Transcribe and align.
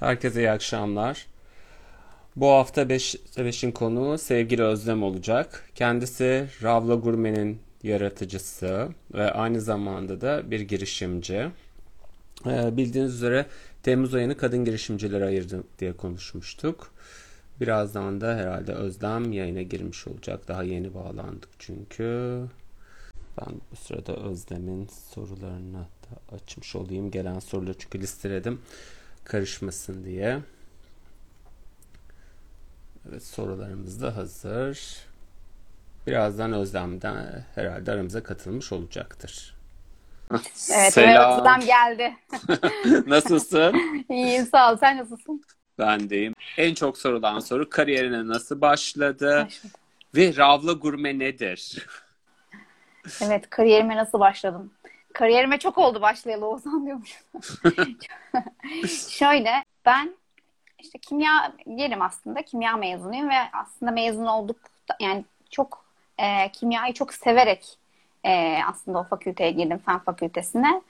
Herkese 0.00 0.40
iyi 0.40 0.50
akşamlar. 0.50 1.26
Bu 2.36 2.48
hafta 2.48 2.82
5'in 2.82 3.72
konuğu 3.72 4.18
sevgili 4.18 4.62
Özlem 4.62 5.02
olacak. 5.02 5.64
Kendisi 5.74 6.48
Ravla 6.62 6.94
Gurme'nin 6.94 7.60
yaratıcısı 7.82 8.88
ve 9.14 9.30
aynı 9.30 9.60
zamanda 9.60 10.20
da 10.20 10.50
bir 10.50 10.60
girişimci. 10.60 11.48
Ee, 12.46 12.76
bildiğiniz 12.76 13.14
üzere 13.14 13.46
Temmuz 13.82 14.14
ayını 14.14 14.36
kadın 14.36 14.64
girişimcilere 14.64 15.24
ayırdık 15.24 15.78
diye 15.78 15.92
konuşmuştuk. 15.92 16.90
Birazdan 17.60 18.20
da 18.20 18.36
herhalde 18.36 18.72
Özlem 18.72 19.32
yayına 19.32 19.62
girmiş 19.62 20.06
olacak. 20.06 20.48
Daha 20.48 20.62
yeni 20.62 20.94
bağlandık 20.94 21.50
çünkü. 21.58 22.40
Ben 23.40 23.54
bu 23.72 23.76
sırada 23.76 24.16
Özlem'in 24.16 24.88
sorularını 25.14 25.78
da 25.78 26.36
açmış 26.36 26.76
olayım. 26.76 27.10
Gelen 27.10 27.38
soruları 27.38 27.78
çünkü 27.78 28.00
listeledim 28.00 28.60
karışmasın 29.26 30.04
diye. 30.04 30.38
Evet 33.10 33.24
sorularımız 33.24 34.02
da 34.02 34.16
hazır. 34.16 34.96
Birazdan 36.06 36.52
Özlem'den 36.52 37.44
herhalde 37.54 37.92
aramıza 37.92 38.22
katılmış 38.22 38.72
olacaktır. 38.72 39.56
Evet, 40.30 40.92
Selam. 40.92 41.40
Özlem 41.40 41.60
geldi. 41.60 42.16
Nasılsın? 43.06 44.04
İyiyim 44.10 44.46
sağ 44.46 44.72
ol. 44.72 44.76
Sen 44.76 44.96
nasılsın? 44.98 45.42
Ben 45.78 46.10
deyim. 46.10 46.34
En 46.58 46.74
çok 46.74 46.98
sorulan 46.98 47.38
soru 47.38 47.70
kariyerine 47.70 48.26
nasıl 48.28 48.60
başladı? 48.60 49.44
Başladım. 49.46 49.70
Ve 50.14 50.36
Ravla 50.36 50.72
Gurme 50.72 51.18
nedir? 51.18 51.86
Evet, 53.20 53.50
kariyerime 53.50 53.96
nasıl 53.96 54.20
başladım? 54.20 54.72
Kariyerime 55.16 55.58
çok 55.58 55.78
oldu 55.78 56.00
başlayalı 56.00 56.48
Ozan 56.48 56.86
diyormuş. 56.86 57.24
Şöyle, 59.08 59.64
ben 59.84 60.16
işte 60.78 60.98
kimya 60.98 61.52
yerim 61.66 62.02
aslında. 62.02 62.42
Kimya 62.42 62.76
mezunuyum 62.76 63.28
ve 63.28 63.34
aslında 63.52 63.92
mezun 63.92 64.26
olduk 64.26 64.56
yani 65.00 65.24
çok 65.50 65.84
e, 66.18 66.52
kimyayı 66.52 66.94
çok 66.94 67.14
severek 67.14 67.78
e, 68.24 68.58
aslında 68.66 68.98
o 68.98 69.04
fakülteye 69.04 69.50
girdim 69.50 69.78
fen 69.86 69.98
fakültesine. 69.98 70.82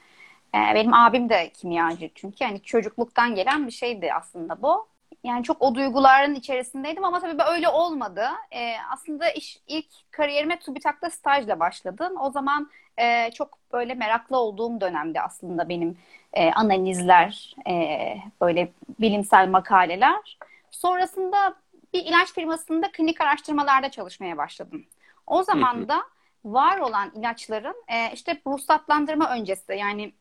E, 0.55 0.59
benim 0.75 0.95
abim 0.95 1.29
de 1.29 1.51
kimyacı 1.51 2.11
çünkü 2.15 2.45
yani 2.45 2.63
çocukluktan 2.63 3.35
gelen 3.35 3.67
bir 3.67 3.73
şeydi 3.73 4.13
aslında 4.13 4.63
bu. 4.63 4.89
Yani 5.27 5.45
çok 5.45 5.63
o 5.63 5.75
duyguların 5.75 6.35
içerisindeydim 6.35 7.05
ama 7.05 7.21
tabii 7.21 7.43
öyle 7.43 7.69
olmadı. 7.69 8.29
E, 8.51 8.73
aslında 8.93 9.31
iş 9.31 9.59
ilk 9.67 9.87
kariyerime 10.11 10.59
TÜBİTAK'ta 10.59 11.11
stajla 11.11 11.61
başladım. 11.61 12.13
O 12.21 12.31
zaman 12.31 12.71
e, 12.99 13.31
çok 13.31 13.59
böyle 13.73 13.95
meraklı 13.95 14.37
olduğum 14.37 14.81
dönemde 14.81 15.23
aslında 15.23 15.69
benim 15.69 15.99
e, 16.33 16.51
analizler, 16.51 17.55
e, 17.69 18.17
böyle 18.41 18.73
bilimsel 18.99 19.49
makaleler. 19.49 20.39
Sonrasında 20.71 21.55
bir 21.95 22.05
ilaç 22.05 22.33
firmasında 22.33 22.91
klinik 22.93 23.21
araştırmalarda 23.21 23.91
çalışmaya 23.91 24.37
başladım. 24.37 24.85
O 25.27 25.43
zaman 25.43 25.89
da 25.89 26.03
var 26.45 26.79
olan 26.79 27.11
ilaçların 27.15 27.85
e, 27.89 28.13
işte 28.15 28.41
ruhsatlandırma 28.47 29.31
öncesi 29.31 29.73
yani 29.73 30.13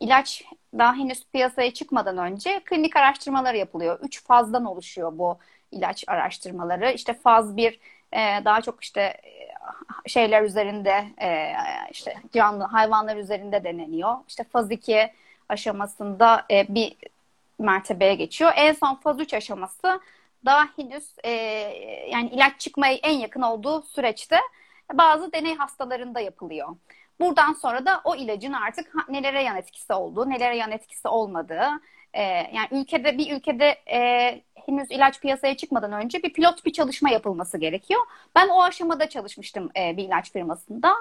ilaç 0.00 0.44
daha 0.78 0.94
henüz 0.94 1.26
piyasaya 1.32 1.74
çıkmadan 1.74 2.18
önce 2.18 2.60
klinik 2.64 2.96
araştırmalar 2.96 3.54
yapılıyor. 3.54 3.98
Üç 4.02 4.24
fazdan 4.24 4.64
oluşuyor 4.64 5.18
bu 5.18 5.38
ilaç 5.72 6.04
araştırmaları. 6.06 6.92
İşte 6.92 7.14
faz 7.14 7.56
bir 7.56 7.80
e, 8.12 8.44
daha 8.44 8.60
çok 8.60 8.82
işte 8.82 9.00
e, 9.00 10.08
şeyler 10.08 10.42
üzerinde 10.42 11.04
e, 11.22 11.52
işte 11.90 12.14
canlı 12.32 12.64
hayvanlar 12.64 13.16
üzerinde 13.16 13.64
deneniyor. 13.64 14.16
İşte 14.28 14.44
faz 14.44 14.70
2 14.70 15.12
aşamasında 15.48 16.46
bir 16.50 16.96
mertebeye 17.58 18.14
geçiyor. 18.14 18.52
En 18.56 18.72
son 18.72 18.94
faz 18.94 19.20
3 19.20 19.34
aşaması 19.34 20.00
daha 20.44 20.68
henüz 20.76 21.16
yani 22.12 22.28
ilaç 22.32 22.60
çıkmaya 22.60 22.94
en 22.94 23.18
yakın 23.18 23.42
olduğu 23.42 23.82
süreçte 23.82 24.36
bazı 24.92 25.32
deney 25.32 25.54
hastalarında 25.54 26.20
yapılıyor. 26.20 26.68
Buradan 27.20 27.52
sonra 27.52 27.86
da 27.86 28.00
o 28.04 28.16
ilacın 28.16 28.52
artık 28.52 28.92
nelere 29.08 29.42
yan 29.42 29.56
etkisi 29.56 29.92
olduğu, 29.92 30.30
nelere 30.30 30.56
yan 30.56 30.72
etkisi 30.72 31.08
olmadığı, 31.08 31.68
e, 32.12 32.22
yani 32.22 32.68
ülkede 32.70 33.18
bir 33.18 33.36
ülkede 33.36 33.66
e, 33.92 34.42
henüz 34.66 34.90
ilaç 34.90 35.20
piyasaya 35.20 35.56
çıkmadan 35.56 35.92
önce 35.92 36.22
bir 36.22 36.32
pilot 36.32 36.64
bir 36.64 36.72
çalışma 36.72 37.10
yapılması 37.10 37.58
gerekiyor. 37.58 38.00
Ben 38.34 38.48
o 38.48 38.62
aşamada 38.62 39.08
çalışmıştım 39.08 39.70
e, 39.76 39.96
bir 39.96 40.04
ilaç 40.04 40.32
firmasında. 40.32 40.94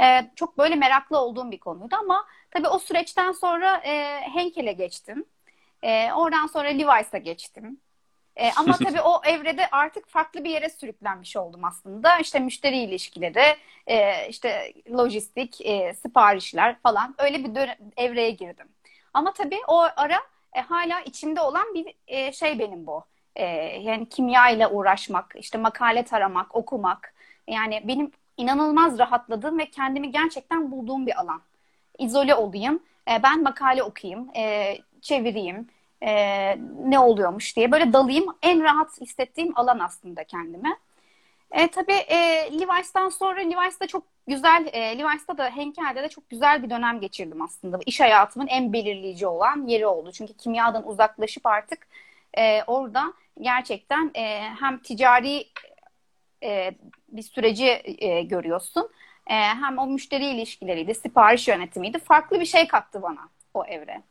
E, 0.00 0.30
çok 0.36 0.58
böyle 0.58 0.74
meraklı 0.74 1.18
olduğum 1.18 1.50
bir 1.50 1.60
konuydu 1.60 1.96
ama 1.96 2.26
tabii 2.50 2.68
o 2.68 2.78
süreçten 2.78 3.32
sonra 3.32 3.76
e, 3.76 4.20
Henkel'e 4.20 4.72
geçtim. 4.72 5.24
E, 5.82 6.12
oradan 6.12 6.46
sonra 6.46 6.68
Levi's'a 6.68 7.18
geçtim. 7.18 7.80
E, 8.36 8.52
ama 8.56 8.76
tabii 8.84 9.00
o 9.00 9.20
evrede 9.24 9.70
artık 9.70 10.08
farklı 10.08 10.44
bir 10.44 10.50
yere 10.50 10.70
sürüklenmiş 10.70 11.36
oldum 11.36 11.64
aslında. 11.64 12.18
İşte 12.18 12.38
müşteri 12.38 12.78
ilişkileri, 12.78 13.56
e, 13.86 14.28
işte 14.28 14.72
lojistik, 14.92 15.66
e, 15.66 15.94
siparişler 15.94 16.78
falan 16.82 17.14
öyle 17.18 17.44
bir 17.44 17.70
evreye 17.96 18.30
girdim. 18.30 18.68
Ama 19.14 19.32
tabii 19.32 19.58
o 19.68 19.86
ara 19.96 20.18
e, 20.54 20.60
hala 20.60 21.00
içimde 21.00 21.40
olan 21.40 21.74
bir 21.74 21.94
e, 22.06 22.32
şey 22.32 22.58
benim 22.58 22.86
bu. 22.86 23.04
E, 23.36 23.44
yani 23.80 24.08
kimya 24.08 24.50
ile 24.50 24.66
uğraşmak, 24.66 25.34
işte 25.38 25.58
makale 25.58 26.04
taramak, 26.04 26.54
okumak. 26.54 27.14
Yani 27.48 27.82
benim 27.88 28.10
inanılmaz 28.36 28.98
rahatladığım 28.98 29.58
ve 29.58 29.70
kendimi 29.70 30.10
gerçekten 30.10 30.70
bulduğum 30.70 31.06
bir 31.06 31.20
alan. 31.20 31.42
İzole 31.98 32.34
olayım, 32.34 32.82
e, 33.10 33.22
ben 33.22 33.42
makale 33.42 33.82
okuyayım, 33.82 34.30
e, 34.36 34.76
çevireyim, 35.00 35.68
e, 36.02 36.12
ne 36.84 36.98
oluyormuş 36.98 37.56
diye 37.56 37.72
böyle 37.72 37.92
dalayım. 37.92 38.26
En 38.42 38.62
rahat 38.62 39.00
hissettiğim 39.00 39.58
alan 39.58 39.78
aslında 39.78 40.24
kendime. 40.24 40.76
E, 41.50 41.68
tabii 41.68 41.92
e, 41.92 42.16
Levi's'tan 42.60 43.08
sonra 43.08 43.40
Levi's'ta 43.40 43.86
çok 43.86 44.04
güzel, 44.28 44.68
e, 44.72 44.98
Levi's'ta 44.98 45.38
da 45.38 45.50
Henkel'de 45.50 46.02
de 46.02 46.08
çok 46.08 46.30
güzel 46.30 46.62
bir 46.62 46.70
dönem 46.70 47.00
geçirdim 47.00 47.42
aslında. 47.42 47.78
İş 47.86 48.00
hayatımın 48.00 48.46
en 48.46 48.72
belirleyici 48.72 49.26
olan 49.26 49.66
yeri 49.66 49.86
oldu. 49.86 50.12
Çünkü 50.12 50.34
kimyadan 50.34 50.88
uzaklaşıp 50.88 51.46
artık 51.46 51.86
e, 52.38 52.62
orada 52.62 53.12
gerçekten 53.40 54.10
e, 54.14 54.40
hem 54.60 54.78
ticari 54.78 55.46
e, 56.42 56.74
bir 57.08 57.22
süreci 57.22 57.82
e, 57.98 58.22
görüyorsun. 58.22 58.90
E, 59.26 59.34
hem 59.34 59.78
o 59.78 59.86
müşteri 59.86 60.24
ilişkileriydi, 60.24 60.94
sipariş 60.94 61.48
yönetimiydi. 61.48 61.98
Farklı 61.98 62.40
bir 62.40 62.46
şey 62.46 62.68
kattı 62.68 63.02
bana 63.02 63.28
o 63.54 63.64
evre. 63.64 64.02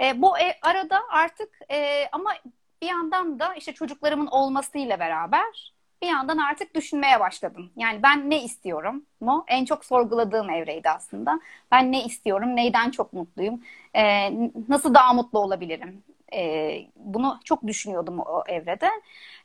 E, 0.00 0.22
bu 0.22 0.38
e, 0.38 0.58
arada 0.62 1.00
artık 1.10 1.48
e, 1.70 2.08
ama 2.12 2.34
bir 2.82 2.86
yandan 2.88 3.38
da 3.38 3.54
işte 3.54 3.72
çocuklarımın 3.72 4.26
olmasıyla 4.26 5.00
beraber 5.00 5.72
bir 6.02 6.06
yandan 6.08 6.38
artık 6.38 6.74
düşünmeye 6.74 7.20
başladım. 7.20 7.70
Yani 7.76 8.02
ben 8.02 8.30
ne 8.30 8.44
istiyorum 8.44 9.06
mu? 9.20 9.44
En 9.48 9.64
çok 9.64 9.84
sorguladığım 9.84 10.50
evreydi 10.50 10.90
aslında. 10.90 11.40
Ben 11.70 11.92
ne 11.92 12.04
istiyorum? 12.04 12.56
Neyden 12.56 12.90
çok 12.90 13.12
mutluyum? 13.12 13.62
E, 13.96 14.30
nasıl 14.68 14.94
daha 14.94 15.12
mutlu 15.12 15.38
olabilirim? 15.38 16.02
E, 16.34 16.72
bunu 16.96 17.40
çok 17.44 17.66
düşünüyordum 17.66 18.18
o 18.18 18.42
evrede. 18.48 18.88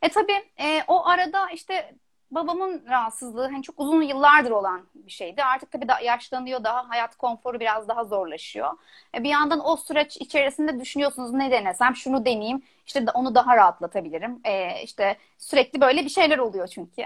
E 0.01 0.09
tabii 0.09 0.45
e, 0.59 0.83
o 0.87 1.05
arada 1.07 1.49
işte 1.49 1.95
babamın 2.31 2.85
rahatsızlığı 2.89 3.47
hani 3.51 3.63
çok 3.63 3.79
uzun 3.79 4.01
yıllardır 4.01 4.51
olan 4.51 4.81
bir 4.95 5.11
şeydi. 5.11 5.43
Artık 5.43 5.71
tabii 5.71 5.88
da 5.88 5.99
yaşlanıyor 5.99 6.63
daha 6.63 6.89
hayat 6.89 7.15
konforu 7.15 7.59
biraz 7.59 7.88
daha 7.88 8.05
zorlaşıyor. 8.05 8.73
E 9.15 9.23
bir 9.23 9.29
yandan 9.29 9.69
o 9.69 9.77
süreç 9.77 10.17
içerisinde 10.17 10.79
düşünüyorsunuz 10.79 11.33
ne 11.33 11.51
denesem 11.51 11.95
şunu 11.95 12.25
deneyeyim 12.25 12.61
işte 12.85 13.05
onu 13.13 13.35
daha 13.35 13.57
rahatlatabilirim. 13.57 14.39
E, 14.43 14.83
işte 14.83 15.17
sürekli 15.38 15.81
böyle 15.81 16.03
bir 16.03 16.09
şeyler 16.09 16.38
oluyor 16.38 16.67
çünkü. 16.67 17.01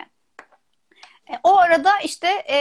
E, 1.31 1.33
o 1.43 1.57
arada 1.57 1.99
işte 2.03 2.27
e, 2.49 2.57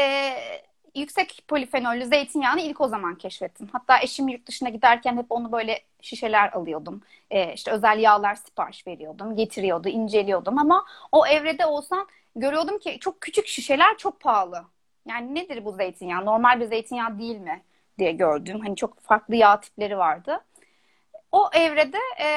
yüksek 0.94 1.44
polifenollü 1.48 2.06
zeytinyağını 2.06 2.60
ilk 2.60 2.80
o 2.80 2.88
zaman 2.88 3.14
keşfettim. 3.14 3.68
Hatta 3.72 4.00
eşim 4.02 4.28
yurt 4.28 4.46
dışına 4.46 4.68
giderken 4.68 5.16
hep 5.16 5.26
onu 5.30 5.52
böyle 5.52 5.80
şişeler 6.00 6.52
alıyordum. 6.52 7.02
E, 7.30 7.52
işte 7.52 7.70
özel 7.70 7.98
yağlar 7.98 8.34
sipariş 8.34 8.86
veriyordum, 8.86 9.36
getiriyordu, 9.36 9.88
inceliyordum 9.88 10.58
ama 10.58 10.84
o 11.12 11.26
evrede 11.26 11.66
olsan 11.66 12.08
görüyordum 12.36 12.78
ki 12.78 12.98
çok 13.00 13.20
küçük 13.20 13.46
şişeler 13.46 13.96
çok 13.98 14.20
pahalı. 14.20 14.64
Yani 15.08 15.34
nedir 15.34 15.64
bu 15.64 15.72
zeytinyağı? 15.72 16.24
Normal 16.24 16.60
bir 16.60 16.66
zeytinyağı 16.66 17.18
değil 17.18 17.36
mi 17.38 17.62
diye 17.98 18.12
gördüm. 18.12 18.60
Hani 18.60 18.76
çok 18.76 19.00
farklı 19.00 19.36
yağ 19.36 19.60
tipleri 19.60 19.98
vardı. 19.98 20.40
O 21.32 21.50
evrede 21.52 21.98
e, 22.20 22.28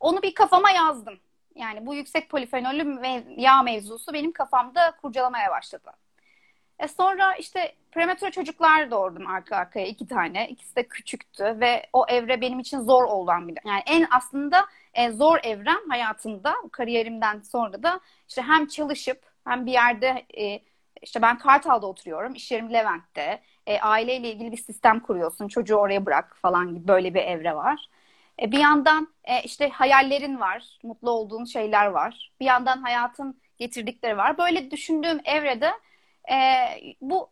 onu 0.00 0.22
bir 0.22 0.34
kafama 0.34 0.70
yazdım. 0.70 1.20
Yani 1.54 1.86
bu 1.86 1.94
yüksek 1.94 2.30
polifenolü 2.30 3.00
yağ 3.36 3.62
mevzusu 3.62 4.12
benim 4.12 4.32
kafamda 4.32 4.96
kurcalamaya 5.02 5.50
başladı. 5.50 5.90
E 6.80 6.88
sonra 6.88 7.34
işte 7.34 7.74
prematüre 7.92 8.30
çocuklar 8.30 8.90
doğurdum 8.90 9.26
arka 9.26 9.56
arkaya 9.56 9.86
iki 9.86 10.06
tane. 10.06 10.48
İkisi 10.48 10.76
de 10.76 10.88
küçüktü 10.88 11.44
ve 11.60 11.86
o 11.92 12.06
evre 12.08 12.40
benim 12.40 12.58
için 12.58 12.80
zor 12.80 13.04
olan 13.04 13.48
bir 13.48 13.58
yani 13.64 13.82
en 13.86 14.06
aslında 14.10 14.66
e, 14.94 15.10
zor 15.10 15.38
evrem 15.42 15.88
hayatımda 15.88 16.54
kariyerimden 16.72 17.40
sonra 17.40 17.82
da 17.82 18.00
işte 18.28 18.42
hem 18.42 18.66
çalışıp 18.66 19.22
hem 19.44 19.66
bir 19.66 19.72
yerde 19.72 20.26
e, 20.38 20.60
işte 21.02 21.22
ben 21.22 21.38
Kartal'da 21.38 21.86
oturuyorum, 21.86 22.34
iş 22.34 22.50
yerim 22.52 22.72
Levent'te. 22.72 23.42
E, 23.66 23.80
aileyle 23.80 24.32
ilgili 24.32 24.52
bir 24.52 24.56
sistem 24.56 25.00
kuruyorsun, 25.00 25.48
çocuğu 25.48 25.76
oraya 25.76 26.06
bırak 26.06 26.36
falan 26.42 26.74
gibi 26.74 26.88
böyle 26.88 27.14
bir 27.14 27.20
evre 27.20 27.56
var. 27.56 27.88
E, 28.42 28.52
bir 28.52 28.58
yandan 28.58 29.08
e, 29.24 29.42
işte 29.42 29.68
hayallerin 29.68 30.40
var, 30.40 30.78
mutlu 30.82 31.10
olduğun 31.10 31.44
şeyler 31.44 31.86
var. 31.86 32.32
Bir 32.40 32.44
yandan 32.44 32.82
hayatın 32.82 33.40
getirdikleri 33.58 34.16
var. 34.16 34.38
Böyle 34.38 34.70
düşündüğüm 34.70 35.20
evrede 35.24 35.72
e, 36.30 36.36
bu 37.00 37.30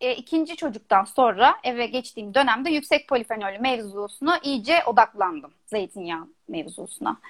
e, 0.00 0.14
ikinci 0.14 0.56
çocuktan 0.56 1.04
sonra 1.04 1.56
eve 1.64 1.86
geçtiğim 1.86 2.34
dönemde 2.34 2.70
yüksek 2.70 3.08
polifenolü 3.08 3.58
mevzusuna 3.58 4.38
iyice 4.42 4.84
odaklandım. 4.84 5.52
Zeytinyağı 5.66 6.28
mevzusuna. 6.48 7.20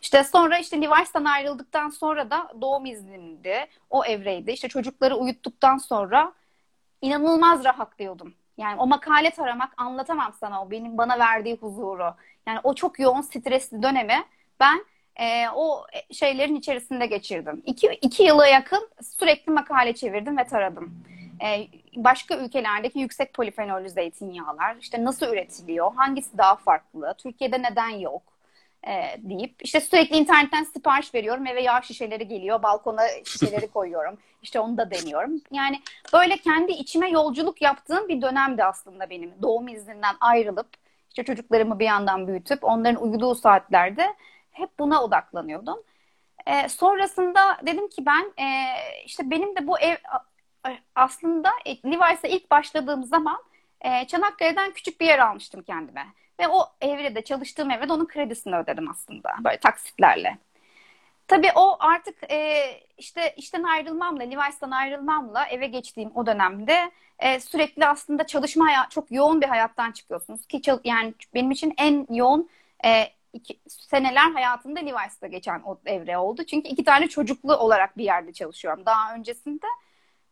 İşte 0.00 0.24
sonra 0.24 0.58
işte 0.58 0.82
Levi's'tan 0.82 1.24
ayrıldıktan 1.24 1.90
sonra 1.90 2.30
da 2.30 2.52
doğum 2.60 2.86
iznimdi. 2.86 3.66
O 3.90 4.04
evreydi. 4.04 4.50
İşte 4.50 4.68
çocukları 4.68 5.16
uyuttuktan 5.16 5.78
sonra 5.78 6.32
inanılmaz 7.02 7.64
rahatlıyordum. 7.64 8.34
Yani 8.58 8.80
o 8.80 8.86
makale 8.86 9.30
taramak 9.30 9.72
anlatamam 9.76 10.32
sana 10.40 10.62
o 10.62 10.70
benim 10.70 10.98
bana 10.98 11.18
verdiği 11.18 11.56
huzuru. 11.56 12.14
Yani 12.46 12.60
o 12.64 12.74
çok 12.74 12.98
yoğun 12.98 13.20
stresli 13.20 13.82
dönemi 13.82 14.24
ben 14.60 14.84
e, 15.18 15.48
o 15.54 15.86
şeylerin 16.12 16.56
içerisinde 16.56 17.06
geçirdim. 17.06 17.62
İki, 17.66 17.86
iki 17.86 18.22
yıla 18.22 18.46
yakın 18.46 18.88
sürekli 19.18 19.52
makale 19.52 19.94
çevirdim 19.94 20.38
ve 20.38 20.44
taradım. 20.44 21.04
E, 21.44 21.68
başka 21.96 22.36
ülkelerdeki 22.36 22.98
yüksek 22.98 23.34
polifenollü 23.34 23.90
zeytinyağlar, 23.90 24.76
işte 24.80 25.04
nasıl 25.04 25.26
üretiliyor, 25.26 25.94
hangisi 25.94 26.38
daha 26.38 26.56
farklı, 26.56 27.14
Türkiye'de 27.18 27.62
neden 27.62 27.88
yok 27.88 28.22
e, 28.86 28.92
deyip 29.18 29.54
işte 29.60 29.80
sürekli 29.80 30.16
internetten 30.16 30.64
sipariş 30.64 31.14
veriyorum, 31.14 31.46
eve 31.46 31.62
yağ 31.62 31.82
şişeleri 31.82 32.28
geliyor, 32.28 32.62
balkona 32.62 33.02
şişeleri 33.24 33.68
koyuyorum, 33.72 34.18
işte 34.42 34.60
onu 34.60 34.76
da 34.78 34.90
deniyorum. 34.90 35.40
Yani 35.52 35.80
böyle 36.12 36.36
kendi 36.36 36.72
içime 36.72 37.10
yolculuk 37.10 37.62
yaptığım 37.62 38.08
bir 38.08 38.22
dönemdi 38.22 38.64
aslında 38.64 39.10
benim. 39.10 39.32
Doğum 39.42 39.68
izninden 39.68 40.14
ayrılıp 40.20 40.68
işte 41.08 41.24
çocuklarımı 41.24 41.78
bir 41.78 41.84
yandan 41.84 42.26
büyütüp 42.26 42.64
onların 42.64 43.02
uyuduğu 43.02 43.34
saatlerde 43.34 44.14
hep 44.58 44.78
buna 44.78 45.02
odaklanıyordum. 45.04 45.82
E, 46.46 46.68
sonrasında 46.68 47.58
dedim 47.66 47.88
ki 47.88 48.06
ben 48.06 48.44
e, 48.44 48.46
işte 49.04 49.30
benim 49.30 49.56
de 49.56 49.66
bu 49.66 49.78
ev 49.78 49.96
aslında 50.94 51.50
e, 51.64 51.70
Levi's'e 51.70 52.28
ilk 52.28 52.50
başladığım 52.50 53.04
zaman 53.04 53.42
e, 53.80 54.06
Çanakkale'den 54.06 54.72
küçük 54.72 55.00
bir 55.00 55.06
yer 55.06 55.18
almıştım 55.18 55.62
kendime. 55.62 56.06
Ve 56.40 56.48
o 56.48 56.66
evrede 56.80 57.24
çalıştığım 57.24 57.70
evrede 57.70 57.92
onun 57.92 58.06
kredisini 58.06 58.56
ödedim 58.56 58.90
aslında 58.90 59.30
böyle 59.44 59.58
taksitlerle. 59.60 60.38
Tabii 61.28 61.50
o 61.54 61.76
artık 61.80 62.30
e, 62.30 62.64
işte 62.98 63.34
işten 63.36 63.62
ayrılmamla, 63.62 64.22
Levi's'tan 64.22 64.70
ayrılmamla 64.70 65.46
eve 65.46 65.66
geçtiğim 65.66 66.10
o 66.14 66.26
dönemde 66.26 66.90
e, 67.18 67.40
sürekli 67.40 67.86
aslında 67.86 68.26
çalışma 68.26 68.88
çok 68.90 69.12
yoğun 69.12 69.40
bir 69.40 69.46
hayattan 69.46 69.92
çıkıyorsunuz 69.92 70.46
ki 70.46 70.62
yani 70.84 71.14
benim 71.34 71.50
için 71.50 71.74
en 71.78 72.06
yoğun 72.10 72.50
e, 72.84 73.17
iki, 73.38 73.60
seneler 73.68 74.30
hayatımda 74.30 74.80
Levi's'ta 74.80 75.26
geçen 75.26 75.60
o 75.60 75.80
evre 75.86 76.18
oldu. 76.18 76.44
Çünkü 76.44 76.68
iki 76.68 76.84
tane 76.84 77.08
çocuklu 77.08 77.56
olarak 77.56 77.96
bir 77.98 78.04
yerde 78.04 78.32
çalışıyorum. 78.32 78.86
Daha 78.86 79.14
öncesinde 79.14 79.66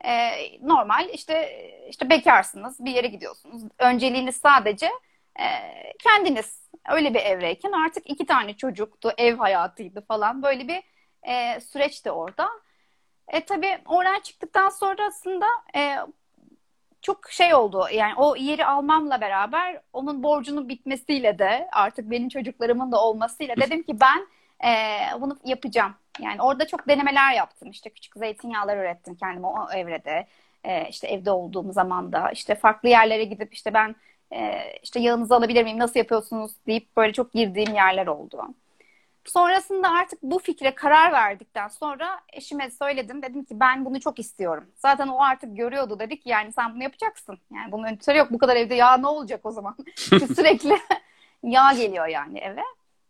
e, 0.05 0.31
normal 0.69 1.09
işte 1.13 1.51
işte 1.91 2.11
bekarsınız, 2.11 2.85
bir 2.85 2.91
yere 2.91 3.07
gidiyorsunuz. 3.07 3.63
Önceliğiniz 3.79 4.37
sadece 4.37 4.87
e, 5.41 5.47
kendiniz. 6.03 6.67
Öyle 6.91 7.15
bir 7.15 7.21
evreyken 7.21 7.73
artık 7.73 8.11
iki 8.11 8.27
tane 8.27 8.57
çocuktu, 8.57 9.13
ev 9.19 9.37
hayatıydı 9.37 10.01
falan. 10.07 10.43
Böyle 10.43 10.69
bir 10.69 10.83
e, 11.29 11.61
süreçti 11.61 12.11
orada. 12.11 12.49
E 13.29 13.45
tabii 13.45 13.79
oradan 13.87 14.21
çıktıktan 14.21 14.69
sonrasında 14.69 15.47
e, 15.77 15.97
çok 17.07 17.31
şey 17.31 17.55
oldu. 17.55 17.87
Yani 17.93 18.15
o 18.17 18.37
yeri 18.37 18.67
almamla 18.67 19.21
beraber 19.21 19.81
onun 19.93 20.23
borcunun 20.23 20.69
bitmesiyle 20.69 21.39
de 21.39 21.69
artık 21.73 22.11
benim 22.11 22.29
çocuklarımın 22.29 22.93
da 22.93 23.05
olmasıyla 23.05 23.57
dedim 23.57 23.83
ki 23.83 24.01
ben 24.01 24.27
e, 24.69 24.73
bunu 25.21 25.39
yapacağım. 25.45 25.95
Yani 26.21 26.43
orada 26.43 26.67
çok 26.67 26.89
denemeler 26.89 27.33
yaptım. 27.35 27.71
İşte 27.71 27.91
küçük 27.91 28.15
zeytinyağlar 28.17 28.77
ürettim 28.77 29.15
kendime 29.15 29.47
o 29.47 29.71
evrede. 29.75 30.27
E, 30.65 30.89
işte 30.89 31.09
evde 31.09 31.31
olduğum 31.31 31.73
zaman 31.73 32.13
da 32.13 32.31
işte 32.31 32.55
farklı 32.55 32.89
yerlere 32.89 33.25
gidip 33.25 33.55
işte 33.55 33.75
ben 33.75 33.97
e, 34.33 34.63
işte 34.83 35.01
yağınızı 35.01 35.35
alabilir 35.35 35.65
miyim 35.65 35.79
nasıl 35.79 35.99
yapıyorsunuz 36.01 36.53
deyip 36.67 36.97
böyle 36.97 37.13
çok 37.13 37.33
girdiğim 37.33 37.75
yerler 37.75 38.07
oldu. 38.07 38.43
Sonrasında 39.27 39.91
artık 39.91 40.23
bu 40.23 40.39
fikre 40.39 40.75
karar 40.75 41.13
verdikten 41.13 41.69
sonra 41.69 42.21
eşime 42.33 42.71
söyledim. 42.71 43.23
Dedim 43.23 43.45
ki 43.45 43.61
ben 43.61 43.85
bunu 43.85 44.01
çok 44.01 44.19
istiyorum. 44.19 44.71
Zaten 44.77 45.09
o 45.09 45.23
artık 45.23 45.57
görüyordu 45.57 45.99
dedik 45.99 46.27
yani 46.27 46.53
sen 46.53 46.75
bunu 46.75 46.83
yapacaksın. 46.83 47.39
Yani 47.55 47.73
bunun 47.73 47.87
ötürü 47.87 48.19
yok 48.19 48.31
bu 48.31 48.39
kadar 48.39 48.57
evde 48.57 48.75
yağ 48.75 48.97
ne 48.97 49.07
olacak 49.07 49.41
o 49.47 49.51
zaman? 49.51 49.77
sürekli 50.37 50.79
yağ 51.43 51.73
geliyor 51.73 52.07
yani 52.07 52.39
eve. 52.39 52.63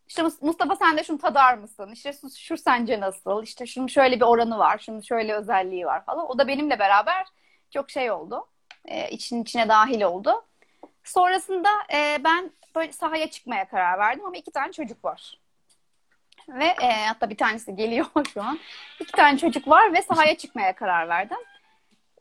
İşte 0.08 0.22
Mustafa 0.22 0.76
sen 0.76 0.96
de 0.96 1.04
şunu 1.04 1.18
tadar 1.18 1.58
mısın? 1.58 1.90
İşte 1.92 2.12
şu, 2.12 2.30
şu 2.30 2.56
sence 2.56 3.00
nasıl? 3.00 3.42
İşte 3.42 3.66
şunun 3.66 3.86
şöyle 3.86 4.16
bir 4.16 4.24
oranı 4.24 4.58
var, 4.58 4.78
şunun 4.78 5.00
şöyle 5.00 5.34
özelliği 5.34 5.86
var 5.86 6.04
falan. 6.04 6.30
O 6.30 6.38
da 6.38 6.48
benimle 6.48 6.78
beraber 6.78 7.26
çok 7.70 7.90
şey 7.90 8.10
oldu. 8.10 8.46
Ee, 8.84 9.10
için 9.10 9.42
içine 9.42 9.68
dahil 9.68 10.02
oldu. 10.02 10.44
Sonrasında 11.04 11.68
e, 11.94 12.24
ben 12.24 12.50
böyle 12.76 12.92
sahaya 12.92 13.30
çıkmaya 13.30 13.68
karar 13.68 13.98
verdim 13.98 14.26
ama 14.26 14.36
iki 14.36 14.50
tane 14.50 14.72
çocuk 14.72 15.04
var. 15.04 15.38
Ve 16.48 16.64
e, 16.64 17.06
hatta 17.06 17.30
bir 17.30 17.36
tanesi 17.36 17.76
geliyor 17.76 18.06
şu 18.34 18.42
an. 18.42 18.58
İki 19.00 19.12
tane 19.12 19.38
çocuk 19.38 19.68
var 19.68 19.92
ve 19.92 20.02
sahaya 20.02 20.36
çıkmaya 20.36 20.74
karar 20.74 21.08
verdim. 21.08 21.38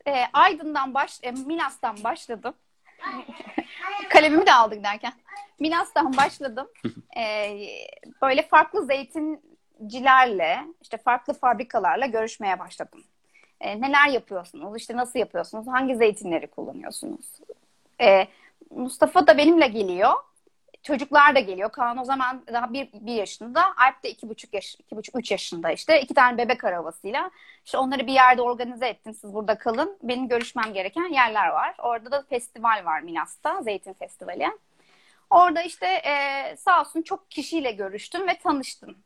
E, 0.06 0.24
Aydın'dan 0.32 0.94
baş, 0.94 1.18
e, 1.22 1.30
Milas'tan 1.30 2.04
başladım. 2.04 2.54
Kalemimi 4.08 4.46
de 4.46 4.52
aldık 4.52 4.84
derken. 4.84 5.12
Milas'tan 5.60 6.16
başladım. 6.16 6.68
Ee, 7.16 7.58
böyle 8.22 8.42
farklı 8.42 8.86
zeytincilerle, 8.86 10.58
işte 10.82 10.96
farklı 10.96 11.32
fabrikalarla 11.34 12.06
görüşmeye 12.06 12.58
başladım. 12.58 13.04
Ee, 13.60 13.80
neler 13.80 14.08
yapıyorsunuz? 14.08 14.76
İşte 14.76 14.96
nasıl 14.96 15.18
yapıyorsunuz? 15.18 15.66
Hangi 15.66 15.96
zeytinleri 15.96 16.46
kullanıyorsunuz? 16.46 17.26
Ee, 18.00 18.28
Mustafa 18.70 19.26
da 19.26 19.38
benimle 19.38 19.66
geliyor. 19.66 20.12
Çocuklar 20.86 21.34
da 21.34 21.40
geliyor. 21.40 21.72
Kaan 21.72 21.98
o 21.98 22.04
zaman 22.04 22.42
daha 22.52 22.72
bir, 22.72 22.88
bir 22.92 23.14
yaşında. 23.14 23.64
Alp 23.64 24.02
de 24.02 24.10
iki 24.10 24.28
buçuk 24.28 24.54
yaş, 24.54 24.74
iki 24.74 24.96
buçuk, 24.96 25.18
üç 25.18 25.30
yaşında 25.30 25.72
işte. 25.72 26.00
iki 26.00 26.14
tane 26.14 26.38
bebek 26.38 26.64
arabasıyla. 26.64 27.30
İşte 27.64 27.78
onları 27.78 28.06
bir 28.06 28.12
yerde 28.12 28.42
organize 28.42 28.86
ettim. 28.88 29.14
Siz 29.14 29.34
burada 29.34 29.58
kalın. 29.58 29.98
Benim 30.02 30.28
görüşmem 30.28 30.72
gereken 30.72 31.12
yerler 31.12 31.48
var. 31.48 31.74
Orada 31.78 32.10
da 32.10 32.22
festival 32.22 32.84
var 32.84 33.00
Milas'ta. 33.00 33.62
Zeytin 33.62 33.92
Festivali. 33.92 34.46
Orada 35.30 35.62
işte 35.62 35.86
e, 35.86 36.56
sağ 36.56 36.80
olsun 36.80 37.02
çok 37.02 37.30
kişiyle 37.30 37.72
görüştüm 37.72 38.28
ve 38.28 38.38
tanıştım. 38.38 38.98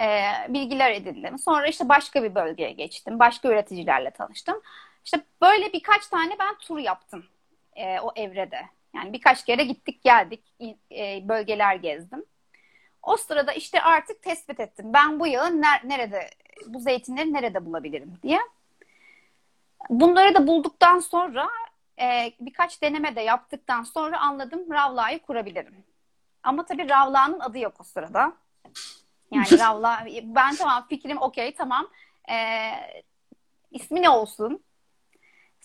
E, 0.00 0.22
bilgiler 0.48 0.90
edindim. 0.90 1.38
Sonra 1.38 1.66
işte 1.66 1.88
başka 1.88 2.22
bir 2.22 2.34
bölgeye 2.34 2.72
geçtim. 2.72 3.18
Başka 3.18 3.48
üreticilerle 3.48 4.10
tanıştım. 4.10 4.62
İşte 5.04 5.20
böyle 5.42 5.72
birkaç 5.72 6.06
tane 6.06 6.36
ben 6.38 6.54
tur 6.58 6.78
yaptım 6.78 7.24
e, 7.76 8.00
o 8.00 8.12
evrede. 8.16 8.60
Yani 8.94 9.12
birkaç 9.12 9.44
kere 9.44 9.64
gittik 9.64 10.02
geldik, 10.04 10.42
e, 10.92 11.28
bölgeler 11.28 11.76
gezdim. 11.76 12.24
O 13.02 13.16
sırada 13.16 13.52
işte 13.52 13.82
artık 13.82 14.22
tespit 14.22 14.60
ettim. 14.60 14.92
Ben 14.92 15.20
bu 15.20 15.26
yağı 15.26 15.48
ner- 15.48 15.88
nerede, 15.88 16.30
bu 16.66 16.80
zeytinleri 16.80 17.32
nerede 17.32 17.66
bulabilirim 17.66 18.14
diye. 18.22 18.38
Bunları 19.90 20.34
da 20.34 20.46
bulduktan 20.46 20.98
sonra 20.98 21.48
e, 22.00 22.32
birkaç 22.40 22.82
deneme 22.82 23.16
de 23.16 23.20
yaptıktan 23.20 23.82
sonra 23.82 24.20
anladım 24.20 24.72
Ravla'yı 24.72 25.18
kurabilirim. 25.18 25.84
Ama 26.42 26.64
tabii 26.64 26.88
Ravla'nın 26.88 27.40
adı 27.40 27.58
yok 27.58 27.74
o 27.80 27.84
sırada. 27.84 28.32
Yani 29.30 29.50
Ravla, 29.58 30.06
ben 30.22 30.56
tamam 30.56 30.86
fikrim 30.88 31.18
okey 31.22 31.54
tamam. 31.54 31.88
E, 32.30 32.70
ismi 33.70 34.02
ne 34.02 34.10
olsun? 34.10 34.64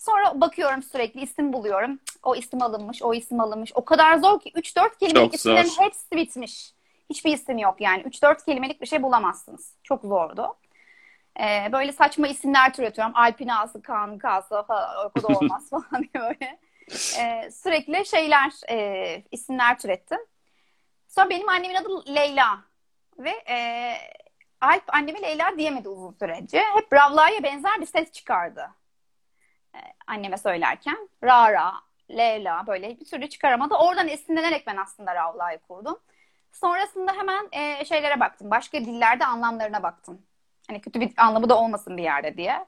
Sonra 0.00 0.40
bakıyorum 0.40 0.82
sürekli 0.82 1.20
isim 1.20 1.52
buluyorum. 1.52 1.98
O 2.22 2.36
isim 2.36 2.62
alınmış, 2.62 3.02
o 3.02 3.14
isim 3.14 3.40
alınmış. 3.40 3.72
O 3.74 3.84
kadar 3.84 4.18
zor 4.18 4.40
ki 4.40 4.50
3-4 4.50 4.98
kelimelik 4.98 5.34
isimlerin 5.34 5.70
hepsi 5.78 6.16
bitmiş. 6.16 6.74
Hiçbir 7.10 7.32
isim 7.32 7.58
yok 7.58 7.80
yani. 7.80 8.02
3-4 8.02 8.44
kelimelik 8.44 8.80
bir 8.80 8.86
şey 8.86 9.02
bulamazsınız. 9.02 9.74
Çok 9.82 10.02
zordu. 10.02 10.56
Ee, 11.40 11.72
böyle 11.72 11.92
saçma 11.92 12.28
isimler 12.28 12.74
türetiyorum. 12.74 13.16
Alpin 13.16 13.48
A'sı, 13.48 13.82
Kaan'ın 13.82 14.18
K'sı 14.18 14.62
falan. 14.62 15.06
O 15.06 15.10
kadar 15.10 15.34
olmaz 15.34 15.70
falan 15.70 16.02
diye 16.02 16.24
böyle. 16.24 16.58
Ee, 17.18 17.50
sürekli 17.50 18.06
şeyler, 18.06 18.52
e, 18.70 19.22
isimler 19.30 19.78
türettim. 19.78 20.18
Sonra 21.08 21.30
benim 21.30 21.48
annemin 21.48 21.74
adı 21.74 22.14
Leyla. 22.14 22.58
Ve 23.18 23.30
e, 23.48 23.94
Alp 24.60 24.84
anneme 24.94 25.22
Leyla 25.22 25.58
diyemedi 25.58 25.88
uzun 25.88 26.12
sürece. 26.12 26.60
Hep 26.60 26.92
Ravla'ya 26.92 27.42
benzer 27.42 27.80
bir 27.80 27.86
ses 27.86 28.12
çıkardı. 28.12 28.70
Ee, 29.74 29.78
anneme 30.06 30.38
söylerken. 30.38 31.08
Rara, 31.24 31.72
Leyla 32.10 32.66
böyle 32.66 33.00
bir 33.00 33.04
sürü 33.04 33.28
çıkaramadı. 33.28 33.74
Oradan 33.74 34.08
esinlenerek 34.08 34.66
ben 34.66 34.76
aslında 34.76 35.14
Ravla'yı 35.14 35.58
kurdum. 35.58 35.98
Sonrasında 36.52 37.12
hemen 37.12 37.48
e, 37.52 37.84
şeylere 37.84 38.20
baktım. 38.20 38.50
Başka 38.50 38.80
dillerde 38.80 39.26
anlamlarına 39.26 39.82
baktım. 39.82 40.22
Hani 40.68 40.80
kötü 40.80 41.00
bir 41.00 41.12
anlamı 41.16 41.48
da 41.48 41.58
olmasın 41.58 41.96
bir 41.96 42.02
yerde 42.02 42.36
diye. 42.36 42.66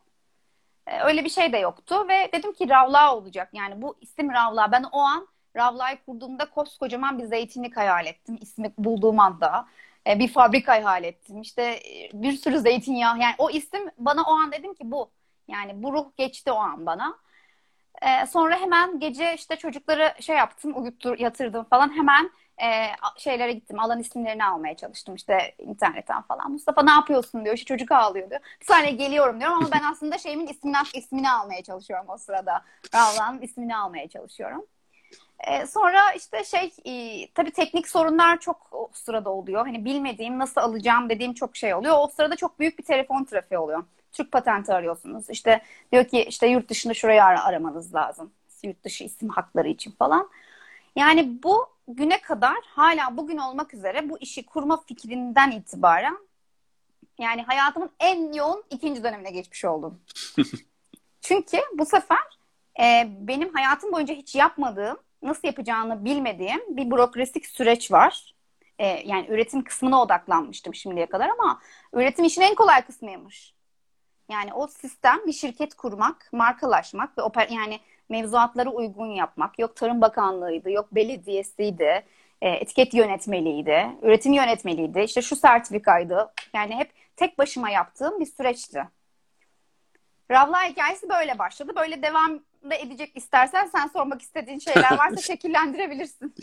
E, 0.87 1.01
öyle 1.01 1.25
bir 1.25 1.29
şey 1.31 1.53
de 1.53 1.59
yoktu 1.59 2.09
ve 2.09 2.31
dedim 2.33 2.53
ki 2.53 2.69
Ravla 2.69 3.17
olacak. 3.17 3.49
Yani 3.53 3.83
bu 3.83 3.97
isim 4.01 4.31
Ravla. 4.33 4.73
Ben 4.73 4.85
o 4.93 5.01
an 5.01 5.29
Ravla'yı 5.57 5.97
kurduğumda 6.07 6.51
koskocaman 6.51 7.19
bir 7.19 7.25
zeytinlik 7.25 7.77
hayal 7.77 8.07
ettim. 8.07 8.39
İsmi 8.41 8.73
bulduğum 8.79 9.21
anda. 9.21 9.69
E, 10.07 10.19
bir 10.19 10.29
fabrika 10.29 10.73
hayal 10.73 11.05
ettim. 11.05 11.41
İşte 11.41 11.63
e, 11.63 12.11
bir 12.13 12.33
sürü 12.33 12.59
zeytinyağı. 12.59 13.19
Yani 13.19 13.35
o 13.39 13.51
isim 13.51 13.91
bana 13.99 14.23
o 14.23 14.33
an 14.33 14.53
dedim 14.53 14.75
ki 14.75 14.91
bu. 14.91 15.11
Yani 15.49 15.83
bu 15.83 15.93
ruh 15.93 16.07
geçti 16.17 16.53
o 16.53 16.57
an 16.57 16.87
bana. 16.87 17.19
E, 18.03 18.27
sonra 18.27 18.57
hemen 18.57 19.01
gece 19.01 19.35
işte 19.35 19.57
çocukları 19.57 20.23
şey 20.23 20.37
yaptım, 20.37 20.83
uyuttur, 20.83 21.19
yatırdım 21.19 21.65
falan. 21.65 21.97
Hemen 21.97 22.31
e, 22.63 22.87
şeylere 23.17 23.53
gittim. 23.53 23.81
Alan 23.81 24.01
isimlerini 24.01 24.45
almaya 24.45 24.77
çalıştım 24.77 25.15
işte 25.15 25.55
internetten 25.59 26.23
falan. 26.23 26.53
Mustafa 26.53 26.83
ne 26.83 26.91
yapıyorsun 26.91 27.45
diyor. 27.45 27.55
İşte 27.55 27.67
çocuk 27.67 27.93
ağlıyor 27.93 28.31
diyor. 28.31 28.41
Bir 28.61 28.67
saniye 28.67 28.93
geliyorum 28.93 29.41
diyorum 29.41 29.57
ama 29.57 29.69
ben 29.73 29.83
aslında 29.83 30.19
şeyimin 30.19 30.47
isminden, 30.47 30.85
ismini 30.95 31.31
almaya 31.31 31.63
çalışıyorum 31.63 32.07
o 32.09 32.17
sırada. 32.19 32.65
Ravla'nın 32.95 33.41
ismini 33.41 33.77
almaya 33.77 34.09
çalışıyorum. 34.09 34.67
E, 35.39 35.67
sonra 35.67 36.13
işte 36.17 36.45
şey 36.45 36.73
e, 36.85 37.27
tabii 37.35 37.51
teknik 37.51 37.89
sorunlar 37.89 38.41
çok 38.41 38.69
o 38.73 38.91
sırada 38.93 39.31
oluyor. 39.31 39.67
Hani 39.67 39.85
bilmediğim 39.85 40.39
nasıl 40.39 40.61
alacağım 40.61 41.09
dediğim 41.09 41.35
çok 41.35 41.57
şey 41.57 41.75
oluyor. 41.75 41.97
O 41.99 42.09
sırada 42.09 42.37
çok 42.37 42.61
büyük 42.61 42.79
bir 42.79 42.85
telefon 42.85 43.25
trafiği 43.25 43.59
oluyor. 43.59 43.85
Türk 44.13 44.33
patenti 44.33 44.73
arıyorsunuz. 44.73 45.31
İşte 45.31 45.63
diyor 45.93 46.05
ki 46.05 46.25
işte 46.25 46.47
yurt 46.47 46.69
dışında 46.69 46.95
şurayı 46.95 47.25
ar 47.25 47.35
aramanız 47.35 47.95
lazım. 47.95 48.33
Yurt 48.63 48.85
dışı 48.85 49.05
isim 49.05 49.29
hakları 49.29 49.69
için 49.69 49.91
falan. 49.91 50.31
Yani 50.97 51.43
bu 51.43 51.67
güne 51.89 52.21
kadar 52.21 52.57
hala 52.67 53.17
bugün 53.17 53.37
olmak 53.37 53.75
üzere 53.75 54.11
bu 54.11 54.19
işi 54.19 54.47
kurma 54.47 54.83
fikrinden 54.83 55.51
itibaren 55.51 56.19
yani 57.19 57.43
hayatımın 57.43 57.91
en 58.01 58.33
yoğun 58.33 58.65
ikinci 58.71 59.05
dönemine 59.05 59.31
geçmiş 59.31 59.65
oldum. 59.65 60.01
Çünkü 61.21 61.59
bu 61.79 61.87
sefer 61.87 62.19
e, 62.81 63.09
benim 63.21 63.55
hayatım 63.55 63.93
boyunca 63.93 64.15
hiç 64.15 64.35
yapmadığım, 64.35 64.97
nasıl 65.23 65.49
yapacağını 65.49 66.05
bilmediğim 66.05 66.77
bir 66.77 66.91
bürokratik 66.91 67.47
süreç 67.47 67.93
var. 67.93 68.35
E, 68.79 68.87
yani 68.87 69.27
üretim 69.29 69.65
kısmına 69.65 70.03
odaklanmıştım 70.03 70.75
şimdiye 70.75 71.07
kadar 71.07 71.29
ama 71.29 71.61
üretim 71.93 72.25
işin 72.25 72.43
en 72.43 72.55
kolay 72.55 72.87
kısmıymış. 72.87 73.55
Yani 74.29 74.55
o 74.55 74.67
sistem 74.67 75.19
bir 75.27 75.33
şirket 75.33 75.75
kurmak, 75.75 76.33
markalaşmak 76.33 77.19
ve 77.19 77.23
oper 77.23 77.49
yani 77.49 77.81
mevzuatları 78.09 78.71
uygun 78.71 79.07
yapmak. 79.07 79.59
Yok 79.59 79.77
Tarım 79.77 80.01
Bakanlığı'ydı, 80.01 80.71
yok 80.71 80.95
belediyesiydi, 80.95 82.05
e, 82.43 82.49
etiket 82.49 82.95
yönetmeliydi, 82.95 83.87
üretim 84.03 84.33
yönetmeliydi, 84.33 85.01
işte 85.01 85.23
şu 85.23 85.37
sertifikaydı. 85.37 86.33
Yani 86.55 86.77
hep 86.77 86.91
tek 87.17 87.39
başıma 87.39 87.71
yaptığım 87.71 88.21
bir 88.21 88.27
süreçti. 88.27 88.89
Ravla 90.31 90.63
hikayesi 90.63 91.09
böyle 91.09 91.39
başladı. 91.39 91.73
Böyle 91.77 92.03
devam 92.03 92.41
da 92.71 92.75
edecek 92.75 93.13
istersen 93.15 93.67
sen 93.67 93.87
sormak 93.87 94.23
istediğin 94.23 94.59
şeyler 94.59 94.99
varsa 94.99 95.17
şekillendirebilirsin. 95.23 96.35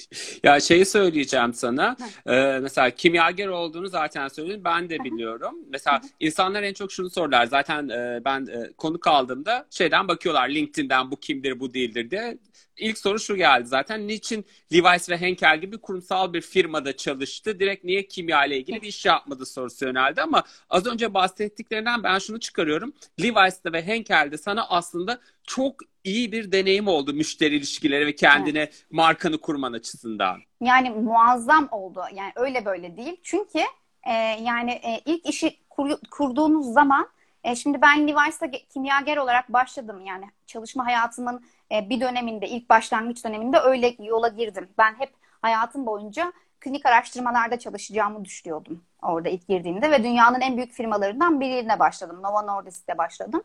Ya 0.43 0.59
şeyi 0.59 0.85
söyleyeceğim 0.85 1.53
sana. 1.53 1.97
Ee, 2.25 2.59
mesela 2.61 2.89
kimyager 2.89 3.47
olduğunu 3.47 3.87
zaten 3.87 4.27
söyledin. 4.27 4.63
Ben 4.63 4.89
de 4.89 4.99
biliyorum. 4.99 5.55
Mesela 5.69 6.01
insanlar 6.19 6.63
en 6.63 6.73
çok 6.73 6.91
şunu 6.91 7.09
sorarlar. 7.09 7.45
Zaten 7.45 7.89
e, 7.89 8.21
ben 8.25 8.47
e, 8.47 8.71
konuk 8.77 9.07
aldığımda 9.07 9.67
şeyden 9.69 10.07
bakıyorlar 10.07 10.49
LinkedIn'den 10.49 11.11
bu 11.11 11.15
kimdir 11.15 11.59
bu 11.59 11.73
değildir 11.73 12.11
diye. 12.11 12.37
İlk 12.79 12.97
soru 12.97 13.19
şu 13.19 13.35
geldi 13.35 13.67
zaten. 13.67 14.07
Niçin 14.07 14.45
Levi's 14.73 15.09
ve 15.09 15.17
Henkel 15.17 15.61
gibi 15.61 15.77
kurumsal 15.77 16.33
bir 16.33 16.41
firmada 16.41 16.97
çalıştı? 16.97 17.59
Direkt 17.59 17.83
niye 17.83 18.07
kimya 18.07 18.45
ile 18.45 18.57
ilgili 18.57 18.81
bir 18.81 18.87
iş 18.87 19.05
yapmadı 19.05 19.45
sorusu 19.45 19.85
yöneldi 19.85 20.21
ama 20.21 20.43
az 20.69 20.85
önce 20.85 21.13
bahsettiklerinden 21.13 22.03
ben 22.03 22.19
şunu 22.19 22.39
çıkarıyorum. 22.39 22.93
Levi's'te 23.21 23.73
ve 23.73 23.81
Henkel'de 23.81 24.37
sana 24.37 24.67
aslında 24.69 25.19
çok 25.47 25.75
iyi 26.03 26.31
bir 26.31 26.51
deneyim 26.51 26.87
oldu 26.87 27.13
müşteri 27.13 27.55
ilişkileri 27.55 28.05
ve 28.05 28.15
kendine 28.15 28.59
evet. 28.59 28.85
markanı 28.91 29.37
kurman 29.37 29.73
açısından. 29.73 30.39
Yani 30.61 30.89
muazzam 30.89 31.67
oldu. 31.71 32.01
Yani 32.13 32.31
öyle 32.35 32.65
böyle 32.65 32.97
değil. 32.97 33.19
Çünkü 33.23 33.59
e, 34.03 34.13
yani 34.41 34.71
e, 34.71 35.01
ilk 35.05 35.25
işi 35.25 35.57
kur, 35.69 35.91
kurduğunuz 36.11 36.73
zaman 36.73 37.09
e, 37.43 37.55
şimdi 37.55 37.81
ben 37.81 38.07
Levi's'ta 38.07 38.51
kimyager 38.51 39.17
olarak 39.17 39.53
başladım. 39.53 40.05
Yani 40.05 40.25
çalışma 40.47 40.85
hayatımın 40.85 41.45
e, 41.71 41.89
bir 41.89 42.01
döneminde, 42.01 42.47
ilk 42.47 42.69
başlangıç 42.69 43.25
döneminde 43.25 43.59
öyle 43.59 43.95
yola 43.99 44.27
girdim. 44.27 44.69
Ben 44.77 44.95
hep 44.99 45.09
hayatım 45.41 45.85
boyunca 45.85 46.33
klinik 46.59 46.85
araştırmalarda 46.85 47.59
çalışacağımı 47.59 48.25
düşünüyordum 48.25 48.83
orada 49.01 49.29
ilk 49.29 49.47
girdiğimde 49.47 49.91
ve 49.91 50.03
dünyanın 50.03 50.41
en 50.41 50.57
büyük 50.57 50.71
firmalarından 50.71 51.39
birine 51.39 51.79
başladım. 51.79 52.19
Novo 52.23 52.47
Nordisk'te 52.47 52.97
başladım. 52.97 53.43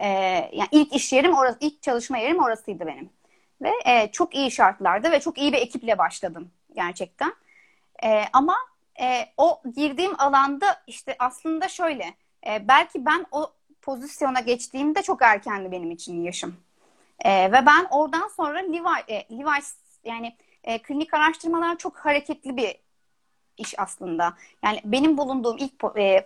Ee, 0.00 0.06
yani 0.52 0.68
ilk 0.70 0.92
iş 0.92 1.12
yerim 1.12 1.34
orası, 1.34 1.58
ilk 1.60 1.82
çalışma 1.82 2.18
yerim 2.18 2.42
orasıydı 2.42 2.86
benim. 2.86 3.10
Ve 3.62 3.70
e, 3.86 4.12
çok 4.12 4.34
iyi 4.34 4.50
şartlarda 4.50 5.12
ve 5.12 5.20
çok 5.20 5.38
iyi 5.38 5.52
bir 5.52 5.58
ekiple 5.58 5.98
başladım 5.98 6.50
gerçekten. 6.74 7.32
E, 8.04 8.24
ama 8.32 8.56
e, 9.00 9.26
o 9.36 9.62
girdiğim 9.76 10.20
alanda 10.20 10.82
işte 10.86 11.16
aslında 11.18 11.68
şöyle, 11.68 12.14
e, 12.46 12.68
belki 12.68 13.06
ben 13.06 13.26
o 13.30 13.52
pozisyona 13.82 14.40
geçtiğimde 14.40 15.02
çok 15.02 15.22
erkendi 15.22 15.72
benim 15.72 15.90
için 15.90 16.22
yaşım. 16.22 16.56
E, 17.24 17.52
ve 17.52 17.66
ben 17.66 17.86
oradan 17.90 18.28
sonra 18.28 18.58
Levi, 18.58 19.00
e, 19.08 19.14
Levi's 19.38 19.74
yani 20.04 20.36
e, 20.64 20.78
klinik 20.78 21.14
araştırmalar 21.14 21.78
çok 21.78 21.96
hareketli 21.96 22.56
bir 22.56 22.76
iş 23.60 23.78
aslında. 23.78 24.34
Yani 24.64 24.80
benim 24.84 25.18
bulunduğum 25.18 25.56
ilk 25.58 25.72
e, 25.98 26.24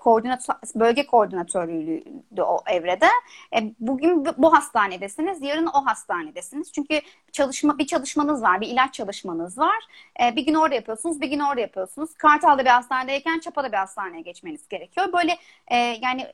bölge 0.74 1.06
koordinatörlüğüydü 1.06 2.42
o 2.42 2.58
evrede. 2.66 3.08
E, 3.56 3.72
bugün 3.80 4.26
bu 4.36 4.52
hastanedesiniz, 4.52 5.42
yarın 5.42 5.66
o 5.66 5.86
hastanedesiniz. 5.86 6.72
Çünkü 6.72 7.00
çalışma 7.32 7.78
bir 7.78 7.86
çalışmanız 7.86 8.42
var, 8.42 8.60
bir 8.60 8.68
ilaç 8.68 8.94
çalışmanız 8.94 9.58
var. 9.58 9.84
E, 10.22 10.36
bir 10.36 10.46
gün 10.46 10.54
orada 10.54 10.74
yapıyorsunuz, 10.74 11.20
bir 11.20 11.28
gün 11.28 11.40
orada 11.40 11.60
yapıyorsunuz. 11.60 12.14
Kartal'da 12.14 12.64
bir 12.64 12.70
hastanedeyken 12.70 13.38
Çapa'da 13.38 13.72
bir 13.72 13.76
hastaneye 13.76 14.20
geçmeniz 14.20 14.68
gerekiyor. 14.68 15.12
Böyle 15.12 15.38
e, 15.68 15.76
yani 15.76 16.26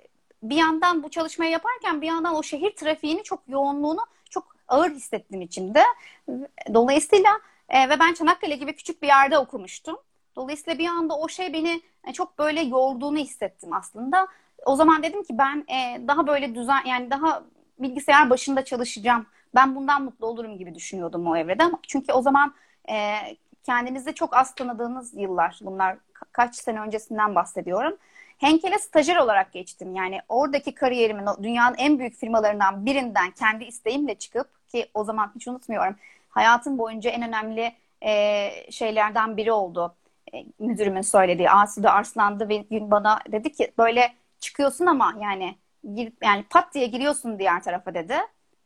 bir 0.42 0.56
yandan 0.56 1.02
bu 1.02 1.10
çalışmayı 1.10 1.50
yaparken 1.50 2.02
bir 2.02 2.06
yandan 2.06 2.34
o 2.34 2.42
şehir 2.42 2.76
trafiğini 2.76 3.22
çok 3.22 3.42
yoğunluğunu 3.48 4.00
çok 4.30 4.56
ağır 4.68 4.90
hissettim 4.90 5.42
içimde. 5.42 5.82
Dolayısıyla 6.74 7.30
ve 7.74 8.00
ben 8.00 8.14
Çanakkale 8.14 8.56
gibi 8.56 8.76
küçük 8.76 9.02
bir 9.02 9.06
yerde 9.06 9.38
okumuştum. 9.38 9.96
Dolayısıyla 10.36 10.78
bir 10.78 10.88
anda 10.88 11.18
o 11.18 11.28
şey 11.28 11.52
beni 11.52 11.82
e, 12.06 12.12
çok 12.12 12.38
böyle 12.38 12.60
yorduğunu 12.60 13.18
hissettim 13.18 13.72
aslında. 13.72 14.28
O 14.66 14.76
zaman 14.76 15.02
dedim 15.02 15.22
ki 15.22 15.38
ben 15.38 15.64
e, 15.68 16.08
daha 16.08 16.26
böyle 16.26 16.54
düzen 16.54 16.84
yani 16.86 17.10
daha 17.10 17.44
bilgisayar 17.78 18.30
başında 18.30 18.64
çalışacağım. 18.64 19.26
Ben 19.54 19.76
bundan 19.76 20.02
mutlu 20.02 20.26
olurum 20.26 20.58
gibi 20.58 20.74
düşünüyordum 20.74 21.26
o 21.26 21.36
evrede. 21.36 21.64
Çünkü 21.88 22.12
o 22.12 22.22
zaman 22.22 22.54
e, 22.90 23.14
kendinizi 23.64 24.14
çok 24.14 24.36
az 24.36 24.54
tanıdığınız 24.54 25.14
yıllar. 25.14 25.58
Bunlar 25.62 25.96
kaç 26.32 26.56
sene 26.56 26.80
öncesinden 26.80 27.34
bahsediyorum. 27.34 27.96
Henkel'e 28.38 28.78
stajyer 28.78 29.16
olarak 29.16 29.52
geçtim. 29.52 29.94
Yani 29.94 30.20
oradaki 30.28 30.74
kariyerimin 30.74 31.26
dünyanın 31.42 31.76
en 31.78 31.98
büyük 31.98 32.14
firmalarından 32.14 32.86
birinden 32.86 33.30
kendi 33.30 33.64
isteğimle 33.64 34.14
çıkıp 34.14 34.68
ki 34.68 34.90
o 34.94 35.04
zaman 35.04 35.32
hiç 35.34 35.48
unutmuyorum 35.48 35.96
hayatım 36.30 36.78
boyunca 36.78 37.10
en 37.10 37.22
önemli 37.22 37.72
e, 38.02 38.50
şeylerden 38.70 39.36
biri 39.36 39.52
oldu. 39.52 39.94
E, 40.34 40.44
müdürümün 40.58 41.00
söylediği 41.00 41.50
Asude 41.50 41.90
Arslan'dı 41.90 42.48
ve 42.48 42.56
gün 42.56 42.90
bana 42.90 43.20
dedi 43.32 43.52
ki 43.52 43.72
böyle 43.78 44.12
çıkıyorsun 44.40 44.86
ama 44.86 45.14
yani 45.22 45.58
gir, 45.94 46.12
yani 46.22 46.44
pat 46.50 46.74
diye 46.74 46.86
giriyorsun 46.86 47.38
diğer 47.38 47.62
tarafa 47.62 47.94
dedi. 47.94 48.14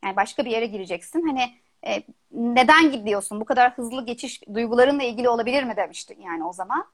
Yani 0.03 0.15
başka 0.15 0.45
bir 0.45 0.51
yere 0.51 0.65
gireceksin. 0.65 1.27
Hani 1.27 1.55
e, 1.87 2.03
neden 2.31 2.91
gidiyorsun? 2.91 3.41
Bu 3.41 3.45
kadar 3.45 3.71
hızlı 3.71 4.05
geçiş 4.05 4.41
duygularınla 4.53 5.03
ilgili 5.03 5.29
olabilir 5.29 5.63
mi 5.63 5.75
demişti 5.77 6.17
yani 6.19 6.45
o 6.45 6.53
zaman. 6.53 6.85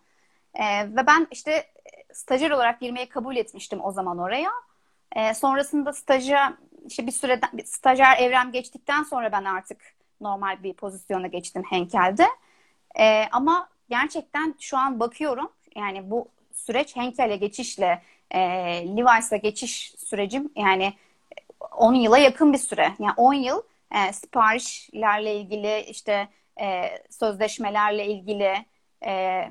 E, 0.54 0.64
ve 0.96 1.08
ben 1.08 1.28
işte 1.32 1.66
stajyer 2.14 2.52
olarak 2.52 2.80
girmeyi 2.80 3.10
kabul 3.10 3.36
etmiştim 3.36 3.80
o 3.84 3.92
zaman 3.92 4.18
oraya. 4.18 4.52
E, 5.16 5.34
sonrasında 5.34 5.94
staja 5.94 6.58
işte 6.88 7.08
bir 7.08 7.12
süreden 7.12 7.50
stajyer 7.66 8.18
evrem 8.18 8.52
geçtikten 8.52 9.04
sonra 9.04 9.32
ben 9.32 9.46
artık 9.46 9.82
normal 10.22 10.64
bir 10.64 10.74
pozisyona 10.74 11.28
geçtim 11.28 11.64
Henkel'de. 11.70 12.28
E, 13.00 13.26
ama 13.32 13.70
gerçekten 13.92 14.56
şu 14.60 14.78
an 14.78 15.00
bakıyorum 15.00 15.52
yani 15.76 16.12
bu 16.12 16.28
süreç 16.54 16.96
Henkel'e 16.96 17.36
geçişle 17.36 18.02
e, 18.32 18.40
Levi's'a 18.98 19.38
geçiş 19.38 19.96
sürecim 19.98 20.52
yani 20.56 20.94
10 21.72 21.94
yıla 21.94 22.18
yakın 22.18 22.54
bir 22.54 22.58
süre. 22.58 22.94
Yani 23.00 23.14
10 23.18 23.34
yıl 23.34 23.62
e, 23.92 24.14
siparişlerle 24.14 25.36
ilgili 25.36 25.80
işte 25.80 26.28
e, 26.62 26.84
sözleşmelerle 27.10 28.06
ilgili 28.06 28.66
e, 29.06 29.44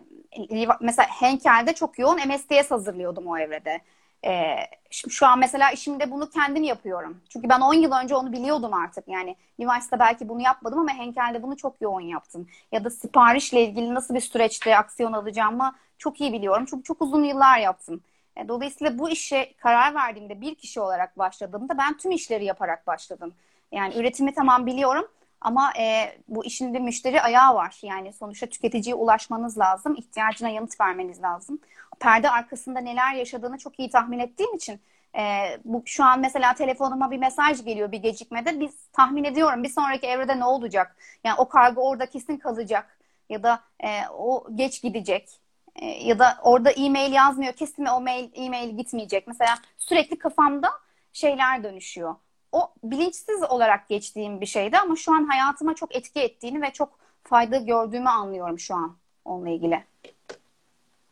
mesela 0.81 1.09
Henkel'de 1.09 1.75
çok 1.75 1.99
yoğun 1.99 2.29
MSDS 2.29 2.71
hazırlıyordum 2.71 3.27
o 3.27 3.39
evrede. 3.39 3.81
E, 4.27 4.57
şimdi 4.91 5.15
şu 5.15 5.27
an 5.27 5.39
mesela 5.39 5.71
işimde 5.71 6.11
bunu 6.11 6.31
kendim 6.31 6.63
yapıyorum. 6.63 7.21
Çünkü 7.29 7.49
ben 7.49 7.61
10 7.61 7.75
yıl 7.75 7.93
önce 7.93 8.17
onu 8.17 8.33
biliyordum 8.33 8.75
artık. 8.75 9.09
Yani 9.09 9.37
üniversitede 9.59 10.01
belki 10.01 10.29
bunu 10.29 10.41
yapmadım 10.43 10.79
ama 10.79 10.93
Henkel'de 10.93 11.43
bunu 11.43 11.57
çok 11.57 11.81
yoğun 11.81 12.01
yaptım. 12.01 12.47
Ya 12.73 12.85
da 12.85 12.91
siparişle 12.91 13.63
ilgili 13.65 13.95
nasıl 13.95 14.15
bir 14.15 14.21
süreçte 14.21 14.79
aksiyon 14.79 15.13
alacağımı 15.13 15.75
çok 15.99 16.21
iyi 16.21 16.33
biliyorum. 16.33 16.67
Çünkü 16.71 16.83
çok 16.83 17.03
uzun 17.03 17.25
yıllar 17.25 17.59
yaptım. 17.59 18.03
E, 18.37 18.49
dolayısıyla 18.49 18.99
bu 18.99 19.11
işe 19.11 19.55
karar 19.57 19.95
verdiğimde 19.95 20.41
bir 20.41 20.55
kişi 20.55 20.81
olarak 20.81 21.19
başladığımda 21.19 21.79
ben 21.79 21.97
tüm 21.97 22.11
işleri 22.13 22.45
yaparak 22.45 22.87
başladım. 22.87 23.35
Yani 23.73 23.95
üretimi 23.97 24.35
tamam 24.35 24.67
biliyorum 24.67 25.09
Ama 25.41 25.73
e, 25.79 26.17
bu 26.29 26.45
işin 26.45 26.75
bir 26.75 26.81
müşteri 26.81 27.23
ayağı 27.23 27.55
var. 27.55 27.79
Yani 27.83 28.13
sonuçta 28.13 28.47
tüketiciye 28.47 28.95
ulaşmanız 28.95 29.59
lazım. 29.59 29.95
ihtiyacına 29.99 30.49
yanıt 30.49 30.81
vermeniz 30.81 31.23
lazım. 31.23 31.59
Perde 32.01 32.31
arkasında 32.31 32.81
neler 32.81 33.15
yaşadığını 33.15 33.59
çok 33.59 33.79
iyi 33.79 33.91
tahmin 33.91 34.19
ettiğim 34.19 34.55
için 34.55 34.81
e, 35.19 35.23
bu 35.65 35.83
şu 35.87 36.05
an 36.05 36.21
mesela 36.21 36.55
telefonuma 36.55 37.11
bir 37.11 37.19
mesaj 37.19 37.65
geliyor 37.65 37.93
bir 37.93 38.03
gecikmede. 38.03 38.61
Biz 38.61 38.87
tahmin 38.93 39.25
ediyorum 39.25 39.63
bir 39.63 39.69
sonraki 39.69 40.07
evrede 40.07 40.39
ne 40.39 40.45
olacak? 40.45 40.97
Yani 41.25 41.35
o 41.39 41.49
kargo 41.49 41.89
orada 41.89 42.07
kesin 42.07 42.37
kalacak 42.37 42.99
ya 43.29 43.43
da 43.43 43.61
e, 43.81 43.89
o 44.19 44.47
geç 44.55 44.83
gidecek 44.83 45.29
e, 45.77 45.87
ya 45.87 46.19
da 46.19 46.39
orada 46.43 46.71
e-mail 46.71 47.13
yazmıyor 47.13 47.53
kesin 47.53 47.85
o 47.85 48.01
mail 48.01 48.31
e-mail 48.35 48.77
gitmeyecek. 48.77 49.27
Mesela 49.27 49.55
sürekli 49.79 50.19
kafamda 50.19 50.69
şeyler 51.13 51.65
dönüşüyor. 51.65 52.15
O 52.53 52.73
bilinçsiz 52.85 53.43
olarak 53.43 53.89
geçtiğim 53.89 54.41
bir 54.41 54.47
şeydi 54.47 54.79
ama 54.79 54.97
şu 54.97 55.13
an 55.13 55.25
hayatıma 55.25 55.75
çok 55.75 55.97
etki 55.97 56.21
ettiğini 56.21 56.63
ve 56.63 56.71
çok 56.73 56.99
fayda 57.25 57.57
gördüğümü 57.57 58.09
anlıyorum 58.09 58.59
şu 58.59 58.75
an 58.75 58.97
onunla 59.25 59.51
ilgili. 59.51 59.85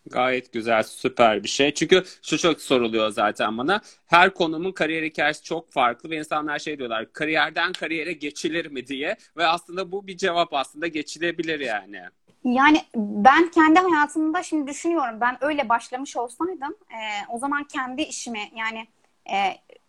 Gayet 0.08 0.52
güzel, 0.52 0.82
süper 0.82 1.44
bir 1.44 1.48
şey. 1.48 1.74
Çünkü 1.74 2.04
şu 2.22 2.38
çok 2.38 2.60
soruluyor 2.60 3.10
zaten 3.10 3.58
bana. 3.58 3.80
Her 4.06 4.34
konumun 4.34 4.72
kariyer 4.72 5.02
hikayesi 5.02 5.42
çok 5.44 5.72
farklı 5.72 6.10
ve 6.10 6.16
insanlar 6.16 6.58
şey 6.58 6.78
diyorlar, 6.78 7.12
kariyerden 7.12 7.72
kariyere 7.72 8.12
geçilir 8.12 8.66
mi 8.66 8.86
diye. 8.86 9.16
Ve 9.36 9.46
aslında 9.46 9.92
bu 9.92 10.06
bir 10.06 10.16
cevap 10.16 10.54
aslında 10.54 10.86
geçilebilir 10.86 11.60
yani. 11.60 12.00
Yani 12.44 12.82
ben 12.96 13.50
kendi 13.50 13.80
hayatımda 13.80 14.42
şimdi 14.42 14.70
düşünüyorum. 14.70 15.20
Ben 15.20 15.36
öyle 15.40 15.68
başlamış 15.68 16.16
olsaydım 16.16 16.76
e, 16.90 17.00
o 17.28 17.38
zaman 17.38 17.64
kendi 17.64 18.02
işimi 18.02 18.50
yani 18.56 18.86
e, 19.30 19.36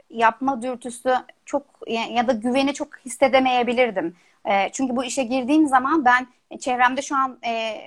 yapma 0.09 0.61
dürtüsü 0.61 1.15
çok 1.45 1.63
ya 1.87 2.27
da 2.27 2.31
güveni 2.31 2.73
çok 2.73 2.97
hissedemeyebilirdim. 2.97 4.15
E, 4.45 4.71
çünkü 4.71 4.95
bu 4.95 5.03
işe 5.03 5.23
girdiğim 5.23 5.67
zaman 5.67 6.05
ben 6.05 6.27
çevremde 6.59 7.01
şu 7.01 7.15
an 7.15 7.39
e, 7.45 7.77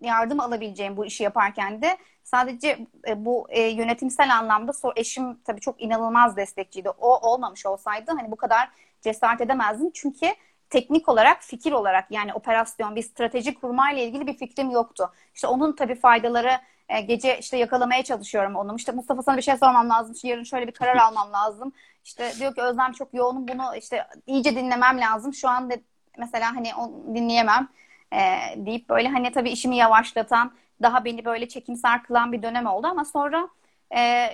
yardım 0.00 0.40
alabileceğim 0.40 0.96
bu 0.96 1.06
işi 1.06 1.22
yaparken 1.22 1.82
de 1.82 1.98
sadece 2.24 2.86
e, 3.08 3.24
bu 3.24 3.46
e, 3.50 3.60
yönetimsel 3.60 4.36
anlamda 4.36 4.72
so 4.72 4.92
eşim 4.96 5.34
tabii 5.44 5.60
çok 5.60 5.82
inanılmaz 5.82 6.36
destekçiydi. 6.36 6.90
O 6.90 7.30
olmamış 7.30 7.66
olsaydı 7.66 8.12
hani 8.18 8.30
bu 8.30 8.36
kadar 8.36 8.68
cesaret 9.00 9.40
edemezdim. 9.40 9.90
Çünkü 9.94 10.26
teknik 10.70 11.08
olarak, 11.08 11.42
fikir 11.42 11.72
olarak 11.72 12.10
yani 12.10 12.34
operasyon, 12.34 12.96
bir 12.96 13.02
strateji 13.02 13.54
kurmayla 13.54 14.02
ilgili 14.02 14.26
bir 14.26 14.38
fikrim 14.38 14.70
yoktu. 14.70 15.12
İşte 15.34 15.46
onun 15.46 15.76
tabii 15.76 15.94
faydaları 15.94 16.52
e, 16.88 17.00
gece 17.00 17.38
işte 17.38 17.56
yakalamaya 17.56 18.04
çalışıyorum 18.04 18.56
onu. 18.56 18.76
İşte 18.76 18.92
Mustafa 18.92 19.22
sana 19.22 19.36
bir 19.36 19.42
şey 19.42 19.56
sormam 19.56 19.88
lazım. 19.90 20.12
İşte 20.14 20.28
yarın 20.28 20.44
şöyle 20.44 20.66
bir 20.66 20.72
karar 20.72 20.96
almam 21.06 21.32
lazım. 21.32 21.72
İşte 22.04 22.32
diyor 22.38 22.54
ki 22.54 22.62
Özlem 22.62 22.92
çok 22.92 23.14
yoğunum 23.14 23.48
bunu 23.48 23.76
işte 23.76 24.06
iyice 24.26 24.56
dinlemem 24.56 25.00
lazım. 25.00 25.34
Şu 25.34 25.48
an 25.48 25.70
de 25.70 25.82
mesela 26.18 26.56
hani 26.56 26.74
onu 26.74 27.14
dinleyemem 27.14 27.68
e, 28.12 28.18
deyip 28.56 28.88
böyle 28.88 29.08
hani 29.08 29.32
tabii 29.32 29.50
işimi 29.50 29.76
yavaşlatan, 29.76 30.52
daha 30.82 31.04
beni 31.04 31.24
böyle 31.24 31.48
çekimser 31.48 32.02
kılan 32.02 32.32
bir 32.32 32.42
dönem 32.42 32.66
oldu 32.66 32.86
ama 32.86 33.04
sonra 33.04 33.48
e, 33.96 34.26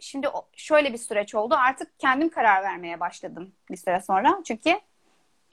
şimdi 0.00 0.28
şöyle 0.56 0.92
bir 0.92 0.98
süreç 0.98 1.34
oldu. 1.34 1.54
Artık 1.58 1.98
kendim 2.00 2.28
karar 2.28 2.62
vermeye 2.62 3.00
başladım 3.00 3.52
bir 3.70 3.76
süre 3.76 4.00
sonra. 4.00 4.38
Çünkü 4.44 4.80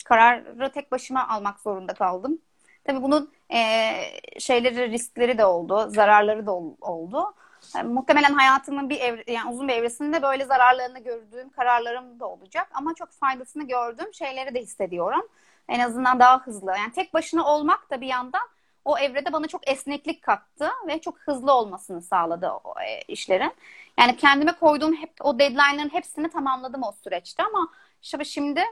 kararı 0.05 0.71
tek 0.71 0.91
başıma 0.91 1.27
almak 1.27 1.59
zorunda 1.59 1.93
kaldım. 1.93 2.39
Tabii 2.83 3.01
bunun 3.01 3.31
e, 3.53 3.91
şeyleri, 4.39 4.91
riskleri 4.91 5.37
de 5.37 5.45
oldu, 5.45 5.89
zararları 5.89 6.45
da 6.45 6.51
oldu. 6.81 7.33
Yani, 7.75 7.93
muhtemelen 7.93 8.33
hayatımın 8.33 8.89
bir 8.89 8.99
evre, 8.99 9.23
yani 9.27 9.51
uzun 9.51 9.67
bir 9.67 9.73
evresinde 9.73 10.21
böyle 10.21 10.45
zararlarını 10.45 10.99
gördüğüm 10.99 11.49
kararlarım 11.49 12.19
da 12.19 12.25
olacak. 12.25 12.67
Ama 12.73 12.93
çok 12.95 13.11
faydasını 13.11 13.67
gördüğüm 13.67 14.13
şeyleri 14.13 14.55
de 14.55 14.61
hissediyorum. 14.61 15.27
En 15.69 15.79
azından 15.79 16.19
daha 16.19 16.39
hızlı. 16.39 16.71
Yani 16.77 16.91
tek 16.91 17.13
başına 17.13 17.45
olmak 17.45 17.89
da 17.91 18.01
bir 18.01 18.07
yandan 18.07 18.41
o 18.85 18.97
evrede 18.97 19.33
bana 19.33 19.47
çok 19.47 19.69
esneklik 19.69 20.21
kattı 20.21 20.69
ve 20.87 21.01
çok 21.01 21.19
hızlı 21.19 21.53
olmasını 21.53 22.01
sağladı 22.01 22.49
o 22.63 22.73
e, 22.81 23.01
işlerin. 23.01 23.53
Yani 23.99 24.17
kendime 24.17 24.51
koyduğum 24.51 24.95
hep 24.95 25.11
o 25.21 25.39
deadline'ların 25.39 25.93
hepsini 25.93 26.29
tamamladım 26.29 26.83
o 26.83 26.91
süreçte 27.03 27.43
ama 27.43 27.69
işte 28.01 28.25
şimdi 28.25 28.63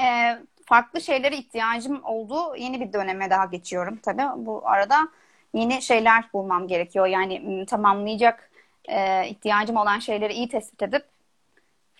e, 0.00 0.38
farklı 0.66 1.00
şeylere 1.00 1.36
ihtiyacım 1.36 2.04
olduğu 2.04 2.56
yeni 2.56 2.80
bir 2.80 2.92
döneme 2.92 3.30
daha 3.30 3.44
geçiyorum 3.44 3.98
tabii. 4.02 4.46
Bu 4.46 4.68
arada 4.68 5.08
yeni 5.54 5.82
şeyler 5.82 6.24
bulmam 6.32 6.68
gerekiyor. 6.68 7.06
Yani 7.06 7.66
tamamlayacak 7.66 8.50
e, 8.88 9.28
ihtiyacım 9.28 9.76
olan 9.76 9.98
şeyleri 9.98 10.32
iyi 10.32 10.48
tespit 10.48 10.82
edip 10.82 11.04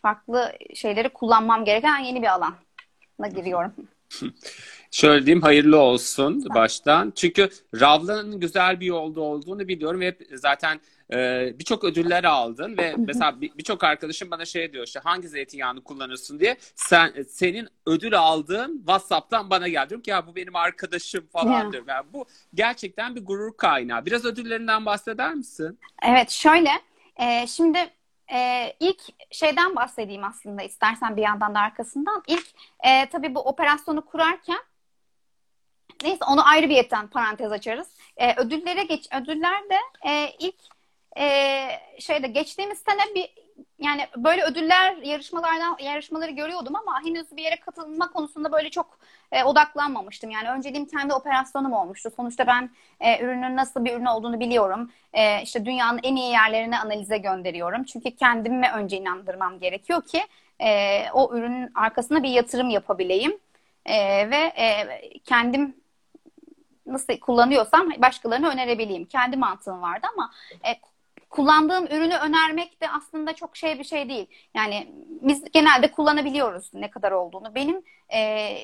farklı 0.02 0.52
şeyleri 0.74 1.08
kullanmam 1.08 1.64
gereken 1.64 1.98
yeni 1.98 2.22
bir 2.22 2.34
alana 3.18 3.32
giriyorum. 3.32 3.72
Şöyle 4.90 5.26
diyeyim 5.26 5.42
hayırlı 5.42 5.78
olsun 5.78 6.44
baştan. 6.54 7.12
Çünkü 7.16 7.48
Ravla'nın 7.80 8.40
güzel 8.40 8.80
bir 8.80 8.86
yolda 8.86 9.20
olduğunu 9.20 9.68
biliyorum 9.68 10.02
hep 10.02 10.28
zaten 10.34 10.80
e, 11.12 11.52
birçok 11.58 11.84
ödüller 11.84 12.24
aldın 12.24 12.76
ve 12.78 12.94
mesela 12.98 13.40
birçok 13.40 13.84
arkadaşım 13.84 14.30
bana 14.30 14.44
şey 14.44 14.72
diyor 14.72 14.86
işte 14.86 15.00
hangi 15.04 15.28
zeytinyağını 15.28 15.84
kullanırsın 15.84 16.40
diye 16.40 16.56
sen 16.74 17.14
senin 17.28 17.68
ödül 17.86 18.18
aldığın 18.18 18.78
WhatsApp'tan 18.78 19.50
bana 19.50 19.68
geldi. 19.68 19.88
Diyorum 19.88 20.02
ki 20.02 20.10
ya 20.10 20.26
bu 20.26 20.36
benim 20.36 20.56
arkadaşım 20.56 21.26
falandır. 21.32 21.82
Yani 21.88 22.06
bu 22.12 22.26
gerçekten 22.54 23.16
bir 23.16 23.24
gurur 23.24 23.56
kaynağı. 23.56 24.06
Biraz 24.06 24.24
ödüllerinden 24.24 24.86
bahseder 24.86 25.34
misin? 25.34 25.78
Evet 26.02 26.30
şöyle 26.30 26.70
e, 27.16 27.46
şimdi 27.46 27.78
e, 28.32 28.72
ilk 28.80 29.00
şeyden 29.30 29.76
bahsedeyim 29.76 30.24
aslında 30.24 30.62
istersen 30.62 31.16
bir 31.16 31.22
yandan 31.22 31.54
da 31.54 31.60
arkasından. 31.60 32.22
İlk 32.26 32.46
e, 32.84 33.08
tabii 33.08 33.34
bu 33.34 33.40
operasyonu 33.40 34.04
kurarken 34.04 34.60
neyse 36.02 36.24
onu 36.24 36.48
ayrı 36.48 36.68
bir 36.68 36.74
yetten 36.74 37.08
parantez 37.08 37.52
açarız. 37.52 37.88
E, 38.16 38.40
ödüllere 38.40 38.84
geç 38.84 39.08
ödüller 39.14 39.62
de 39.70 40.08
e, 40.10 40.30
ilk 40.38 40.56
e, 41.18 41.68
şeyde 42.00 42.26
geçtiğimiz 42.26 42.78
sene 42.78 43.14
bir 43.14 43.43
yani 43.78 44.06
böyle 44.16 44.44
ödüller 44.44 44.96
yarışmalardan 44.96 45.76
yarışmaları 45.82 46.30
görüyordum 46.30 46.76
ama 46.76 47.00
henüz 47.04 47.36
bir 47.36 47.42
yere 47.42 47.56
katılma 47.60 48.12
konusunda 48.12 48.52
böyle 48.52 48.70
çok 48.70 48.98
e, 49.32 49.44
odaklanmamıştım. 49.44 50.30
Yani 50.30 50.50
önceliğim 50.50 50.86
kendi 50.86 51.14
operasyonum 51.14 51.72
olmuştu. 51.72 52.10
Sonuçta 52.16 52.46
ben 52.46 52.70
e, 53.00 53.24
ürünün 53.24 53.56
nasıl 53.56 53.84
bir 53.84 53.94
ürün 53.94 54.04
olduğunu 54.04 54.40
biliyorum. 54.40 54.90
E, 55.12 55.42
işte 55.42 55.66
dünyanın 55.66 56.00
en 56.02 56.16
iyi 56.16 56.32
yerlerine 56.32 56.78
analize 56.78 57.18
gönderiyorum. 57.18 57.84
Çünkü 57.84 58.16
kendimi 58.16 58.70
önce 58.70 58.96
inandırmam 58.96 59.58
gerekiyor 59.58 60.02
ki 60.02 60.22
e, 60.60 61.00
o 61.10 61.36
ürünün 61.36 61.70
arkasına 61.74 62.22
bir 62.22 62.30
yatırım 62.30 62.70
yapabileyim. 62.70 63.38
E, 63.86 64.30
ve 64.30 64.36
e, 64.36 64.88
kendim 65.18 65.76
nasıl 66.86 67.18
kullanıyorsam 67.18 67.90
başkalarına 67.98 68.48
önerebileyim. 68.48 69.04
Kendi 69.04 69.36
mantığım 69.36 69.82
vardı 69.82 70.06
ama 70.14 70.30
e, 70.66 70.93
kullandığım 71.34 71.86
ürünü 71.86 72.14
önermek 72.14 72.80
de 72.80 72.90
aslında 72.90 73.32
çok 73.32 73.56
şey 73.56 73.78
bir 73.78 73.84
şey 73.84 74.08
değil. 74.08 74.26
Yani 74.54 74.88
biz 75.22 75.44
genelde 75.52 75.90
kullanabiliyoruz 75.92 76.74
ne 76.74 76.90
kadar 76.90 77.12
olduğunu. 77.12 77.54
Benim 77.54 77.82
e, 78.14 78.56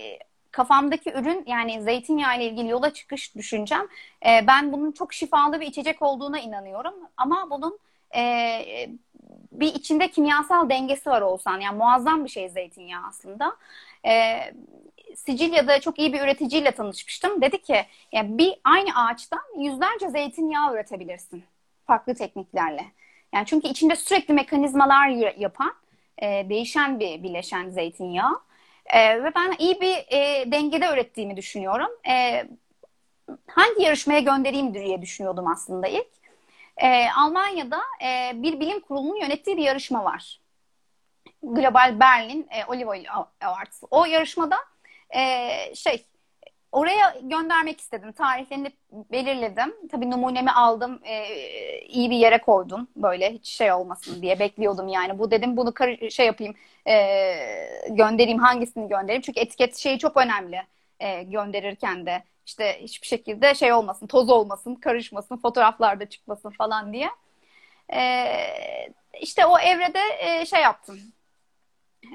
kafamdaki 0.50 1.12
ürün 1.12 1.44
yani 1.46 1.83
zeytinyağı 1.83 2.37
ile 2.37 2.44
ilgili 2.44 2.68
yola 2.68 2.92
çıkış 2.92 3.37
düşüncem 3.37 3.88
e, 4.26 4.46
ben 4.46 4.72
bunun 4.72 4.92
çok 4.92 5.12
şifalı 5.12 5.61
bir 5.61 5.66
içecek 5.66 6.02
olduğuna 6.02 6.40
inanıyorum. 6.40 6.94
Ama 7.16 7.50
bunun 7.50 7.78
e, 8.16 8.62
bir 9.52 9.74
içinde 9.74 10.11
kimyasal 10.11 10.70
dengesi 10.70 11.11
var 11.11 11.22
olsan 11.22 11.61
yani 11.61 11.76
muazzam 11.76 12.24
bir 12.24 12.30
şey 12.30 12.48
zeytinyağı 12.48 13.06
aslında. 13.09 13.56
E, 14.06 14.38
Sicilya'da 15.16 15.80
çok 15.80 15.98
iyi 15.98 16.12
bir 16.12 16.20
üreticiyle 16.20 16.70
tanışmıştım. 16.70 17.42
Dedi 17.42 17.62
ki 17.62 17.87
yani 18.12 18.38
bir 18.38 18.54
aynı 18.64 18.90
ağaçtan 18.94 19.42
yüzlerce 19.59 20.09
zeytinyağı 20.09 20.74
üretebilirsin 20.74 21.44
farklı 21.90 22.14
tekniklerle. 22.14 22.85
Yani 23.35 23.46
çünkü 23.46 23.68
içinde 23.68 23.96
sürekli 23.96 24.35
mekanizmalar 24.35 25.09
yapan, 25.38 25.74
e, 26.18 26.48
değişen 26.48 27.00
bir 27.00 27.22
bileşen 27.22 27.70
zeytinyağı. 27.70 28.40
E, 28.87 29.24
ve 29.24 29.33
ben 29.35 29.55
iyi 29.59 29.81
bir 29.81 29.96
e, 30.09 30.53
dengede 30.53 30.87
ürettiğimi 30.92 31.37
düşünüyorum. 31.37 31.90
E, 32.09 32.46
hangi 33.46 33.83
yarışmaya 33.83 34.20
göndereyim 34.20 34.74
diye 34.74 35.03
düşünüyordum 35.03 35.46
aslında 35.46 35.87
ilk. 35.88 36.07
E, 36.76 37.11
Almanya'da 37.18 37.81
e, 38.05 38.42
bir 38.42 38.61
bilim 38.61 38.81
kurulunun 38.81 39.20
yönettiği 39.20 39.57
bir 39.57 39.62
yarışma 39.62 40.05
var. 40.05 40.40
Global 41.42 42.00
Berlin 42.00 42.46
e, 42.50 42.64
Olive 42.64 42.88
Oil 42.90 43.05
Awards. 43.40 43.83
O 43.90 44.05
yarışmada 44.05 44.57
e, 45.16 45.74
şey 45.74 46.07
Oraya 46.72 47.14
göndermek 47.22 47.80
istedim. 47.80 48.12
Tarihlerini 48.12 48.72
belirledim. 48.92 49.74
Tabii 49.90 50.11
numunemi 50.11 50.50
aldım. 50.50 51.00
E, 51.04 51.24
iyi 51.80 52.11
bir 52.11 52.16
yere 52.16 52.38
koydum. 52.40 52.88
Böyle 52.96 53.33
hiç 53.33 53.48
şey 53.48 53.72
olmasın 53.72 54.22
diye 54.22 54.38
bekliyordum 54.38 54.88
yani. 54.88 55.18
Bu 55.18 55.30
dedim 55.30 55.56
bunu 55.56 55.72
şey 56.11 56.26
yapayım. 56.26 56.54
E, 56.88 56.94
göndereyim. 57.90 58.38
Hangisini 58.38 58.88
göndereyim? 58.88 59.22
Çünkü 59.22 59.40
etiket 59.40 59.76
şeyi 59.76 59.98
çok 59.98 60.16
önemli. 60.16 60.62
E, 61.00 61.22
gönderirken 61.22 62.06
de 62.06 62.22
işte 62.46 62.78
hiçbir 62.83 63.06
şekilde 63.06 63.54
şey 63.54 63.72
olmasın, 63.72 64.06
toz 64.06 64.30
olmasın, 64.30 64.74
karışmasın, 64.74 65.37
fotoğraflarda 65.37 66.09
çıkmasın 66.09 66.50
falan 66.50 66.92
diye. 66.92 67.11
E, 67.94 68.00
işte 69.20 69.46
o 69.46 69.59
evrede 69.59 70.00
e, 70.20 70.46
şey 70.46 70.62
yaptım. 70.62 71.00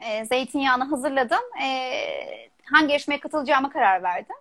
e, 0.02 0.26
zeytinyağını 0.26 0.84
hazırladım. 0.84 1.42
E, 1.64 1.68
hangi 2.72 2.92
yarışmaya 2.92 3.20
katılacağıma 3.20 3.70
karar 3.70 4.04
verdim. 4.04 4.36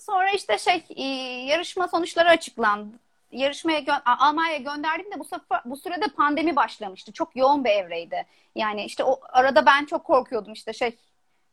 Sonra 0.00 0.30
işte 0.30 0.58
şey 0.58 0.84
e, 0.96 1.04
yarışma 1.46 1.88
sonuçları 1.88 2.28
açıklandı. 2.28 2.96
Yarışmaya 3.32 3.80
gö- 3.80 4.02
Almanya'ya 4.04 4.58
gönderdim 4.58 5.12
de 5.12 5.18
bu 5.18 5.24
sefer 5.24 5.60
bu 5.64 5.76
sırada 5.76 6.06
pandemi 6.16 6.56
başlamıştı. 6.56 7.12
Çok 7.12 7.36
yoğun 7.36 7.64
bir 7.64 7.70
evreydi. 7.70 8.26
Yani 8.54 8.84
işte 8.84 9.04
o 9.04 9.20
arada 9.22 9.66
ben 9.66 9.84
çok 9.84 10.04
korkuyordum. 10.04 10.52
İşte 10.52 10.72
şey 10.72 10.96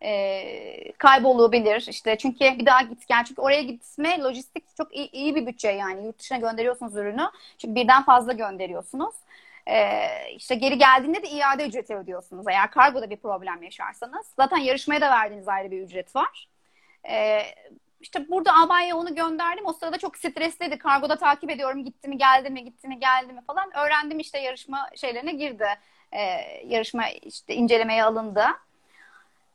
e, 0.03 0.91
kaybolabilir. 0.97 1.87
İşte 1.89 2.17
çünkü 2.17 2.39
bir 2.39 2.65
daha 2.65 2.81
git 2.81 3.07
gel 3.07 3.25
çünkü 3.25 3.41
oraya 3.41 3.61
gitme 3.61 4.19
lojistik 4.19 4.75
çok 4.77 4.95
iyi, 4.95 5.11
iyi 5.11 5.35
bir 5.35 5.45
bütçe 5.45 5.69
yani. 5.69 6.05
Yurt 6.05 6.19
dışına 6.19 6.37
gönderiyorsunuz 6.37 6.95
ürünü 6.95 7.29
çünkü 7.57 7.75
birden 7.75 8.03
fazla 8.03 8.33
gönderiyorsunuz. 8.33 9.15
E, 9.67 10.07
işte 10.35 10.55
geri 10.55 10.77
geldiğinde 10.77 11.23
de 11.23 11.29
iade 11.29 11.67
ücreti 11.67 11.95
ödüyorsunuz. 11.95 12.45
Eğer 12.49 12.71
kargoda 12.71 13.09
bir 13.09 13.17
problem 13.17 13.63
yaşarsanız. 13.63 14.27
Zaten 14.35 14.57
yarışmaya 14.57 15.01
da 15.01 15.09
verdiğiniz 15.11 15.47
ayrı 15.47 15.71
bir 15.71 15.81
ücret 15.81 16.15
var. 16.15 16.47
E, 17.09 17.41
işte 17.99 18.29
burada 18.29 18.53
Almanya'ya 18.53 18.97
onu 18.97 19.15
gönderdim 19.15 19.65
o 19.65 19.73
sırada 19.73 19.97
çok 19.97 20.17
stresliydi 20.17 20.77
kargoda 20.77 21.15
takip 21.15 21.49
ediyorum 21.49 21.85
gitti 21.85 22.07
mi 22.07 22.17
geldi 22.17 22.49
mi 22.49 22.63
gitti 22.63 22.87
mi 22.87 22.99
geldi 22.99 23.33
mi 23.33 23.41
falan 23.47 23.77
öğrendim 23.77 24.19
işte 24.19 24.39
yarışma 24.39 24.89
şeylerine 24.95 25.31
girdi 25.31 25.67
e, 26.11 26.21
yarışma 26.65 27.07
işte 27.09 27.55
incelemeye 27.55 28.03
alındı 28.03 28.45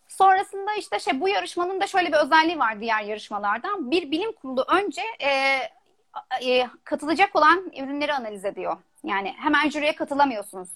Sonrasında 0.09 0.75
işte 0.75 0.99
şey 0.99 1.21
bu 1.21 1.29
yarışmanın 1.29 1.81
da 1.81 1.87
şöyle 1.87 2.09
bir 2.09 2.17
özelliği 2.17 2.59
var 2.59 2.81
diğer 2.81 3.03
yarışmalardan. 3.03 3.91
Bir 3.91 4.11
bilim 4.11 4.33
kurulu 4.33 4.65
önce 4.69 5.03
e, 5.21 5.59
e, 6.43 6.69
katılacak 6.85 7.37
olan 7.37 7.73
ürünleri 7.77 8.13
analiz 8.13 8.45
ediyor. 8.45 8.77
Yani 9.05 9.35
hemen 9.39 9.71
jüriye 9.71 9.95
katılamıyorsunuz. 9.95 10.69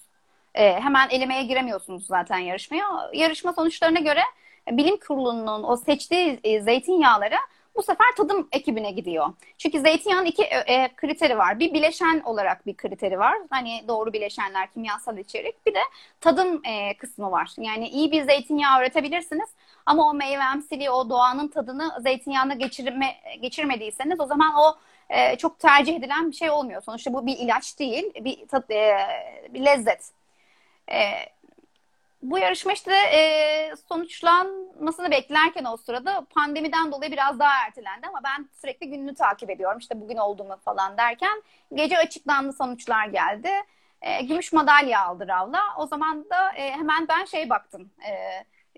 E, 0.54 0.80
hemen 0.80 1.08
elemeye 1.08 1.42
giremiyorsunuz 1.42 2.06
zaten 2.06 2.38
yarışmaya. 2.38 3.10
Yarışma 3.12 3.52
sonuçlarına 3.52 4.00
göre 4.00 4.22
bilim 4.70 4.96
kurulunun 4.96 5.62
o 5.62 5.76
seçtiği 5.76 6.40
e, 6.44 6.60
zeytinyağları 6.60 7.36
bu 7.78 7.82
sefer 7.82 8.06
tadım 8.16 8.48
ekibine 8.52 8.90
gidiyor. 8.90 9.26
Çünkü 9.58 9.80
zeytinyağın 9.80 10.24
iki 10.24 10.42
e, 10.42 10.74
e, 10.74 10.88
kriteri 10.96 11.38
var. 11.38 11.58
Bir 11.58 11.74
bileşen 11.74 12.20
olarak 12.20 12.66
bir 12.66 12.76
kriteri 12.76 13.18
var. 13.18 13.38
Hani 13.50 13.84
doğru 13.88 14.12
bileşenler, 14.12 14.70
kimyasal 14.70 15.18
içerik. 15.18 15.66
Bir 15.66 15.74
de 15.74 15.80
tadım 16.20 16.60
e, 16.64 16.96
kısmı 16.96 17.30
var. 17.30 17.50
Yani 17.58 17.88
iyi 17.88 18.12
bir 18.12 18.22
zeytinyağı 18.22 18.80
üretebilirsiniz 18.80 19.48
ama 19.86 20.10
o 20.10 20.14
meyvemsiliği, 20.14 20.90
o 20.90 21.10
doğanın 21.10 21.48
tadını 21.48 21.92
zeytinyağına 22.00 22.54
geçirme, 22.54 23.16
geçirmediyseniz 23.40 24.20
o 24.20 24.26
zaman 24.26 24.54
o 24.54 24.76
e, 25.10 25.36
çok 25.36 25.58
tercih 25.58 25.96
edilen 25.96 26.30
bir 26.30 26.36
şey 26.36 26.50
olmuyor. 26.50 26.82
Sonuçta 26.82 27.12
bu 27.12 27.26
bir 27.26 27.36
ilaç 27.38 27.78
değil, 27.78 28.04
bir, 28.24 28.46
tat, 28.48 28.70
e, 28.70 28.98
bir 29.50 29.64
lezzet. 29.64 30.10
E, 30.92 30.98
bu 32.22 32.38
yarışma 32.38 32.72
işte 32.72 32.92
e, 32.94 33.76
sonuçlanmasını 33.88 35.10
beklerken 35.10 35.64
o 35.64 35.76
sırada 35.76 36.26
pandemiden 36.34 36.92
dolayı 36.92 37.12
biraz 37.12 37.38
daha 37.38 37.66
ertelendi 37.66 38.06
ama 38.06 38.20
ben 38.24 38.48
sürekli 38.60 38.90
gününü 38.90 39.14
takip 39.14 39.50
ediyorum. 39.50 39.78
İşte 39.78 40.00
bugün 40.00 40.16
oldu 40.16 40.44
mu 40.44 40.56
falan 40.64 40.96
derken 40.98 41.42
gece 41.74 41.98
açıklandı 41.98 42.52
sonuçlar 42.52 43.06
geldi. 43.06 43.50
E, 44.02 44.22
gümüş 44.22 44.52
madalya 44.52 45.04
aldı 45.04 45.28
Ravla. 45.28 45.60
O 45.78 45.86
zaman 45.86 46.30
da 46.30 46.52
e, 46.52 46.70
hemen 46.70 47.08
ben 47.08 47.24
şey 47.24 47.50
baktım. 47.50 47.90
E, 48.08 48.10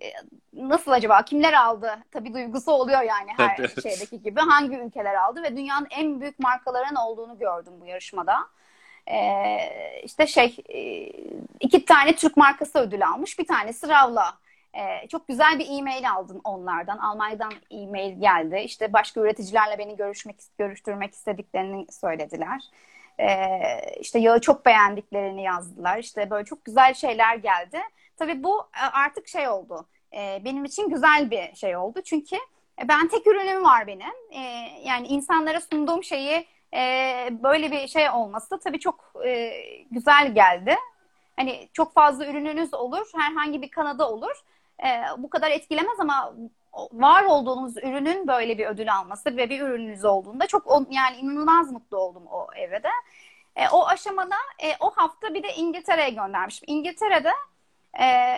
e, 0.06 0.12
nasıl 0.52 0.90
acaba 0.90 1.22
kimler 1.22 1.52
aldı? 1.52 1.98
Tabii 2.10 2.34
duygusu 2.34 2.72
oluyor 2.72 3.02
yani 3.02 3.30
her 3.36 3.56
şeydeki 3.82 4.22
gibi. 4.22 4.40
Hangi 4.40 4.76
ülkeler 4.76 5.14
aldı 5.14 5.42
ve 5.42 5.56
dünyanın 5.56 5.86
en 5.90 6.20
büyük 6.20 6.38
markaların 6.38 6.96
olduğunu 6.96 7.38
gördüm 7.38 7.72
bu 7.80 7.86
yarışmada. 7.86 8.36
Ee, 9.10 10.00
işte 10.04 10.26
şey 10.26 10.56
e, 10.68 11.06
iki 11.60 11.84
tane 11.84 12.16
Türk 12.16 12.36
markası 12.36 12.78
ödül 12.78 13.06
almış. 13.06 13.38
Bir 13.38 13.46
tanesi 13.46 13.88
Ravla. 13.88 14.38
Ee, 14.74 15.08
çok 15.08 15.28
güzel 15.28 15.58
bir 15.58 15.78
e-mail 15.78 16.10
aldım 16.10 16.40
onlardan. 16.44 16.98
Almanya'dan 16.98 17.52
e-mail 17.70 18.20
geldi. 18.20 18.60
İşte 18.64 18.92
başka 18.92 19.20
üreticilerle 19.20 19.78
beni 19.78 19.96
görüşmek 19.96 20.36
görüştürmek 20.58 21.14
istediklerini 21.14 21.86
söylediler. 21.92 22.60
Ee, 23.20 23.50
işte 24.00 24.18
yağı 24.18 24.40
çok 24.40 24.66
beğendiklerini 24.66 25.42
yazdılar. 25.42 25.98
İşte 25.98 26.30
böyle 26.30 26.44
çok 26.44 26.64
güzel 26.64 26.94
şeyler 26.94 27.36
geldi. 27.36 27.78
Tabii 28.16 28.44
bu 28.44 28.60
e, 28.60 28.86
artık 28.92 29.28
şey 29.28 29.48
oldu. 29.48 29.86
Ee, 30.14 30.42
benim 30.44 30.64
için 30.64 30.90
güzel 30.90 31.30
bir 31.30 31.54
şey 31.54 31.76
oldu. 31.76 32.00
Çünkü 32.04 32.36
ben 32.88 33.08
tek 33.08 33.26
ürünüm 33.26 33.64
var 33.64 33.86
benim. 33.86 34.14
Ee, 34.32 34.68
yani 34.84 35.06
insanlara 35.06 35.60
sunduğum 35.60 36.04
şeyi 36.04 36.46
e, 36.74 36.82
böyle 37.30 37.70
bir 37.70 37.88
şey 37.88 38.10
olması 38.10 38.58
tabii 38.58 38.78
çok 38.78 39.12
e, 39.26 39.52
güzel 39.90 40.34
geldi. 40.34 40.76
Hani 41.36 41.68
çok 41.72 41.94
fazla 41.94 42.26
ürününüz 42.26 42.74
olur, 42.74 43.06
herhangi 43.16 43.62
bir 43.62 43.70
kanada 43.70 44.10
olur. 44.10 44.44
E, 44.84 45.02
bu 45.18 45.30
kadar 45.30 45.50
etkilemez 45.50 46.00
ama 46.00 46.34
var 46.92 47.24
olduğunuz 47.24 47.76
ürünün 47.76 48.28
böyle 48.28 48.58
bir 48.58 48.66
ödül 48.66 48.94
alması 48.94 49.36
ve 49.36 49.50
bir 49.50 49.60
ürününüz 49.60 50.04
olduğunda 50.04 50.46
çok 50.46 50.86
yani 50.90 51.16
inanılmaz 51.16 51.72
mutlu 51.72 51.98
oldum 51.98 52.26
o 52.26 52.46
evrede. 52.56 52.88
E, 53.56 53.68
o 53.68 53.86
aşamada 53.86 54.36
e, 54.58 54.76
o 54.80 54.90
hafta 54.90 55.34
bir 55.34 55.42
de 55.42 55.54
İngiltere'ye 55.54 56.10
göndermişim. 56.10 56.64
İngiltere'de 56.66 57.32
e, 58.00 58.36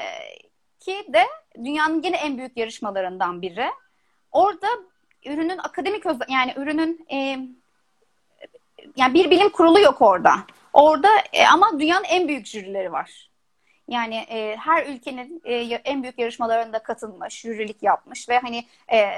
ki 0.81 1.07
de 1.09 1.25
dünyanın 1.65 2.03
yine 2.03 2.17
en 2.17 2.39
büyük 2.39 2.57
yarışmalarından 2.57 3.43
biri. 3.43 3.71
Orada 4.33 4.67
ürünün 5.25 5.59
akademik 5.59 6.07
öz 6.07 6.17
yani 6.29 6.55
ürünün 6.57 7.07
e, 7.13 7.39
yani 8.97 9.15
bir 9.15 9.31
bilim 9.31 9.49
kurulu 9.49 9.81
yok 9.81 10.03
orada. 10.03 10.35
Orada 10.73 11.09
e, 11.33 11.47
ama 11.47 11.81
dünyanın 11.81 12.05
en 12.05 12.29
büyük 12.29 12.47
jürileri 12.47 12.93
var. 12.93 13.31
Yani 13.89 14.17
e, 14.17 14.57
her 14.57 14.87
ülkenin 14.87 15.43
e, 15.45 15.55
en 15.85 16.03
büyük 16.03 16.19
yarışmalarında 16.19 16.79
katılmış, 16.79 17.41
jürilik 17.41 17.83
yapmış 17.83 18.29
ve 18.29 18.39
hani 18.39 18.65
e, 18.93 19.11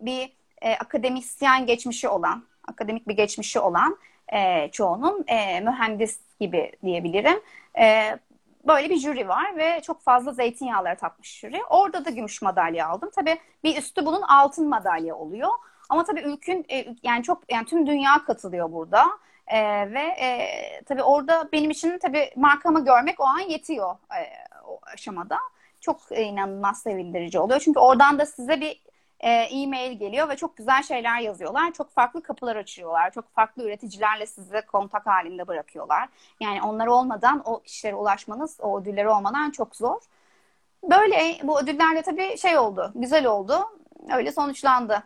bir 0.00 0.32
e, 0.62 0.74
akademisyen 0.74 1.66
geçmişi 1.66 2.08
olan, 2.08 2.44
akademik 2.68 3.08
bir 3.08 3.14
geçmişi 3.14 3.60
olan 3.60 3.98
e, 4.32 4.70
çoğunun 4.70 5.24
e, 5.28 5.60
mühendis 5.60 6.20
gibi 6.40 6.72
diyebilirim. 6.82 7.40
E, 7.78 8.18
böyle 8.66 8.90
bir 8.90 8.96
jüri 8.96 9.28
var 9.28 9.56
ve 9.56 9.80
çok 9.80 10.02
fazla 10.02 10.32
zeytinyağları 10.32 10.96
tatmış 10.96 11.38
jüri. 11.38 11.64
Orada 11.64 12.04
da 12.04 12.10
gümüş 12.10 12.42
madalya 12.42 12.88
aldım. 12.88 13.10
Tabii 13.14 13.38
bir 13.64 13.76
üstü 13.76 14.06
bunun 14.06 14.22
altın 14.22 14.68
madalya 14.68 15.16
oluyor. 15.16 15.50
Ama 15.88 16.04
tabii 16.04 16.20
ülkün 16.20 16.66
e, 16.70 16.86
yani 17.02 17.22
çok 17.22 17.52
yani 17.52 17.66
tüm 17.66 17.86
dünya 17.86 18.24
katılıyor 18.24 18.72
burada. 18.72 19.04
E, 19.46 19.60
ve 19.92 20.00
e, 20.00 20.48
tabii 20.86 21.02
orada 21.02 21.48
benim 21.52 21.70
için 21.70 21.98
tabii 21.98 22.30
markamı 22.36 22.84
görmek 22.84 23.20
o 23.20 23.24
an 23.24 23.40
yetiyor 23.40 23.90
e, 23.92 24.22
o 24.66 24.80
aşamada. 24.94 25.38
Çok 25.80 26.00
e, 26.10 26.22
inanılmaz 26.22 26.82
sevindirici 26.82 27.38
oluyor. 27.38 27.60
Çünkü 27.60 27.80
oradan 27.80 28.18
da 28.18 28.26
size 28.26 28.60
bir 28.60 28.82
e, 29.20 29.30
e-mail 29.30 29.98
geliyor 29.98 30.28
ve 30.28 30.36
çok 30.36 30.56
güzel 30.56 30.82
şeyler 30.82 31.20
yazıyorlar. 31.20 31.72
Çok 31.72 31.90
farklı 31.90 32.22
kapılar 32.22 32.56
açıyorlar. 32.56 33.10
Çok 33.10 33.34
farklı 33.34 33.64
üreticilerle 33.64 34.26
sizi 34.26 34.62
kontak 34.72 35.06
halinde 35.06 35.46
bırakıyorlar. 35.46 36.08
Yani 36.40 36.62
onlar 36.62 36.86
olmadan 36.86 37.42
o 37.44 37.60
kişilere 37.62 37.96
ulaşmanız, 37.96 38.58
o 38.60 38.80
ödülleri 38.80 39.08
olmadan 39.08 39.50
çok 39.50 39.76
zor. 39.76 40.00
Böyle 40.82 41.38
bu 41.42 41.60
ödüllerle 41.60 42.02
tabii 42.02 42.38
şey 42.38 42.58
oldu, 42.58 42.92
güzel 42.94 43.26
oldu. 43.26 43.54
Öyle 44.16 44.32
sonuçlandı. 44.32 45.02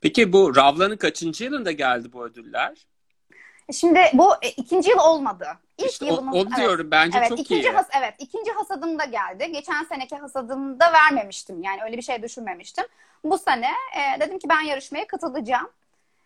Peki 0.00 0.32
bu 0.32 0.56
Ravla'nın 0.56 0.96
kaçıncı 0.96 1.44
yılında 1.44 1.72
geldi 1.72 2.12
bu 2.12 2.24
ödüller? 2.24 2.86
Şimdi 3.72 4.00
bu 4.12 4.34
e, 4.42 4.48
ikinci 4.48 4.90
yıl 4.90 4.98
olmadı. 4.98 5.46
İlk 5.78 5.90
İşte 5.90 6.06
yılımız, 6.06 6.34
o, 6.34 6.38
o 6.38 6.56
diyorum 6.56 6.80
evet. 6.80 6.92
bence 6.92 7.18
evet, 7.18 7.28
çok 7.28 7.40
ikinci 7.40 7.68
iyi. 7.68 7.70
Has, 7.70 7.88
evet, 7.98 8.14
ikinci 8.18 8.50
hasadımda 8.50 9.04
geldi. 9.04 9.52
Geçen 9.52 9.84
seneki 9.84 10.16
hasadımda 10.16 10.92
vermemiştim. 10.92 11.62
Yani 11.62 11.82
öyle 11.84 11.96
bir 11.96 12.02
şey 12.02 12.22
düşünmemiştim. 12.22 12.84
Bu 13.24 13.38
sene 13.38 13.70
e, 13.96 14.20
dedim 14.20 14.38
ki 14.38 14.48
ben 14.48 14.60
yarışmaya 14.60 15.06
katılacağım. 15.06 15.70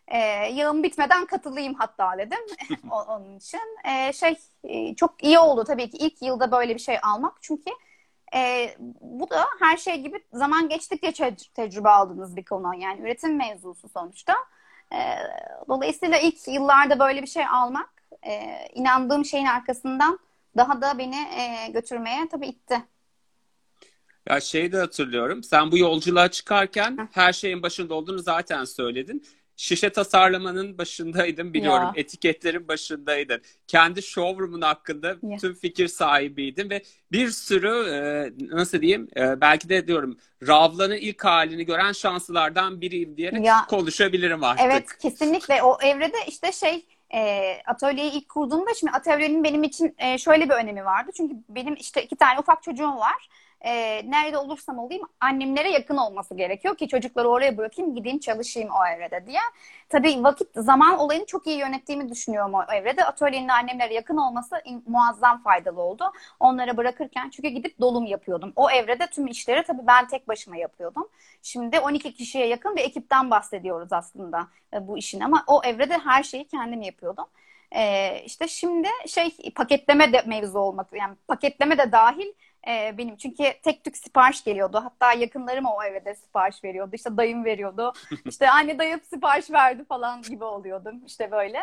E, 0.08 0.48
yılım 0.52 0.82
bitmeden 0.82 1.26
katılayım 1.26 1.74
hatta 1.74 2.18
dedim. 2.18 2.38
onun 2.90 3.36
için. 3.36 3.60
E, 3.84 4.12
şey 4.12 4.34
e, 4.64 4.94
çok 4.94 5.24
iyi 5.24 5.38
oldu 5.38 5.64
tabii 5.64 5.90
ki 5.90 5.96
ilk 5.96 6.22
yılda 6.22 6.52
böyle 6.52 6.74
bir 6.74 6.80
şey 6.80 6.98
almak. 7.02 7.34
Çünkü 7.40 7.70
e, 8.34 8.74
bu 9.00 9.30
da 9.30 9.46
her 9.60 9.76
şey 9.76 10.00
gibi 10.00 10.24
zaman 10.32 10.68
geçtikçe 10.68 11.12
te- 11.12 11.36
tecrübe 11.54 11.88
aldığınız 11.88 12.36
bir 12.36 12.44
konu. 12.44 12.74
Yani 12.74 13.00
üretim 13.00 13.36
mevzusu 13.36 13.88
sonuçta. 13.88 14.34
E, 14.92 14.98
dolayısıyla 15.68 16.18
ilk 16.18 16.48
yıllarda 16.48 16.98
böyle 16.98 17.22
bir 17.22 17.26
şey 17.26 17.46
almak 17.46 17.90
e, 18.22 18.58
inandığım 18.74 19.24
şeyin 19.24 19.46
arkasından 19.46 20.18
daha 20.56 20.80
da 20.82 20.98
beni 20.98 21.16
e, 21.16 21.70
götürmeye 21.72 22.28
tabii 22.28 22.46
itti. 22.46 22.82
Ya 24.28 24.40
şeyi 24.40 24.72
de 24.72 24.78
hatırlıyorum. 24.78 25.42
Sen 25.42 25.72
bu 25.72 25.78
yolculuğa 25.78 26.28
çıkarken 26.30 27.08
her 27.12 27.32
şeyin 27.32 27.62
başında 27.62 27.94
olduğunu 27.94 28.18
zaten 28.18 28.64
söyledin. 28.64 29.26
Şişe 29.56 29.90
tasarlamanın 29.90 30.78
başındaydın 30.78 31.54
biliyorum. 31.54 31.84
Ya. 31.86 31.92
Etiketlerin 31.96 32.68
başındaydın. 32.68 33.42
Kendi 33.66 34.02
showroom'un 34.02 34.60
hakkında 34.60 35.16
Ya. 35.22 35.36
tüm 35.38 35.54
fikir 35.54 35.88
sahibiydin 35.88 36.70
ve 36.70 36.82
bir 37.12 37.28
sürü 37.30 37.68
e, 37.90 38.32
nasıl 38.56 38.80
diyeyim 38.80 39.08
e, 39.16 39.40
belki 39.40 39.68
de 39.68 39.86
diyorum 39.86 40.18
Ravla'nın 40.48 40.96
ilk 40.96 41.24
halini 41.24 41.64
gören 41.66 41.92
şanslılardan 41.92 42.80
biriyim 42.80 43.16
diyerek 43.16 43.44
Ya. 43.46 43.66
konuşabilirim 43.68 44.44
artık. 44.44 44.64
Evet 44.66 44.98
kesinlikle 44.98 45.62
o 45.62 45.78
evrede 45.82 46.16
işte 46.28 46.52
şey 46.52 46.86
e, 47.14 47.52
atölyeyi 47.66 48.12
ilk 48.12 48.28
kurduğumda 48.28 48.74
şimdi 48.74 48.92
atölyenin 48.92 49.44
benim 49.44 49.62
için 49.62 49.94
e, 49.98 50.18
şöyle 50.18 50.44
bir 50.48 50.54
önemi 50.54 50.84
vardı. 50.84 51.10
Çünkü 51.16 51.34
benim 51.48 51.74
işte 51.74 52.02
iki 52.02 52.16
tane 52.16 52.40
ufak 52.40 52.62
çocuğum 52.62 52.96
var 52.96 53.28
e, 53.60 53.70
nerede 54.10 54.38
olursam 54.38 54.78
olayım 54.78 55.02
annemlere 55.20 55.70
yakın 55.70 55.96
olması 55.96 56.34
gerekiyor 56.36 56.76
ki 56.76 56.88
çocukları 56.88 57.28
oraya 57.28 57.56
bırakayım 57.56 57.94
gideyim 57.94 58.18
çalışayım 58.18 58.70
o 58.70 58.86
evrede 58.86 59.26
diye. 59.26 59.40
Tabii 59.88 60.24
vakit 60.24 60.48
zaman 60.54 60.98
olayını 60.98 61.26
çok 61.26 61.46
iyi 61.46 61.58
yönettiğimi 61.58 62.08
düşünüyorum 62.08 62.54
o 62.54 62.62
evrede. 62.72 63.04
Atölyenin 63.04 63.48
annemlere 63.48 63.94
yakın 63.94 64.16
olması 64.16 64.56
muazzam 64.86 65.42
faydalı 65.42 65.80
oldu. 65.82 66.12
Onlara 66.40 66.76
bırakırken 66.76 67.30
çünkü 67.30 67.48
gidip 67.48 67.80
dolum 67.80 68.06
yapıyordum. 68.06 68.52
O 68.56 68.70
evrede 68.70 69.06
tüm 69.06 69.26
işleri 69.26 69.62
tabii 69.62 69.86
ben 69.86 70.08
tek 70.08 70.28
başıma 70.28 70.56
yapıyordum. 70.56 71.08
Şimdi 71.42 71.80
12 71.80 72.14
kişiye 72.14 72.46
yakın 72.46 72.76
bir 72.76 72.82
ekipten 72.82 73.30
bahsediyoruz 73.30 73.92
aslında 73.92 74.48
e, 74.74 74.88
bu 74.88 74.98
işin 74.98 75.20
ama 75.20 75.44
o 75.46 75.62
evrede 75.64 75.98
her 75.98 76.22
şeyi 76.22 76.48
kendim 76.48 76.82
yapıyordum. 76.82 77.26
Ee, 77.74 78.22
işte 78.26 78.48
şimdi 78.48 78.88
şey 79.06 79.30
paketleme 79.54 80.12
de 80.12 80.22
mevzu 80.26 80.58
olmak 80.58 80.92
yani 80.92 81.16
paketleme 81.28 81.78
de 81.78 81.92
dahil 81.92 82.26
e, 82.66 82.98
benim. 82.98 83.16
Çünkü 83.16 83.44
tek 83.62 83.84
tük 83.84 83.96
sipariş 83.96 84.44
geliyordu. 84.44 84.80
Hatta 84.84 85.12
yakınlarım 85.12 85.66
o 85.66 85.82
evde 85.84 86.14
sipariş 86.14 86.64
veriyordu. 86.64 86.90
İşte 86.92 87.16
dayım 87.16 87.44
veriyordu. 87.44 87.92
İşte 88.24 88.50
anne 88.50 88.78
dayım 88.78 89.00
sipariş 89.00 89.50
verdi 89.50 89.84
falan 89.84 90.22
gibi 90.22 90.44
oluyordum. 90.44 91.02
İşte 91.06 91.30
böyle. 91.30 91.58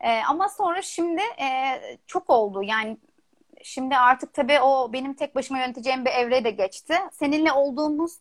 E, 0.00 0.20
ama 0.28 0.48
sonra 0.48 0.82
şimdi 0.82 1.22
e, 1.40 1.80
çok 2.06 2.30
oldu. 2.30 2.62
Yani 2.62 2.96
şimdi 3.62 3.96
artık 3.96 4.34
tabii 4.34 4.60
o 4.60 4.92
benim 4.92 5.14
tek 5.14 5.34
başıma 5.34 5.58
yöneteceğim 5.58 6.04
bir 6.04 6.10
evre 6.10 6.44
de 6.44 6.50
geçti. 6.50 6.94
Seninle 7.12 7.52
olduğumuz 7.52 8.12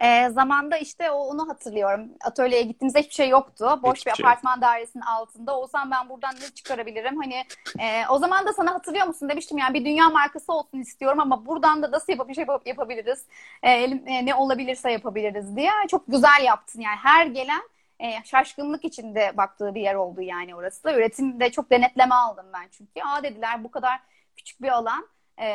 e, 0.00 0.28
zamanda 0.30 0.76
işte 0.76 1.10
onu 1.10 1.48
hatırlıyorum. 1.48 2.08
Atölyeye 2.24 2.62
gittiğimizde 2.62 2.98
hiçbir 2.98 3.14
şey 3.14 3.28
yoktu. 3.28 3.80
Boş 3.82 3.98
hiçbir 3.98 4.10
bir 4.10 4.16
şey. 4.16 4.26
apartman 4.26 4.60
dairesinin 4.60 5.02
altında. 5.02 5.58
Olsam 5.58 5.90
ben 5.90 6.08
buradan 6.08 6.34
ne 6.34 6.54
çıkarabilirim? 6.54 7.16
Hani 7.16 7.34
e, 7.80 8.08
o 8.10 8.18
zaman 8.18 8.46
da 8.46 8.52
sana 8.52 8.74
hatırlıyor 8.74 9.06
musun 9.06 9.28
demiştim 9.28 9.58
yani 9.58 9.74
bir 9.74 9.84
dünya 9.84 10.10
markası 10.10 10.52
olsun 10.52 10.78
istiyorum 10.78 11.20
ama 11.20 11.46
buradan 11.46 11.82
da 11.82 11.90
nasıl 11.90 12.12
yapıp 12.12 12.28
bir 12.28 12.34
şey 12.34 12.46
yapabiliriz? 12.66 13.26
E, 13.62 13.70
e, 13.70 14.26
ne 14.26 14.34
olabilirse 14.34 14.92
yapabiliriz 14.92 15.56
diye. 15.56 15.70
Çok 15.90 16.06
güzel 16.06 16.44
yaptın 16.44 16.80
yani 16.80 16.96
her 16.96 17.26
gelen 17.26 17.62
e, 18.00 18.24
şaşkınlık 18.24 18.84
içinde 18.84 19.32
baktığı 19.36 19.74
bir 19.74 19.80
yer 19.80 19.94
oldu 19.94 20.20
yani 20.20 20.54
orası 20.54 20.84
da. 20.84 20.94
Üretimde 20.94 21.50
çok 21.50 21.70
denetleme 21.70 22.14
aldım 22.14 22.46
ben 22.54 22.68
çünkü. 22.70 23.00
Aa 23.02 23.22
dediler 23.22 23.64
bu 23.64 23.70
kadar 23.70 24.00
küçük 24.36 24.62
bir 24.62 24.68
alan 24.68 25.08
e, 25.40 25.48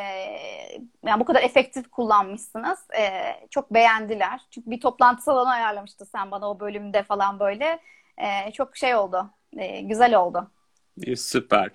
yani 1.04 1.20
bu 1.20 1.24
kadar 1.24 1.42
efektif 1.42 1.90
kullanmışsınız. 1.90 2.78
E, 2.98 3.10
çok 3.50 3.74
beğendiler. 3.74 4.40
Çünkü 4.50 4.70
bir 4.70 4.80
toplantı 4.80 5.22
salonu 5.22 5.48
ayarlamıştı 5.48 6.06
sen 6.06 6.30
bana 6.30 6.50
o 6.50 6.60
bölümde 6.60 7.02
falan 7.02 7.40
böyle. 7.40 7.78
E, 8.18 8.52
çok 8.52 8.76
şey 8.76 8.94
oldu. 8.94 9.30
E, 9.56 9.80
güzel 9.80 10.18
oldu. 10.18 10.50
Süper. 11.16 11.70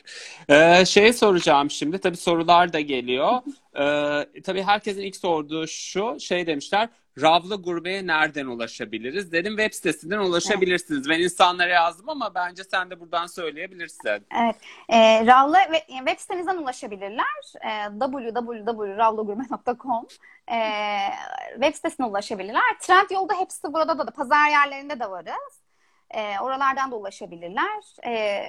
Ee, 0.50 0.86
şey 0.86 1.14
soracağım 1.14 1.72
şimdi. 1.72 1.98
Tabii 1.98 2.18
sorular 2.18 2.74
da 2.74 2.80
geliyor. 2.80 3.32
Ee, 3.80 4.42
tabii 4.44 4.64
herkesin 4.64 5.02
ilk 5.02 5.16
sorduğu 5.16 5.68
şu. 5.68 6.20
Şey 6.20 6.48
demişler. 6.48 6.90
Ravlı 7.22 7.62
Gurbe'ye 7.62 8.08
nereden 8.08 8.46
ulaşabiliriz? 8.46 9.32
Dedim 9.32 9.58
web 9.58 9.74
sitesinden 9.74 10.18
ulaşabilirsiniz. 10.18 11.08
Evet. 11.08 11.18
Ben 11.18 11.24
insanlara 11.24 11.70
yazdım 11.70 12.10
ama 12.10 12.36
bence 12.36 12.64
sen 12.64 12.90
de 12.90 13.00
buradan 13.00 13.26
söyleyebilirsin. 13.26 14.10
Evet. 14.10 14.56
E, 14.90 15.26
Ravlı 15.26 15.58
web 15.88 16.20
sitemizden 16.20 16.58
ulaşabilirler. 16.58 17.54
E, 17.62 18.00
www.ravlagurbe.com 18.00 20.08
e, 20.52 20.58
Web 21.54 21.76
sitesine 21.76 22.06
ulaşabilirler. 22.06 22.80
Trendyol'da 22.82 23.34
hepsi 23.34 23.74
burada 23.74 23.98
da, 23.98 24.08
da 24.08 24.12
pazar 24.12 24.50
yerlerinde 24.50 25.00
de 25.00 25.10
varız. 25.10 25.62
E, 26.12 26.40
oralardan 26.40 26.92
da 26.92 26.96
ulaşabilirler. 26.96 28.06
E, 28.06 28.44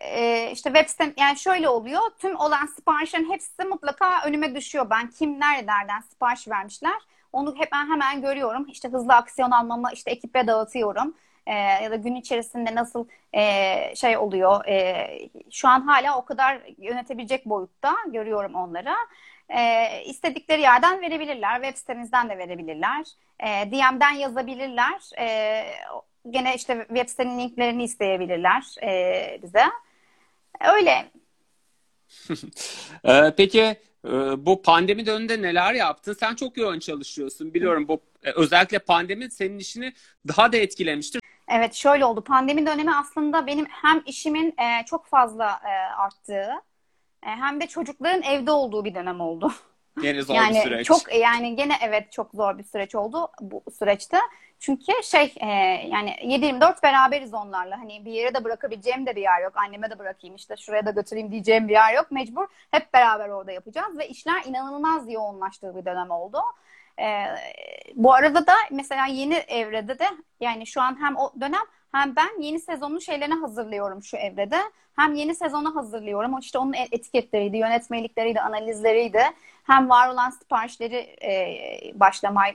e, 0.00 0.50
işte 0.52 0.72
web 0.72 0.88
sitem 0.88 1.14
yani 1.16 1.38
şöyle 1.38 1.68
oluyor. 1.68 2.00
Tüm 2.18 2.36
olan 2.36 2.66
siparişlerin 2.66 3.32
hepsi 3.32 3.64
mutlaka 3.64 4.22
önüme 4.26 4.54
düşüyor. 4.54 4.90
Ben 4.90 5.10
kim 5.10 5.40
nereden 5.40 6.00
sipariş 6.00 6.48
vermişler. 6.48 7.11
Onu 7.32 7.54
hep 7.56 7.72
ben 7.72 7.90
hemen 7.90 8.22
görüyorum. 8.22 8.66
İşte 8.68 8.88
hızlı 8.88 9.14
aksiyon 9.14 9.50
almamı 9.50 9.88
işte 9.92 10.10
ekibe 10.10 10.46
dağıtıyorum. 10.46 11.14
E, 11.46 11.54
ya 11.54 11.90
da 11.90 11.96
gün 11.96 12.14
içerisinde 12.14 12.74
nasıl 12.74 13.06
e, 13.32 13.96
şey 13.96 14.16
oluyor. 14.16 14.64
E, 14.66 15.06
şu 15.50 15.68
an 15.68 15.80
hala 15.80 16.18
o 16.18 16.24
kadar 16.24 16.60
yönetebilecek 16.78 17.46
boyutta 17.46 17.94
görüyorum 18.06 18.54
onlara. 18.54 18.96
E, 19.48 19.88
istedikleri 20.04 20.60
yerden 20.60 21.00
verebilirler. 21.00 21.54
Web 21.54 21.76
sitemizden 21.76 22.30
de 22.30 22.38
verebilirler. 22.38 23.06
E, 23.40 23.70
DM'den 23.70 24.14
yazabilirler. 24.14 25.18
E, 25.18 25.64
gene 26.30 26.54
işte 26.54 26.86
web 26.88 27.08
sitenin 27.08 27.38
linklerini 27.38 27.84
isteyebilirler 27.84 28.74
e, 28.82 29.38
bize. 29.42 29.64
Öyle. 30.60 31.10
ee, 33.04 33.32
peki 33.36 33.76
bu 34.46 34.62
pandemi 34.62 35.06
döneminde 35.06 35.42
neler 35.42 35.74
yaptın? 35.74 36.16
Sen 36.20 36.34
çok 36.34 36.56
yoğun 36.56 36.78
çalışıyorsun. 36.78 37.54
Biliyorum 37.54 37.88
bu 37.88 38.00
e, 38.22 38.30
özellikle 38.30 38.78
pandemi 38.78 39.30
senin 39.30 39.58
işini 39.58 39.92
daha 40.28 40.52
da 40.52 40.56
etkilemiştir. 40.56 41.22
Evet 41.48 41.74
şöyle 41.74 42.04
oldu. 42.04 42.24
Pandemi 42.24 42.66
dönemi 42.66 42.94
aslında 42.94 43.46
benim 43.46 43.66
hem 43.68 44.02
işimin 44.06 44.48
e, 44.48 44.84
çok 44.86 45.06
fazla 45.06 45.60
e, 45.64 45.72
arttığı 45.96 46.48
hem 47.20 47.60
de 47.60 47.66
çocukların 47.66 48.22
evde 48.22 48.50
olduğu 48.50 48.84
bir 48.84 48.94
dönem 48.94 49.20
oldu. 49.20 49.52
Yine 50.02 50.22
zor 50.22 50.34
yani 50.34 50.56
bir 50.56 50.60
süreç. 50.60 50.86
Çok 50.86 51.14
yani 51.20 51.56
gene 51.56 51.72
evet 51.82 52.12
çok 52.12 52.30
zor 52.32 52.58
bir 52.58 52.64
süreç 52.64 52.94
oldu 52.94 53.28
bu 53.40 53.62
süreçte. 53.78 54.18
Çünkü 54.62 54.92
şey 55.02 55.34
e, 55.36 55.46
yani 55.88 56.10
7-24 56.10 56.82
beraberiz 56.82 57.34
onlarla. 57.34 57.78
Hani 57.78 58.04
bir 58.04 58.12
yere 58.12 58.34
de 58.34 58.44
bırakabileceğim 58.44 59.06
de 59.06 59.16
bir 59.16 59.22
yer 59.22 59.42
yok. 59.42 59.52
Anneme 59.56 59.90
de 59.90 59.98
bırakayım 59.98 60.36
işte 60.36 60.56
şuraya 60.56 60.86
da 60.86 60.90
götüreyim 60.90 61.30
diyeceğim 61.30 61.68
bir 61.68 61.72
yer 61.72 61.94
yok. 61.94 62.10
Mecbur 62.10 62.46
hep 62.70 62.92
beraber 62.94 63.28
orada 63.28 63.52
yapacağız 63.52 63.98
ve 63.98 64.08
işler 64.08 64.42
inanılmaz 64.44 65.12
yoğunlaştığı 65.12 65.76
bir 65.76 65.84
dönem 65.84 66.10
oldu. 66.10 66.38
E, 66.98 67.24
bu 67.94 68.14
arada 68.14 68.46
da 68.46 68.52
mesela 68.70 69.06
yeni 69.06 69.34
evrede 69.34 69.98
de 69.98 70.06
yani 70.40 70.66
şu 70.66 70.80
an 70.82 71.02
hem 71.02 71.16
o 71.16 71.32
dönem 71.40 71.64
hem 71.92 72.16
ben 72.16 72.42
yeni 72.42 72.60
sezonun 72.60 72.98
şeylerini 72.98 73.34
hazırlıyorum 73.34 74.02
şu 74.02 74.16
evrede. 74.16 74.60
Hem 74.96 75.14
yeni 75.14 75.34
sezonu 75.34 75.76
hazırlıyorum. 75.76 76.38
İşte 76.38 76.58
onun 76.58 76.72
etiketleriydi, 76.72 77.56
yönetmelikleriydi, 77.56 78.40
analizleriydi. 78.40 79.22
Hem 79.64 79.90
var 79.90 80.08
olan 80.08 80.30
siparişleri 80.30 81.16
e, 81.22 82.00
başlamayı 82.00 82.54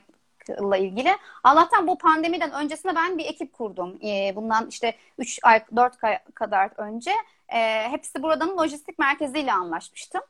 ile 0.54 0.80
ilgili. 0.80 1.18
Allah'tan 1.44 1.88
bu 1.88 1.98
pandemiden 1.98 2.52
öncesinde 2.52 2.96
ben 2.96 3.18
bir 3.18 3.26
ekip 3.26 3.54
kurdum. 3.54 4.00
Ee, 4.04 4.36
bundan 4.36 4.68
işte 4.68 4.94
3 5.18 5.40
ay 5.44 5.64
4 5.76 6.04
ay 6.04 6.20
kadar 6.34 6.70
önce 6.78 7.12
e, 7.50 7.90
hepsi 7.90 8.24
buradanın 8.24 8.58
lojistik 8.58 9.00
merkeziyle 9.00 9.54
anlaşmıştım. 9.54 10.22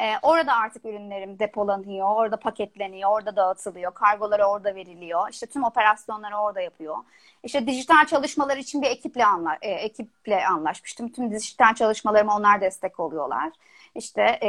E, 0.00 0.18
orada 0.22 0.56
artık 0.56 0.84
ürünlerim 0.84 1.38
depolanıyor, 1.38 2.06
orada 2.16 2.36
paketleniyor, 2.36 3.10
orada 3.10 3.36
dağıtılıyor, 3.36 3.94
kargoları 3.94 4.44
orada 4.44 4.74
veriliyor. 4.74 5.28
İşte 5.30 5.46
tüm 5.46 5.64
operasyonları 5.64 6.36
orada 6.36 6.60
yapıyor. 6.60 6.96
İşte 7.44 7.66
dijital 7.66 8.06
çalışmalar 8.06 8.56
için 8.56 8.82
bir 8.82 8.86
ekiple 8.86 9.24
anla, 9.24 9.58
e, 9.62 9.70
ekiple 9.70 10.46
anlaşmıştım. 10.46 11.12
Tüm 11.12 11.30
dijital 11.30 11.74
çalışmalarıma 11.74 12.36
onlar 12.36 12.60
destek 12.60 13.00
oluyorlar. 13.00 13.52
İşte 13.94 14.22
e, 14.42 14.48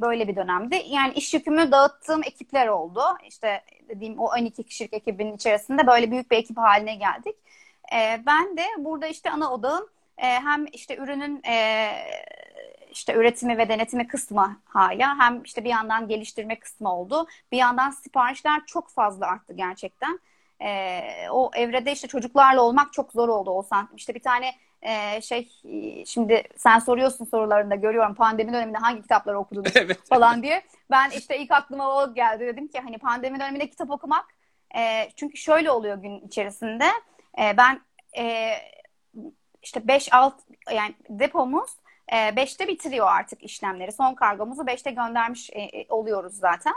böyle 0.00 0.28
bir 0.28 0.36
dönemde 0.36 0.76
yani 0.76 1.12
iş 1.14 1.34
yükümü 1.34 1.72
dağıttığım 1.72 2.22
ekipler 2.22 2.68
oldu. 2.68 3.02
İşte 3.28 3.62
dediğim 3.90 4.18
o 4.18 4.26
12 4.26 4.62
kişilik 4.64 4.94
ekibin 4.94 5.36
içerisinde 5.36 5.86
böyle 5.86 6.10
büyük 6.10 6.30
bir 6.30 6.36
ekip 6.36 6.56
haline 6.56 6.94
geldik. 6.94 7.36
E, 7.92 8.22
ben 8.26 8.56
de 8.56 8.64
burada 8.78 9.06
işte 9.06 9.30
ana 9.30 9.52
odağım 9.52 9.88
e, 10.18 10.26
hem 10.26 10.66
işte 10.72 10.96
ürünün 10.96 11.42
e, 11.44 11.90
işte 12.92 13.14
üretimi 13.14 13.58
ve 13.58 13.68
denetimi 13.68 14.06
kısmı 14.06 14.60
hala 14.64 15.18
hem 15.18 15.42
işte 15.42 15.64
bir 15.64 15.70
yandan 15.70 16.08
geliştirme 16.08 16.58
kısmı 16.58 16.94
oldu. 16.94 17.26
Bir 17.52 17.56
yandan 17.56 17.90
siparişler 17.90 18.66
çok 18.66 18.90
fazla 18.90 19.26
arttı 19.26 19.52
gerçekten. 19.52 20.20
E, 20.62 21.00
o 21.30 21.50
evrede 21.54 21.92
işte 21.92 22.08
çocuklarla 22.08 22.62
olmak 22.62 22.92
çok 22.92 23.12
zor 23.12 23.28
oldu 23.28 23.50
Oğuzhan. 23.50 23.88
İşte 23.96 24.14
bir 24.14 24.22
tane 24.22 24.54
e, 24.82 25.20
şey 25.20 25.48
şimdi 26.06 26.42
sen 26.56 26.78
soruyorsun 26.78 27.24
sorularında 27.24 27.74
görüyorum 27.74 28.14
pandemi 28.14 28.52
döneminde 28.52 28.78
hangi 28.78 29.02
kitapları 29.02 29.38
okudun 29.38 29.64
evet, 29.74 30.08
falan 30.08 30.34
evet. 30.34 30.42
diye. 30.42 30.62
Ben 30.90 31.10
işte 31.10 31.38
ilk 31.38 31.50
aklıma 31.50 31.96
o 31.96 32.14
geldi 32.14 32.46
dedim 32.46 32.68
ki 32.68 32.80
hani 32.80 32.98
pandemi 32.98 33.40
döneminde 33.40 33.70
kitap 33.70 33.90
okumak 33.90 34.26
e, 34.76 35.10
çünkü 35.16 35.36
şöyle 35.36 35.70
oluyor 35.70 35.96
gün 35.96 36.20
içerisinde 36.20 36.86
e, 37.38 37.56
ben 37.56 37.80
e, 38.18 38.52
işte 39.62 39.80
5-6 39.80 40.32
yani 40.72 40.94
depomuz 41.08 41.70
5'te 42.12 42.64
e, 42.64 42.68
bitiriyor 42.68 43.06
artık 43.06 43.42
işlemleri. 43.42 43.92
Son 43.92 44.14
kargomuzu 44.14 44.62
5'te 44.62 44.90
göndermiş 44.90 45.50
e, 45.52 45.60
e, 45.60 45.86
oluyoruz 45.88 46.34
zaten. 46.34 46.74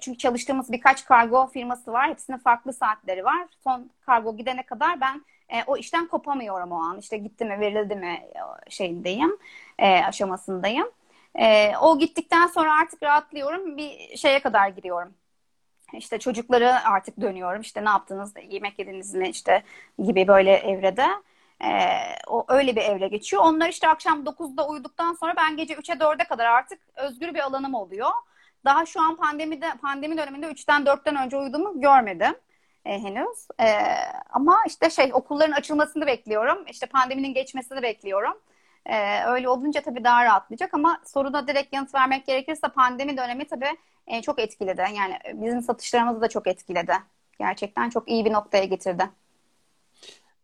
çünkü 0.00 0.18
çalıştığımız 0.18 0.72
birkaç 0.72 1.04
kargo 1.04 1.46
firması 1.46 1.92
var. 1.92 2.10
Hepsinin 2.10 2.38
farklı 2.38 2.72
saatleri 2.72 3.24
var. 3.24 3.46
Son 3.64 3.90
kargo 4.06 4.36
gidene 4.36 4.62
kadar 4.62 5.00
ben 5.00 5.24
o 5.66 5.76
işten 5.76 6.06
kopamıyorum 6.06 6.72
o 6.72 6.76
an. 6.76 6.98
İşte 6.98 7.16
gitti 7.16 7.44
mi 7.44 7.60
verildi 7.60 7.96
mi 7.96 8.20
şeyindeyim, 8.68 9.38
aşamasındayım. 9.78 10.90
o 11.82 11.98
gittikten 11.98 12.46
sonra 12.46 12.80
artık 12.82 13.02
rahatlıyorum. 13.02 13.76
Bir 13.76 14.16
şeye 14.16 14.40
kadar 14.40 14.68
giriyorum. 14.68 15.14
İşte 15.92 16.18
çocukları 16.18 16.84
artık 16.84 17.20
dönüyorum. 17.20 17.60
İşte 17.60 17.84
ne 17.84 17.88
yaptınız, 17.88 18.34
yemek 18.48 18.78
yediniz 18.78 19.14
mi 19.14 19.28
işte 19.28 19.62
gibi 19.98 20.28
böyle 20.28 20.52
evrede. 20.52 21.06
E, 21.64 21.68
o 22.28 22.44
öyle 22.48 22.76
bir 22.76 22.80
evre 22.80 23.08
geçiyor. 23.08 23.42
Onlar 23.44 23.68
işte 23.68 23.88
akşam 23.88 24.24
9'da 24.24 24.68
uyuduktan 24.68 25.14
sonra 25.14 25.34
ben 25.36 25.56
gece 25.56 25.74
3'e 25.74 25.94
4'e 25.94 26.24
kadar 26.24 26.46
artık 26.46 26.80
özgür 26.96 27.34
bir 27.34 27.40
alanım 27.40 27.74
oluyor. 27.74 28.10
Daha 28.64 28.86
şu 28.86 29.00
an 29.00 29.16
pandemide 29.16 29.66
pandemi 29.82 30.18
döneminde 30.18 30.46
3'ten 30.46 30.82
4'ten 30.82 31.16
önce 31.16 31.36
uyuduğumu 31.36 31.80
görmedim 31.80 32.34
e, 32.84 32.98
henüz. 32.98 33.48
E, 33.60 33.66
ama 34.30 34.58
işte 34.66 34.90
şey 34.90 35.10
okulların 35.14 35.52
açılmasını 35.52 36.06
bekliyorum. 36.06 36.64
İşte 36.70 36.86
pandeminin 36.86 37.34
geçmesini 37.34 37.82
bekliyorum. 37.82 38.38
E, 38.86 39.24
öyle 39.24 39.48
olunca 39.48 39.80
tabii 39.80 40.04
daha 40.04 40.24
rahatlayacak 40.24 40.74
ama 40.74 41.00
soruna 41.06 41.48
direkt 41.48 41.72
yanıt 41.74 41.94
vermek 41.94 42.26
gerekirse 42.26 42.68
pandemi 42.68 43.16
dönemi 43.16 43.44
tabii 43.44 43.76
e, 44.06 44.22
çok 44.22 44.38
etkiledi. 44.38 44.80
Yani 44.80 45.18
bizim 45.34 45.62
satışlarımızı 45.62 46.20
da 46.20 46.28
çok 46.28 46.46
etkiledi. 46.46 46.92
Gerçekten 47.38 47.90
çok 47.90 48.08
iyi 48.08 48.24
bir 48.24 48.32
noktaya 48.32 48.64
getirdi. 48.64 49.08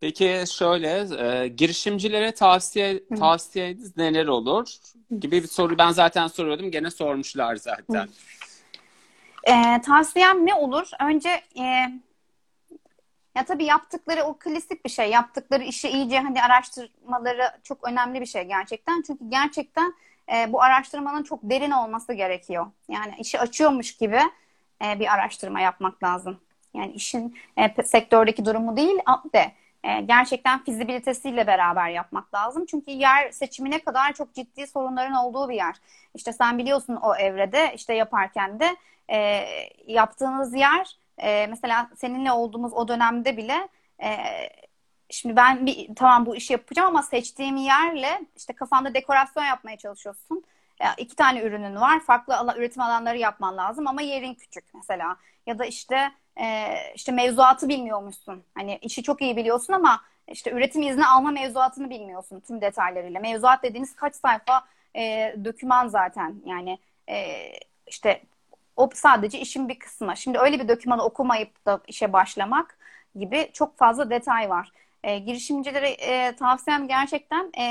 Peki 0.00 0.44
şöyle 0.50 1.06
e, 1.24 1.48
girişimcilere 1.48 2.32
tavsiye 2.32 3.08
tavsiyeniz 3.18 3.96
neler 3.96 4.26
olur 4.26 4.74
gibi 5.20 5.42
bir 5.42 5.48
soru 5.48 5.78
ben 5.78 5.90
zaten 5.90 6.26
soruyordum 6.26 6.70
gene 6.70 6.90
sormuşlar 6.90 7.56
zaten. 7.56 8.08
E, 9.44 9.80
tavsiyem 9.80 10.46
ne 10.46 10.54
olur? 10.54 10.90
Önce 11.00 11.28
e, 11.58 11.92
ya 13.38 13.44
tabii 13.44 13.64
yaptıkları 13.64 14.22
o 14.24 14.38
klasik 14.38 14.84
bir 14.84 14.90
şey. 14.90 15.10
Yaptıkları 15.10 15.62
işi 15.62 15.88
iyice 15.88 16.18
hani 16.18 16.42
araştırmaları 16.42 17.50
çok 17.62 17.88
önemli 17.88 18.20
bir 18.20 18.26
şey 18.26 18.42
gerçekten. 18.42 19.02
Çünkü 19.06 19.30
gerçekten 19.30 19.94
e, 20.32 20.52
bu 20.52 20.62
araştırmanın 20.62 21.22
çok 21.22 21.40
derin 21.42 21.70
olması 21.70 22.12
gerekiyor. 22.12 22.66
Yani 22.88 23.14
işi 23.18 23.40
açıyormuş 23.40 23.96
gibi 23.96 24.20
e, 24.84 25.00
bir 25.00 25.14
araştırma 25.14 25.60
yapmak 25.60 26.02
lazım. 26.02 26.40
Yani 26.74 26.92
işin 26.92 27.36
e, 27.56 27.82
sektördeki 27.82 28.44
durumu 28.44 28.76
değil 28.76 28.98
de 29.34 29.52
e, 29.84 30.00
gerçekten 30.00 30.64
fizibilitesiyle 30.64 31.46
beraber 31.46 31.88
yapmak 31.88 32.34
lazım. 32.34 32.66
Çünkü 32.66 32.90
yer 32.90 33.30
seçimine 33.30 33.78
kadar 33.78 34.12
çok 34.12 34.34
ciddi 34.34 34.66
sorunların 34.66 35.14
olduğu 35.14 35.48
bir 35.48 35.56
yer. 35.56 35.76
İşte 36.14 36.32
sen 36.32 36.58
biliyorsun 36.58 36.96
o 36.96 37.14
evrede 37.14 37.72
işte 37.74 37.94
yaparken 37.94 38.60
de 38.60 38.76
e, 39.10 39.44
yaptığınız 39.86 40.54
yer 40.54 40.96
e, 41.18 41.46
mesela 41.46 41.90
seninle 41.96 42.32
olduğumuz 42.32 42.72
o 42.72 42.88
dönemde 42.88 43.36
bile 43.36 43.68
e, 44.02 44.08
şimdi 45.10 45.36
ben 45.36 45.66
bir 45.66 45.94
tamam 45.96 46.26
bu 46.26 46.36
işi 46.36 46.52
yapacağım 46.52 46.88
ama 46.88 47.02
seçtiğim 47.02 47.56
yerle 47.56 48.20
işte 48.36 48.52
kafanda 48.52 48.94
dekorasyon 48.94 49.44
yapmaya 49.44 49.76
çalışıyorsun. 49.76 50.44
Ya, 50.80 50.94
iki 50.98 51.16
tane 51.16 51.42
ürünün 51.42 51.76
var. 51.76 52.00
Farklı 52.00 52.36
ala, 52.36 52.56
üretim 52.56 52.82
alanları 52.82 53.18
yapman 53.18 53.56
lazım 53.56 53.86
ama 53.86 54.02
yerin 54.02 54.34
küçük 54.34 54.64
mesela. 54.74 55.16
Ya 55.46 55.58
da 55.58 55.64
işte 55.64 56.12
e, 56.40 56.74
işte 56.94 57.12
mevzuatı 57.12 57.68
bilmiyormuşsun. 57.68 58.44
Hani 58.54 58.78
işi 58.82 59.02
çok 59.02 59.22
iyi 59.22 59.36
biliyorsun 59.36 59.72
ama 59.72 60.00
işte 60.28 60.50
üretim 60.50 60.82
izni 60.82 61.06
alma 61.06 61.30
mevzuatını 61.30 61.90
bilmiyorsun 61.90 62.40
tüm 62.40 62.60
detaylarıyla. 62.60 63.20
Mevzuat 63.20 63.62
dediğiniz 63.62 63.96
kaç 63.96 64.14
sayfa 64.14 64.64
e, 64.96 65.34
döküman 65.44 65.88
zaten. 65.88 66.42
Yani 66.44 66.78
e, 67.08 67.36
işte 67.86 68.22
o 68.78 68.90
sadece 68.94 69.40
işin 69.40 69.68
bir 69.68 69.78
kısmı. 69.78 70.16
Şimdi 70.16 70.38
öyle 70.38 70.60
bir 70.60 70.68
dokümanı 70.68 71.04
okumayıp 71.04 71.66
da 71.66 71.80
işe 71.88 72.12
başlamak 72.12 72.78
gibi 73.16 73.50
çok 73.52 73.78
fazla 73.78 74.10
detay 74.10 74.50
var. 74.50 74.72
E, 75.04 75.18
girişimcilere 75.18 75.90
e, 75.90 76.36
tavsiyem 76.36 76.88
gerçekten 76.88 77.50
e, 77.58 77.62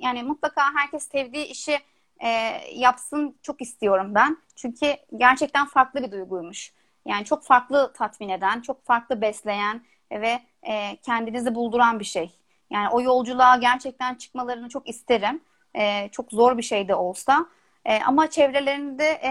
yani 0.00 0.22
mutlaka 0.22 0.62
herkes 0.74 1.08
sevdiği 1.08 1.46
işi 1.46 1.78
e, 2.24 2.28
yapsın 2.74 3.38
çok 3.42 3.62
istiyorum 3.62 4.14
ben. 4.14 4.36
Çünkü 4.56 4.96
gerçekten 5.16 5.66
farklı 5.66 6.02
bir 6.02 6.10
duyguymuş. 6.12 6.72
Yani 7.06 7.24
çok 7.24 7.44
farklı 7.44 7.92
tatmin 7.92 8.28
eden, 8.28 8.60
çok 8.60 8.84
farklı 8.84 9.20
besleyen 9.20 9.82
ve 10.12 10.40
e, 10.62 10.96
kendinizi 10.96 11.54
bulduran 11.54 12.00
bir 12.00 12.04
şey. 12.04 12.32
Yani 12.70 12.88
o 12.88 13.00
yolculuğa 13.00 13.56
gerçekten 13.56 14.14
çıkmalarını 14.14 14.68
çok 14.68 14.88
isterim. 14.88 15.40
E, 15.76 16.08
çok 16.12 16.32
zor 16.32 16.58
bir 16.58 16.62
şey 16.62 16.88
de 16.88 16.94
olsa. 16.94 17.46
E, 17.84 18.02
ama 18.02 18.30
çevrelerinde 18.30 19.04
e, 19.04 19.30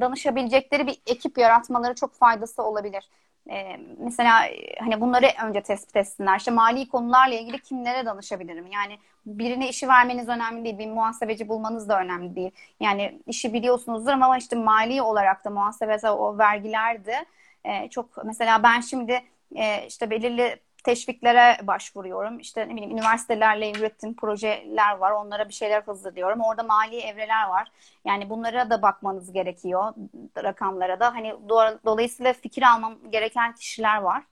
danışabilecekleri 0.00 0.86
bir 0.86 0.98
ekip 1.06 1.38
yaratmaları 1.38 1.94
çok 1.94 2.14
faydası 2.14 2.62
olabilir. 2.62 3.08
E, 3.50 3.76
mesela 3.98 4.42
hani 4.80 5.00
bunları 5.00 5.26
önce 5.46 5.62
tespit 5.62 5.96
etsinler. 5.96 6.38
İşte 6.38 6.50
mali 6.50 6.88
konularla 6.88 7.34
ilgili 7.34 7.58
kimlere 7.58 8.06
danışabilirim? 8.06 8.66
Yani 8.66 8.98
birine 9.26 9.68
işi 9.68 9.88
vermeniz 9.88 10.28
önemli 10.28 10.64
değil. 10.64 10.78
Bir 10.78 10.86
muhasebeci 10.90 11.48
bulmanız 11.48 11.88
da 11.88 12.00
önemli 12.00 12.36
değil. 12.36 12.50
Yani 12.80 13.20
işi 13.26 13.52
biliyorsunuzdur 13.52 14.12
ama 14.12 14.38
işte 14.38 14.56
mali 14.56 15.02
olarak 15.02 15.44
da 15.44 15.50
muhasebe 15.50 16.10
o 16.10 16.38
vergilerde 16.38 17.26
e, 17.64 17.88
çok 17.90 18.24
mesela 18.24 18.62
ben 18.62 18.80
şimdi 18.80 19.22
e, 19.56 19.86
işte 19.86 20.10
belirli 20.10 20.60
teşviklere 20.84 21.66
başvuruyorum. 21.66 22.38
İşte 22.38 22.68
ne 22.68 22.72
bileyim 22.72 22.90
üniversitelerle 22.90 23.70
ürettiğim 23.70 24.16
projeler 24.16 24.96
var. 24.96 25.10
Onlara 25.10 25.48
bir 25.48 25.54
şeyler 25.54 25.82
hazırlıyorum. 25.82 26.40
Orada 26.40 26.62
mali 26.62 27.00
evreler 27.00 27.48
var. 27.48 27.68
Yani 28.04 28.30
bunlara 28.30 28.70
da 28.70 28.82
bakmanız 28.82 29.32
gerekiyor. 29.32 29.94
Rakamlara 30.36 31.00
da. 31.00 31.14
Hani 31.14 31.34
do 31.48 31.60
dolayısıyla 31.84 32.32
fikir 32.32 32.62
almam 32.62 32.98
gereken 33.10 33.54
kişiler 33.54 33.98
var. 33.98 34.22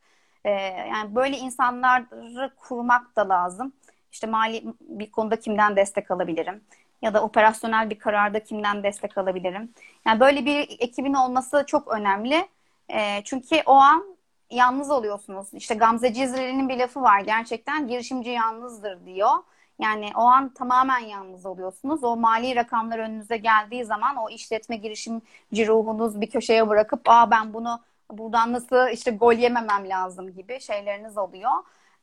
Ee, 0.44 0.50
yani 0.90 1.14
böyle 1.14 1.36
insanları 1.36 2.50
kurmak 2.56 3.16
da 3.16 3.28
lazım. 3.28 3.72
İşte 4.12 4.26
mali 4.26 4.64
bir 4.80 5.10
konuda 5.10 5.40
kimden 5.40 5.76
destek 5.76 6.10
alabilirim? 6.10 6.64
Ya 7.02 7.14
da 7.14 7.22
operasyonel 7.22 7.90
bir 7.90 7.98
kararda 7.98 8.44
kimden 8.44 8.82
destek 8.82 9.18
alabilirim? 9.18 9.70
Yani 10.06 10.20
böyle 10.20 10.44
bir 10.44 10.76
ekibin 10.78 11.14
olması 11.14 11.64
çok 11.66 11.88
önemli. 11.88 12.48
E, 12.88 13.24
çünkü 13.24 13.62
o 13.66 13.72
an 13.74 14.11
yalnız 14.52 14.90
oluyorsunuz. 14.90 15.54
İşte 15.54 15.74
Gamze 15.74 16.12
Cizre'nin 16.12 16.68
bir 16.68 16.78
lafı 16.78 17.02
var 17.02 17.20
gerçekten 17.20 17.88
girişimci 17.88 18.30
yalnızdır 18.30 19.06
diyor. 19.06 19.30
Yani 19.78 20.10
o 20.16 20.20
an 20.20 20.54
tamamen 20.54 20.98
yalnız 20.98 21.46
oluyorsunuz. 21.46 22.04
O 22.04 22.16
mali 22.16 22.56
rakamlar 22.56 22.98
önünüze 22.98 23.36
geldiği 23.36 23.84
zaman 23.84 24.16
o 24.16 24.30
işletme 24.30 24.76
girişimci 24.76 25.66
ruhunuz 25.66 26.20
bir 26.20 26.30
köşeye 26.30 26.68
bırakıp 26.68 27.00
aa 27.06 27.30
ben 27.30 27.54
bunu 27.54 27.80
buradan 28.10 28.52
nasıl 28.52 28.88
işte 28.92 29.10
gol 29.10 29.32
yememem 29.34 29.88
lazım 29.88 30.34
gibi 30.34 30.60
şeyleriniz 30.60 31.18
oluyor. 31.18 31.52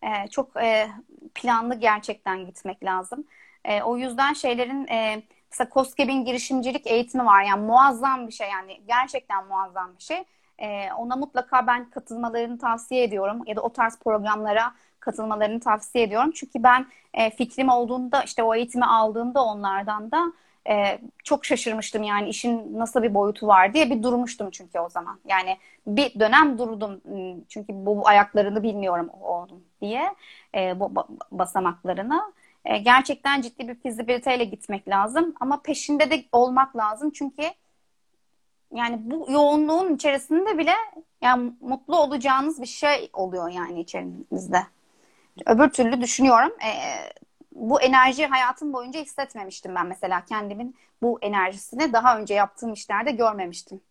Ee, 0.04 0.28
çok 0.28 0.58
e, 0.64 0.90
planlı 1.36 1.76
gerçekten 1.76 2.46
gitmek 2.46 2.84
lazım. 2.84 3.26
E, 3.66 3.82
o 3.84 3.98
yüzden 3.98 4.34
şeylerin 4.34 4.88
e, 4.88 5.24
mesela 5.52 5.70
COSGAP'in 5.74 6.26
girişimcilik 6.26 6.88
eğitimi 6.88 7.26
var. 7.26 7.44
Yani 7.44 7.66
muazzam 7.66 8.28
bir 8.28 8.32
şey 8.32 8.50
yani 8.50 8.82
gerçekten 8.88 9.46
muazzam 9.48 9.96
bir 9.98 10.04
şey 10.04 10.24
e, 10.62 10.94
ona 10.94 11.16
mutlaka 11.16 11.68
ben 11.68 11.90
katılmalarını 11.90 12.58
tavsiye 12.58 13.04
ediyorum 13.04 13.42
ya 13.48 13.56
da 13.56 13.62
o 13.62 13.74
tarz 13.74 14.00
programlara 14.00 14.74
katılmalarını 15.00 15.60
tavsiye 15.60 16.04
ediyorum. 16.04 16.32
Çünkü 16.32 16.64
ben 16.64 16.86
e, 17.14 17.30
fikrim 17.30 17.70
olduğunda 17.70 18.24
işte 18.24 18.44
o 18.44 18.56
eğitimi 18.56 18.86
aldığımda 18.86 19.44
onlardan 19.44 20.12
da 20.12 20.34
e, 20.70 21.00
çok 21.24 21.46
şaşırmıştım 21.46 22.04
yani 22.04 22.30
işin 22.30 22.80
nasıl 22.80 23.04
bir 23.04 23.14
boyutu 23.14 23.48
var 23.48 23.74
diye 23.74 23.90
bir 23.90 24.04
durmuştum 24.04 24.50
çünkü 24.52 24.80
o 24.80 24.90
zaman. 24.90 25.20
Yani 25.28 25.58
bir 25.88 26.20
dönem 26.20 26.58
durdum 26.58 27.02
çünkü 27.50 27.74
bu 27.74 28.08
ayaklarını 28.08 28.64
bilmiyorum 28.64 29.10
onun 29.22 29.64
diye 29.82 30.16
e, 30.56 30.80
bu 30.80 30.92
basamaklarını. 31.32 32.34
E, 32.66 32.78
gerçekten 32.78 33.42
ciddi 33.42 33.68
bir 33.68 33.76
fizibiliteyle 33.76 34.44
gitmek 34.44 34.88
lazım 34.88 35.36
ama 35.40 35.62
peşinde 35.62 36.12
de 36.12 36.24
olmak 36.32 36.78
lazım 36.78 37.12
çünkü 37.12 37.44
yani 38.74 39.00
bu 39.00 39.32
yoğunluğun 39.32 39.96
içerisinde 39.96 40.58
bile 40.58 40.74
yani 41.22 41.54
mutlu 41.62 41.98
olacağınız 41.98 42.62
bir 42.62 42.68
şey 42.68 43.10
oluyor 43.14 43.50
yani 43.52 43.82
içerinizde. 43.82 44.64
Öbür 45.46 45.70
türlü 45.70 46.02
düşünüyorum. 46.02 46.52
E, 46.66 46.72
bu 47.52 47.82
enerji 47.82 48.26
hayatım 48.26 48.74
boyunca 48.74 49.02
hissetmemiştim 49.02 49.76
ben 49.76 49.88
mesela 49.88 50.26
kendimin 50.26 50.76
bu 51.02 51.20
enerjisini 51.22 51.94
daha 51.94 52.20
önce 52.20 52.34
yaptığım 52.34 52.74
işlerde 52.74 53.12
görmemiştim. 53.12 53.82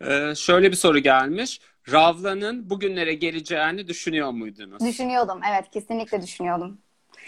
Ee, 0.00 0.34
şöyle 0.34 0.70
bir 0.70 0.76
soru 0.76 0.98
gelmiş. 0.98 1.60
Ravla'nın 1.92 2.70
bugünlere 2.70 3.14
geleceğini 3.14 3.88
düşünüyor 3.88 4.30
muydunuz? 4.30 4.86
Düşünüyordum 4.86 5.40
evet 5.50 5.70
kesinlikle 5.70 6.22
düşünüyordum. 6.22 6.78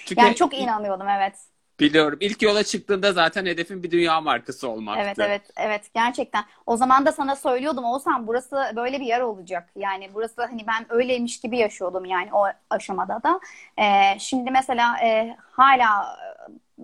Çünkü 0.04 0.20
yani 0.22 0.34
çok 0.34 0.54
inanıyordum 0.54 1.08
evet. 1.08 1.34
Biliyorum. 1.80 2.18
İlk 2.20 2.42
yola 2.42 2.64
çıktığında 2.64 3.12
zaten 3.12 3.46
hedefin 3.46 3.82
bir 3.82 3.90
dünya 3.90 4.20
markası 4.20 4.68
olmaktı. 4.68 5.02
Evet, 5.04 5.18
evet, 5.18 5.42
evet. 5.56 5.94
Gerçekten. 5.94 6.44
O 6.66 6.76
zaman 6.76 7.06
da 7.06 7.12
sana 7.12 7.36
söylüyordum 7.36 7.84
Oğuzhan 7.84 8.26
burası 8.26 8.72
böyle 8.76 9.00
bir 9.00 9.06
yer 9.06 9.20
olacak. 9.20 9.70
Yani 9.76 10.10
burası 10.14 10.42
hani 10.44 10.66
ben 10.66 10.86
öyleymiş 10.92 11.40
gibi 11.40 11.58
yaşıyordum 11.58 12.04
yani 12.04 12.28
o 12.32 12.44
aşamada 12.70 13.22
da. 13.22 13.40
Ee, 13.78 14.18
şimdi 14.18 14.50
mesela 14.50 14.98
e, 15.04 15.36
hala 15.50 16.16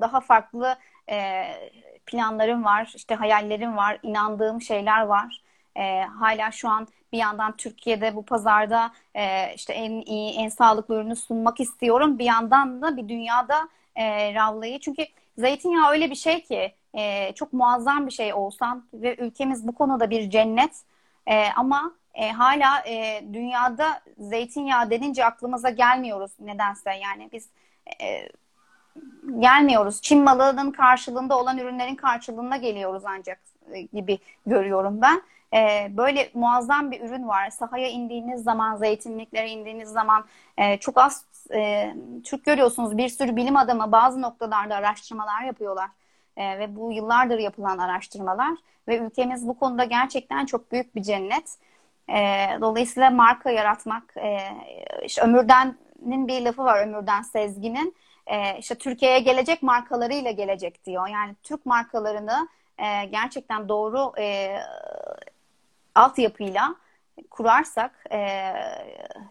daha 0.00 0.20
farklı 0.20 0.76
e, 1.10 1.44
planlarım 2.06 2.64
var, 2.64 2.92
işte 2.96 3.14
hayallerim 3.14 3.76
var, 3.76 3.98
inandığım 4.02 4.62
şeyler 4.62 5.02
var. 5.02 5.42
E, 5.76 6.00
hala 6.02 6.50
şu 6.50 6.68
an 6.68 6.88
bir 7.12 7.18
yandan 7.18 7.56
Türkiye'de 7.56 8.16
bu 8.16 8.24
pazarda 8.24 8.92
e, 9.14 9.54
işte 9.54 9.72
en 9.72 9.90
iyi, 9.90 10.32
en 10.34 10.48
sağlıklı 10.48 10.94
ürünü 10.94 11.16
sunmak 11.16 11.60
istiyorum. 11.60 12.18
Bir 12.18 12.24
yandan 12.24 12.82
da 12.82 12.96
bir 12.96 13.08
dünyada 13.08 13.68
e, 13.98 14.34
ravlayı. 14.34 14.80
Çünkü 14.80 15.06
zeytinyağı 15.38 15.90
öyle 15.90 16.10
bir 16.10 16.14
şey 16.14 16.42
ki 16.42 16.74
e, 16.94 17.32
çok 17.32 17.52
muazzam 17.52 18.06
bir 18.06 18.12
şey 18.12 18.34
olsan 18.34 18.86
ve 18.94 19.16
ülkemiz 19.16 19.66
bu 19.66 19.74
konuda 19.74 20.10
bir 20.10 20.30
cennet. 20.30 20.72
E, 21.26 21.44
ama 21.56 21.92
e, 22.14 22.30
hala 22.30 22.88
e, 22.88 23.24
dünyada 23.32 24.00
zeytinyağı 24.18 24.90
denince 24.90 25.24
aklımıza 25.24 25.70
gelmiyoruz 25.70 26.32
nedense. 26.40 26.90
Yani 26.90 27.28
biz 27.32 27.48
e, 28.02 28.28
gelmiyoruz. 29.38 30.02
Çin 30.02 30.24
malının 30.24 30.70
karşılığında 30.70 31.38
olan 31.38 31.58
ürünlerin 31.58 31.96
karşılığında 31.96 32.56
geliyoruz 32.56 33.02
ancak 33.06 33.40
e, 33.72 33.80
gibi 33.80 34.18
görüyorum 34.46 35.00
ben. 35.02 35.22
E, 35.54 35.96
böyle 35.96 36.30
muazzam 36.34 36.90
bir 36.90 37.00
ürün 37.00 37.28
var. 37.28 37.50
Sahaya 37.50 37.88
indiğiniz 37.88 38.42
zaman, 38.42 38.76
zeytinliklere 38.76 39.50
indiğiniz 39.50 39.88
zaman 39.88 40.24
e, 40.56 40.76
çok 40.76 40.98
az 40.98 41.24
e, 41.54 41.94
Türk 42.24 42.44
görüyorsunuz. 42.44 42.96
Bir 42.96 43.08
sürü 43.08 43.36
bilim 43.36 43.56
adamı 43.56 43.92
bazı 43.92 44.22
noktalarda 44.22 44.74
araştırmalar 44.74 45.42
yapıyorlar. 45.42 45.88
E, 46.36 46.58
ve 46.58 46.76
bu 46.76 46.92
yıllardır 46.92 47.38
yapılan 47.38 47.78
araştırmalar. 47.78 48.58
Ve 48.88 48.98
ülkemiz 48.98 49.48
bu 49.48 49.58
konuda 49.58 49.84
gerçekten 49.84 50.46
çok 50.46 50.72
büyük 50.72 50.94
bir 50.94 51.02
cennet. 51.02 51.58
E, 52.08 52.48
dolayısıyla 52.60 53.10
marka 53.10 53.50
yaratmak, 53.50 54.16
e, 54.16 54.38
işte 55.04 55.22
Ömürden'in 55.22 56.28
bir 56.28 56.40
lafı 56.40 56.64
var 56.64 56.82
Ömürden 56.82 57.22
Sezgin'in. 57.22 57.94
E, 58.26 58.58
işte 58.58 58.74
Türkiye'ye 58.74 59.18
gelecek 59.18 59.62
markalarıyla 59.62 60.30
gelecek 60.30 60.84
diyor. 60.86 61.08
Yani 61.08 61.34
Türk 61.42 61.66
markalarını 61.66 62.48
e, 62.78 63.04
gerçekten 63.04 63.68
doğru 63.68 64.12
e, 64.18 64.56
altyapıyla 65.94 66.74
kurarsak 67.30 68.04
e, 68.12 68.52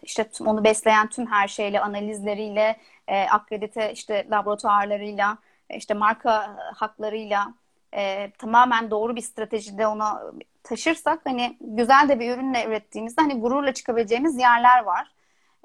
işte 0.03 0.29
onu 0.45 0.63
besleyen 0.63 1.07
tüm 1.07 1.27
her 1.27 1.47
şeyle 1.47 1.79
analizleriyle 1.79 2.77
e, 3.07 3.23
akredite 3.23 3.91
işte 3.93 4.27
laboratuvarlarıyla 4.31 5.37
işte 5.69 5.93
marka 5.93 6.57
haklarıyla 6.75 7.53
e, 7.93 8.31
tamamen 8.31 8.91
doğru 8.91 9.15
bir 9.15 9.21
stratejide 9.21 9.87
onu 9.87 10.03
taşırsak 10.63 11.21
hani 11.23 11.57
güzel 11.61 12.09
de 12.09 12.19
bir 12.19 12.31
ürünle 12.31 12.65
ürettiğimizde 12.65 13.21
hani 13.21 13.39
gururla 13.39 13.73
çıkabileceğimiz 13.73 14.39
yerler 14.39 14.83
var. 14.83 15.11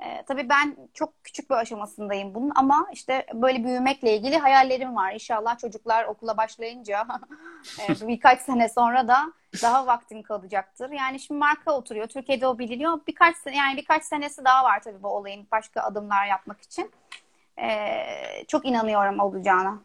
E, 0.05 0.23
tabii 0.23 0.49
ben 0.49 0.77
çok 0.95 1.25
küçük 1.25 1.51
bir 1.51 1.55
aşamasındayım 1.55 2.35
bunun 2.35 2.53
ama 2.55 2.87
işte 2.93 3.27
böyle 3.35 3.65
büyümekle 3.65 4.17
ilgili 4.17 4.39
hayallerim 4.39 4.97
var. 4.97 5.13
İnşallah 5.13 5.59
çocuklar 5.59 6.05
okula 6.05 6.37
başlayınca 6.37 7.07
e, 7.81 8.09
birkaç 8.09 8.41
sene 8.41 8.69
sonra 8.69 9.09
da 9.09 9.33
daha 9.63 9.87
vaktim 9.87 10.23
kalacaktır. 10.23 10.91
Yani 10.91 11.21
şimdi 11.21 11.39
marka 11.39 11.73
oturuyor. 11.73 12.07
Türkiye'de 12.07 12.47
o 12.47 12.59
biliniyor. 12.59 13.01
Birkaç 13.07 13.37
yani 13.55 13.77
birkaç 13.77 14.05
senesi 14.05 14.45
daha 14.45 14.65
var 14.65 14.83
tabii 14.83 15.03
bu 15.03 15.09
olayın 15.09 15.47
başka 15.53 15.81
adımlar 15.81 16.27
yapmak 16.27 16.61
için. 16.61 16.91
E, 17.59 17.69
çok 18.49 18.67
inanıyorum 18.67 19.21
olacağına. 19.21 19.79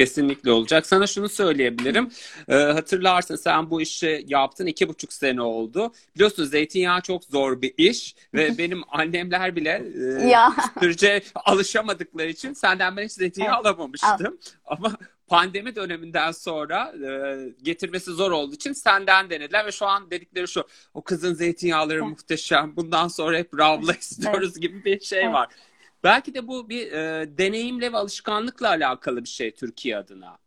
Kesinlikle 0.00 0.52
olacak. 0.52 0.86
Sana 0.86 1.06
şunu 1.06 1.28
söyleyebilirim. 1.28 2.10
Ee, 2.48 2.54
hatırlarsın 2.54 3.36
sen 3.36 3.70
bu 3.70 3.80
işi 3.80 4.24
yaptın 4.28 4.66
iki 4.66 4.88
buçuk 4.88 5.12
sene 5.12 5.42
oldu. 5.42 5.92
Biliyorsun 6.14 6.44
zeytinyağı 6.44 7.00
çok 7.00 7.24
zor 7.24 7.62
bir 7.62 7.74
iş 7.76 8.14
ve 8.34 8.50
benim 8.58 8.82
annemler 8.88 9.56
bile 9.56 9.82
e, 10.22 11.22
alışamadıkları 11.34 12.28
için 12.28 12.52
senden 12.52 12.96
ben 12.96 13.04
hiç 13.04 13.12
zeytinyağı 13.12 13.54
Evet. 13.54 13.66
alamamıştım. 13.66 14.38
Ama 14.64 14.96
pandemi 15.26 15.76
döneminden 15.76 16.32
sonra 16.32 16.94
e, 17.06 17.08
getirmesi 17.62 18.10
zor 18.10 18.30
olduğu 18.30 18.54
için 18.54 18.72
senden 18.72 19.30
denediler 19.30 19.66
ve 19.66 19.72
şu 19.72 19.86
an 19.86 20.10
dedikleri 20.10 20.48
şu 20.48 20.64
o 20.94 21.02
kızın 21.02 21.34
zeytinyağları 21.34 21.98
Evet. 21.98 22.08
muhteşem. 22.08 22.76
Bundan 22.76 23.08
sonra 23.08 23.38
hep 23.38 23.58
Ravla 23.58 23.92
istiyoruz 23.92 24.60
gibi 24.60 24.84
bir 24.84 25.00
şey 25.00 25.22
Evet. 25.22 25.32
var. 25.32 25.48
Belki 26.04 26.34
de 26.34 26.48
bu 26.48 26.68
bir 26.68 26.92
e, 26.92 27.28
deneyimle 27.38 27.92
ve 27.92 27.96
alışkanlıkla 27.96 28.68
alakalı 28.68 29.24
bir 29.24 29.28
şey 29.28 29.50
Türkiye 29.50 29.96
adına. 29.96 30.38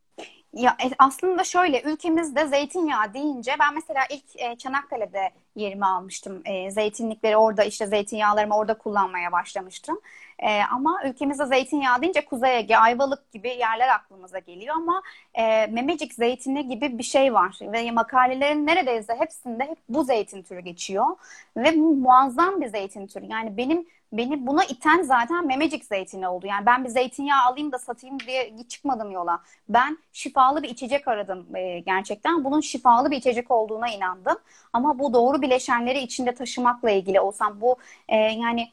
Ya 0.54 0.78
e, 0.84 0.92
aslında 1.00 1.44
şöyle 1.44 1.82
ülkemizde 1.82 2.48
zeytinyağı 2.48 3.14
deyince 3.14 3.52
ben 3.60 3.74
mesela 3.74 4.02
ilk 4.10 4.24
e, 4.36 4.56
Çanakkale'de 4.58 5.32
yerimi 5.56 5.86
almıştım. 5.86 6.42
E, 6.46 6.72
zeytinlikleri 6.72 7.38
orada 7.38 7.64
işte 7.64 7.88
zeytinyağlarımı 7.88 8.58
orada 8.58 8.78
kullanmaya 8.78 9.32
başlamıştım. 9.32 10.00
E, 10.44 10.62
ama 10.72 11.02
ülkemizde 11.06 11.46
zeytinyağı 11.46 12.02
deyince 12.02 12.26
Kuzey 12.26 12.58
Ege, 12.58 12.78
Ayvalık 12.78 13.32
gibi 13.32 13.50
yerler 13.50 13.88
aklımıza 13.90 14.40
geliyor 14.40 14.76
ama 14.76 15.02
e, 15.34 15.68
Memecik 15.68 16.14
zeytini 16.14 16.68
gibi 16.70 16.98
bir 16.98 17.04
şey 17.04 17.34
var 17.34 17.58
ve 17.62 17.92
makalelerin 17.92 18.68
neredeyse 18.68 19.16
hepsinde 19.20 19.64
hep 19.64 19.78
bu 19.90 20.04
zeytin 20.04 20.44
türü 20.44 20.60
geçiyor 20.60 21.06
ve 21.58 21.72
muazzam 21.72 22.62
bir 22.62 22.68
zeytin 22.68 23.08
türü. 23.08 23.26
Yani 23.26 23.58
benim 23.58 23.88
beni 24.14 24.48
buna 24.48 24.64
iten 24.64 25.02
zaten 25.02 25.48
Memecik 25.48 25.86
zeytini 25.86 26.28
oldu. 26.28 26.48
Yani 26.48 26.66
ben 26.66 26.84
bir 26.84 26.90
zeytinyağı 26.90 27.46
alayım 27.46 27.72
da 27.72 27.80
satayım 27.80 28.20
diye 28.20 28.54
çıkmadım 28.70 29.12
yola. 29.12 29.40
Ben 29.70 29.98
şifalı 30.14 30.64
bir 30.64 30.70
içecek 30.70 31.08
aradım 31.08 31.56
e, 31.56 31.80
gerçekten. 31.80 32.44
Bunun 32.44 32.62
şifalı 32.62 33.12
bir 33.12 33.18
içecek 33.18 33.52
olduğuna 33.52 33.90
inandım. 33.90 34.38
Ama 34.74 35.00
bu 35.00 35.14
doğru 35.14 35.42
bileşenleri 35.42 36.00
içinde 36.00 36.36
taşımakla 36.36 36.92
ilgili 36.92 37.20
olsam 37.20 37.62
bu 37.62 37.76
e, 38.10 38.16
yani 38.18 38.70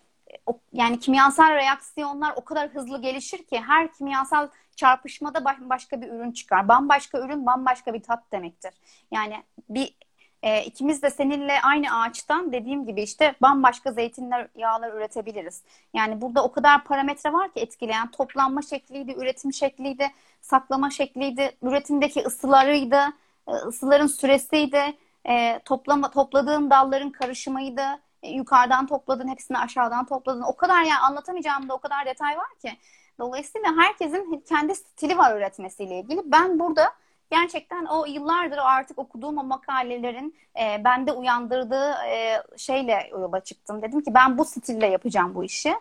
yani 0.72 0.98
kimyasal 1.00 1.54
reaksiyonlar 1.54 2.32
o 2.36 2.44
kadar 2.44 2.68
hızlı 2.68 3.02
gelişir 3.02 3.44
ki 3.44 3.60
her 3.60 3.92
kimyasal 3.92 4.48
çarpışmada 4.76 5.44
baş- 5.44 5.60
başka 5.60 6.00
bir 6.02 6.08
ürün 6.08 6.32
çıkar. 6.32 6.68
Bambaşka 6.68 7.18
ürün 7.18 7.46
bambaşka 7.46 7.94
bir 7.94 8.02
tat 8.02 8.32
demektir. 8.32 8.74
Yani 9.10 9.44
bir 9.68 9.96
e, 10.42 10.64
ikimiz 10.64 11.02
de 11.02 11.10
seninle 11.10 11.60
aynı 11.62 12.00
ağaçtan 12.00 12.52
dediğim 12.52 12.86
gibi 12.86 13.02
işte 13.02 13.34
bambaşka 13.42 13.92
zeytinler, 13.92 14.48
yağlar 14.56 14.92
üretebiliriz. 14.92 15.62
Yani 15.94 16.20
burada 16.20 16.44
o 16.44 16.52
kadar 16.52 16.84
parametre 16.84 17.32
var 17.32 17.52
ki 17.52 17.60
etkileyen 17.60 18.10
toplanma 18.10 18.62
şekliydi, 18.62 19.12
üretim 19.12 19.52
şekliydi, 19.52 20.06
saklama 20.40 20.90
şekliydi, 20.90 21.56
üretimdeki 21.62 22.20
ısılarıydı, 22.20 23.00
e, 23.48 23.52
ısıların 23.52 24.06
süresiydi, 24.06 24.96
e, 25.28 25.60
toplama, 25.64 26.10
topladığın 26.10 26.70
dalların 26.70 27.10
karışımıydı, 27.10 27.82
yukarıdan 28.22 28.86
topladın, 28.86 29.28
hepsini 29.28 29.58
aşağıdan 29.58 30.06
topladın. 30.06 30.42
O 30.42 30.56
kadar 30.56 30.82
yani 30.82 30.98
anlatamayacağım 30.98 31.68
da 31.68 31.74
o 31.74 31.78
kadar 31.78 32.06
detay 32.06 32.36
var 32.36 32.54
ki. 32.62 32.72
Dolayısıyla 33.18 33.76
herkesin 33.76 34.44
kendi 34.48 34.74
stili 34.74 35.18
var 35.18 35.36
üretmesiyle 35.36 35.98
ilgili. 35.98 36.20
Ben 36.24 36.58
burada 36.58 36.92
gerçekten 37.30 37.84
o 37.84 38.06
yıllardır 38.06 38.58
artık 38.58 38.98
okuduğum 38.98 39.38
o 39.38 39.44
makalelerin 39.44 40.36
e, 40.60 40.84
bende 40.84 41.12
uyandırdığı 41.12 41.92
e, 41.92 42.42
şeyle 42.56 43.08
yola 43.10 43.40
çıktım. 43.40 43.82
Dedim 43.82 44.00
ki 44.00 44.14
ben 44.14 44.38
bu 44.38 44.44
stille 44.44 44.86
yapacağım 44.86 45.34
bu 45.34 45.44
işi 45.44 45.74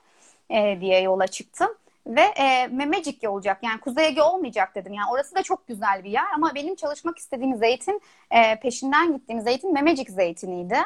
e, 0.50 0.82
diye 0.82 1.02
yola 1.02 1.28
çıktım. 1.28 1.70
Ve 2.08 2.22
e, 2.22 2.68
Memecik 2.68 3.30
olacak 3.30 3.58
yani 3.62 3.80
Kuzey 3.80 4.08
Ege 4.08 4.22
olmayacak 4.22 4.76
dedim. 4.76 4.94
Yani 4.94 5.12
orası 5.12 5.36
da 5.36 5.44
çok 5.44 5.68
güzel 5.68 6.04
bir 6.04 6.10
yer 6.10 6.26
ama 6.36 6.56
benim 6.56 6.76
çalışmak 6.76 7.18
istediğim 7.18 7.56
zeytin 7.56 8.02
e, 8.32 8.60
peşinden 8.60 9.14
gittiğim 9.14 9.42
zeytin 9.42 9.74
Memecik 9.74 10.10
zeytiniydi. 10.10 10.78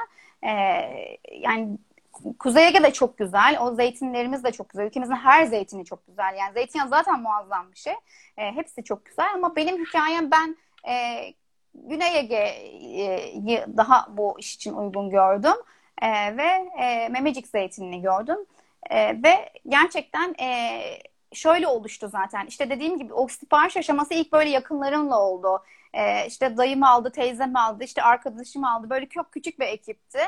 E, 0.45 0.53
yani 1.31 1.77
Kuzey 2.39 2.67
Ege 2.67 2.83
de 2.83 2.93
çok 2.93 3.17
güzel. 3.17 3.57
O 3.61 3.75
zeytinlerimiz 3.75 4.43
de 4.43 4.51
çok 4.51 4.69
güzel. 4.69 4.85
Ülkemizin 4.85 5.15
her 5.15 5.45
zeytini 5.45 5.85
çok 5.85 6.07
güzel. 6.07 6.35
Yani 6.39 6.53
zeytinyağı 6.53 6.89
zaten 6.89 7.21
muazzam 7.21 7.71
bir 7.71 7.77
şey. 7.77 7.93
E, 8.37 8.51
hepsi 8.51 8.83
çok 8.83 9.05
güzel 9.05 9.33
ama 9.33 9.55
benim 9.55 9.85
hikayem 9.85 10.31
ben 10.31 10.57
e, 10.87 10.93
Güney 11.75 12.17
Ege'yi 12.17 13.65
daha 13.77 14.07
bu 14.17 14.39
iş 14.39 14.55
için 14.55 14.73
uygun 14.73 15.09
gördüm. 15.09 15.55
E, 16.01 16.37
ve 16.37 16.69
e, 16.83 17.09
Memecik 17.09 17.47
zeytinini 17.47 18.01
gördüm. 18.01 18.37
E, 18.89 19.23
ve 19.23 19.49
gerçekten 19.67 20.35
e, 20.39 20.81
şöyle 21.33 21.67
oluştu 21.67 22.09
zaten. 22.09 22.45
İşte 22.45 22.69
dediğim 22.69 22.97
gibi 22.97 23.13
o 23.13 23.27
sipariş 23.27 23.77
aşaması 23.77 24.13
ilk 24.13 24.33
böyle 24.33 24.49
yakınlarımla 24.49 25.19
oldu. 25.21 25.63
E, 25.93 26.27
işte 26.27 26.57
dayım 26.57 26.83
aldı, 26.83 27.11
teyzem 27.11 27.55
aldı, 27.55 27.83
işte 27.83 28.03
arkadaşım 28.03 28.63
aldı. 28.63 28.89
Böyle 28.89 29.09
çok 29.09 29.31
küçük 29.31 29.59
bir 29.59 29.65
ekipti 29.65 30.19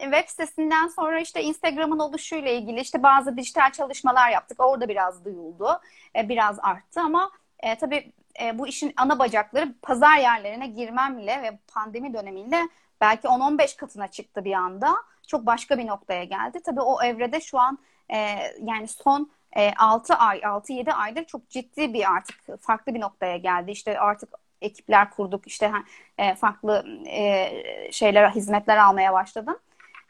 web 0.00 0.28
sitesinden 0.28 0.88
sonra 0.88 1.20
işte 1.20 1.42
Instagram'ın 1.42 1.98
oluşuyla 1.98 2.50
ilgili 2.50 2.80
işte 2.80 3.02
bazı 3.02 3.36
dijital 3.36 3.72
çalışmalar 3.72 4.30
yaptık. 4.30 4.60
Orada 4.60 4.88
biraz 4.88 5.24
duyuldu. 5.24 5.80
E, 6.16 6.28
biraz 6.28 6.58
arttı 6.62 7.00
ama 7.00 7.30
e, 7.60 7.74
tabii 7.78 8.12
e, 8.42 8.58
bu 8.58 8.66
işin 8.66 8.92
ana 8.96 9.18
bacakları 9.18 9.74
pazar 9.82 10.18
yerlerine 10.18 10.66
girmemle 10.66 11.42
ve 11.42 11.58
pandemi 11.74 12.14
dönemiyle 12.14 12.68
belki 13.00 13.28
10-15 13.28 13.76
katına 13.76 14.08
çıktı 14.08 14.44
bir 14.44 14.52
anda. 14.52 14.96
Çok 15.26 15.46
başka 15.46 15.78
bir 15.78 15.86
noktaya 15.86 16.24
geldi. 16.24 16.60
Tabii 16.64 16.80
o 16.80 17.02
evrede 17.02 17.40
şu 17.40 17.58
an 17.58 17.78
e, 18.08 18.16
yani 18.62 18.88
son 18.88 19.30
e, 19.56 19.72
6 19.74 20.14
ay, 20.14 20.38
6-7 20.38 20.92
aydır 20.92 21.24
çok 21.24 21.48
ciddi 21.48 21.94
bir 21.94 22.12
artık 22.12 22.62
farklı 22.62 22.94
bir 22.94 23.00
noktaya 23.00 23.36
geldi. 23.36 23.70
İşte 23.70 24.00
artık 24.00 24.28
ekipler 24.62 25.10
kurduk. 25.10 25.46
işte 25.46 25.72
e, 26.18 26.34
farklı 26.34 26.84
e, 27.06 27.48
şeyler, 27.92 28.30
hizmetler 28.30 28.76
almaya 28.76 29.12
başladım. 29.12 29.56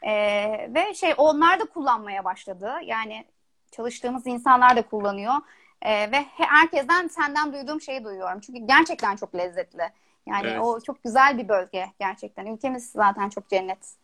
Ee, 0.02 0.70
ve 0.74 0.94
şey 0.94 1.14
onlar 1.16 1.60
da 1.60 1.64
kullanmaya 1.64 2.24
başladı. 2.24 2.72
Yani 2.84 3.24
çalıştığımız 3.70 4.26
insanlar 4.26 4.76
da 4.76 4.82
kullanıyor. 4.82 5.34
Ee, 5.82 6.12
ve 6.12 6.24
herkesten 6.36 7.08
senden 7.08 7.52
duyduğum 7.52 7.80
şeyi 7.80 8.04
duyuyorum. 8.04 8.40
Çünkü 8.40 8.66
gerçekten 8.66 9.16
çok 9.16 9.34
lezzetli. 9.34 9.82
Yani 10.26 10.48
Evet. 10.48 10.60
o 10.62 10.80
çok 10.80 11.02
güzel 11.04 11.38
bir 11.38 11.48
bölge 11.48 11.86
gerçekten. 11.98 12.46
Ülkemiz 12.46 12.90
zaten 12.90 13.28
çok 13.28 13.48
cennet. 13.48 13.94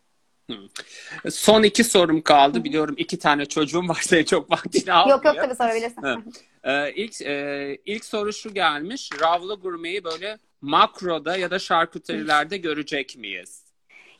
Son 1.29 1.63
iki 1.63 1.83
sorum 1.83 2.21
kaldı. 2.21 2.63
Biliyorum 2.63 2.95
iki 2.97 3.19
tane 3.19 3.45
çocuğum 3.45 3.87
var. 3.87 3.99
Senin 4.01 4.23
çok 4.23 4.51
vaktini 4.51 4.93
almıyor. 4.93 5.17
Yok 5.17 5.25
yok 5.25 5.35
tabii 5.35 5.55
sorabilirsin. 5.55 6.33
Ee, 6.63 6.93
ilk, 6.93 7.21
e, 7.21 7.77
ilk 7.85 8.05
soru 8.05 8.33
şu 8.33 8.53
gelmiş. 8.53 9.09
Ravlı 9.21 9.55
gurmeyi 9.55 10.03
böyle 10.03 10.37
makroda 10.61 11.37
ya 11.37 11.51
da 11.51 11.59
şarküterilerde 11.59 12.57
görecek 12.57 13.17
miyiz? 13.17 13.63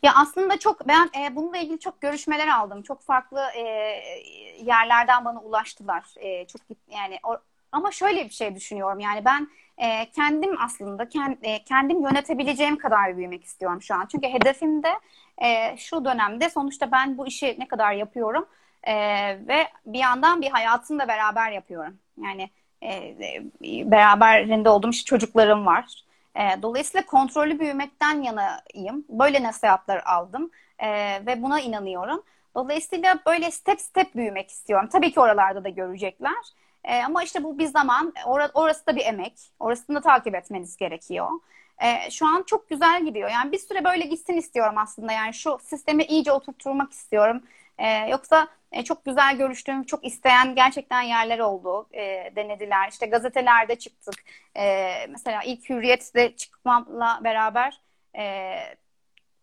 Ya 0.03 0.13
aslında 0.15 0.59
çok 0.59 0.87
ben 0.87 1.09
e, 1.19 1.35
bununla 1.35 1.57
ilgili 1.57 1.79
çok 1.79 2.01
görüşmeler 2.01 2.47
aldım. 2.47 2.83
Çok 2.83 3.03
farklı 3.03 3.39
e, 3.55 3.61
yerlerden 4.63 5.25
bana 5.25 5.41
ulaştılar. 5.41 6.03
E, 6.17 6.47
çok 6.47 6.61
yani 6.89 7.19
o, 7.23 7.37
ama 7.71 7.91
şöyle 7.91 8.25
bir 8.25 8.33
şey 8.33 8.55
düşünüyorum. 8.55 8.99
Yani 8.99 9.25
ben 9.25 9.47
e, 9.77 10.11
kendim 10.11 10.61
aslında 10.61 11.09
kend, 11.09 11.37
e, 11.41 11.63
kendim 11.63 12.01
yönetebileceğim 12.01 12.77
kadar 12.77 13.17
büyümek 13.17 13.43
istiyorum 13.43 13.81
şu 13.81 13.95
an. 13.95 14.07
Çünkü 14.11 14.27
hedefimde 14.27 14.89
e, 15.43 15.77
şu 15.77 16.05
dönemde 16.05 16.49
sonuçta 16.49 16.91
ben 16.91 17.17
bu 17.17 17.27
işi 17.27 17.55
ne 17.59 17.67
kadar 17.67 17.93
yapıyorum 17.93 18.47
e, 18.83 18.95
ve 19.47 19.67
bir 19.85 19.99
yandan 19.99 20.41
bir 20.41 20.49
hayatını 20.49 20.99
da 20.99 21.07
beraber 21.07 21.51
yapıyorum. 21.51 21.97
Yani 22.23 22.49
e, 22.81 22.93
e, 22.93 23.91
beraberinde 23.91 24.69
olduğum 24.69 24.89
işte 24.89 25.05
çocuklarım 25.05 25.65
var. 25.65 26.03
E, 26.35 26.61
dolayısıyla 26.61 27.05
kontrollü 27.05 27.59
büyümekten 27.59 28.21
yanayım. 28.21 29.05
Böyle 29.09 29.43
nasihatler 29.43 30.01
aldım 30.05 30.51
e, 30.79 30.89
ve 31.25 31.43
buna 31.43 31.59
inanıyorum. 31.59 32.23
Dolayısıyla 32.55 33.19
böyle 33.27 33.51
step 33.51 33.81
step 33.81 34.15
büyümek 34.15 34.49
istiyorum. 34.49 34.89
Tabii 34.91 35.11
ki 35.11 35.19
oralarda 35.19 35.63
da 35.63 35.69
görecekler. 35.69 36.53
E, 36.83 37.03
ama 37.03 37.23
işte 37.23 37.43
bu 37.43 37.57
bir 37.57 37.65
zaman, 37.67 38.13
or 38.25 38.41
orası 38.53 38.87
da 38.87 38.95
bir 38.95 39.05
emek. 39.05 39.33
Orasını 39.59 39.95
da 39.95 40.01
takip 40.01 40.35
etmeniz 40.35 40.77
gerekiyor. 40.77 41.27
E, 41.83 42.11
şu 42.11 42.27
an 42.27 42.43
çok 42.43 42.69
güzel 42.69 43.05
gidiyor. 43.05 43.29
Yani 43.29 43.51
bir 43.51 43.59
süre 43.59 43.83
böyle 43.83 44.05
gitsin 44.05 44.33
istiyorum 44.33 44.75
aslında. 44.77 45.11
Yani 45.11 45.33
şu 45.33 45.57
sistemi 45.63 46.03
iyice 46.03 46.31
oturtturmak 46.31 46.91
istiyorum. 46.91 47.43
E, 47.77 47.87
yoksa 48.09 48.47
e, 48.71 48.83
çok 48.83 49.05
güzel 49.05 49.37
görüştüğüm, 49.37 49.83
çok 49.83 50.05
isteyen 50.05 50.55
gerçekten 50.55 51.01
yerler 51.01 51.39
oldu. 51.39 51.87
E, 51.93 52.31
denediler. 52.35 52.89
İşte 52.89 53.05
gazetelerde 53.05 53.75
çıktık. 53.75 54.15
E, 54.57 54.93
mesela 55.09 55.41
ilk 55.43 55.69
Hürriyet'te 55.69 56.35
çıkmamla 56.35 57.19
beraber 57.23 57.81
e, 58.17 58.55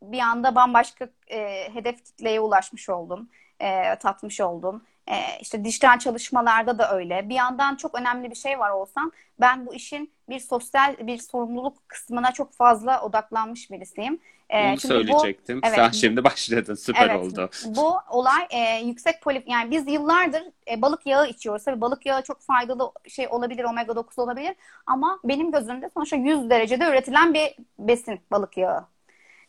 bir 0.02 0.18
anda 0.18 0.54
bambaşka 0.54 1.08
e, 1.30 1.68
hedef 1.74 2.04
kitleye 2.04 2.40
ulaşmış 2.40 2.88
oldum. 2.88 3.28
E, 3.60 3.96
tatmış 3.96 4.40
oldum. 4.40 4.84
E, 5.06 5.40
işte 5.40 5.64
dijital 5.64 5.98
çalışmalarda 5.98 6.78
da 6.78 6.94
öyle. 6.94 7.28
Bir 7.28 7.34
yandan 7.34 7.76
çok 7.76 7.94
önemli 7.94 8.30
bir 8.30 8.36
şey 8.36 8.58
var 8.58 8.70
olsam 8.70 9.12
ben 9.40 9.66
bu 9.66 9.74
işin 9.74 10.12
bir 10.28 10.40
sosyal 10.40 11.06
bir 11.06 11.18
sorumluluk 11.18 11.88
kısmına 11.88 12.32
çok 12.32 12.52
fazla 12.52 13.02
odaklanmış 13.02 13.70
birisiyim. 13.70 14.20
E, 14.50 14.70
Onu 14.70 14.80
söyleyecektim. 14.80 15.62
Bu, 15.62 15.66
evet, 15.66 15.76
Sen 15.76 15.90
şimdi 15.90 16.24
başladın. 16.24 16.74
Süper 16.74 17.10
evet, 17.10 17.20
oldu. 17.20 17.50
Bu 17.66 17.96
olay 18.10 18.46
e, 18.50 18.84
yüksek 18.84 19.22
polif 19.22 19.42
yani 19.46 19.70
biz 19.70 19.88
yıllardır 19.88 20.42
e, 20.70 20.82
balık 20.82 21.06
yağı 21.06 21.28
içiyoruz. 21.28 21.64
Tabii 21.64 21.80
balık 21.80 22.06
yağı 22.06 22.22
çok 22.22 22.40
faydalı 22.40 22.92
şey 23.08 23.28
olabilir, 23.28 23.64
omega 23.64 23.96
9 23.96 24.18
olabilir 24.18 24.56
ama 24.86 25.18
benim 25.24 25.52
gözümde 25.52 25.90
sonuçta 25.94 26.16
100 26.16 26.50
derecede 26.50 26.84
üretilen 26.90 27.34
bir 27.34 27.56
besin 27.78 28.20
balık 28.30 28.56
yağı. 28.56 28.93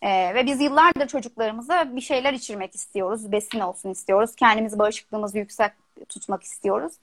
Ee, 0.06 0.36
ve 0.36 0.46
biz 0.46 0.62
yıllardır 0.62 1.08
çocuklarımıza 1.08 1.96
bir 1.96 2.02
şeyler 2.02 2.34
içirmek 2.34 2.76
istiyoruz. 2.76 3.32
Besin 3.32 3.60
olsun 3.60 3.90
istiyoruz. 3.90 4.36
Kendimizi 4.36 4.80
bağışıklığımızı 4.80 5.38
yüksek 5.38 5.72
tutmak 6.10 6.44
istiyoruz. 6.44 6.94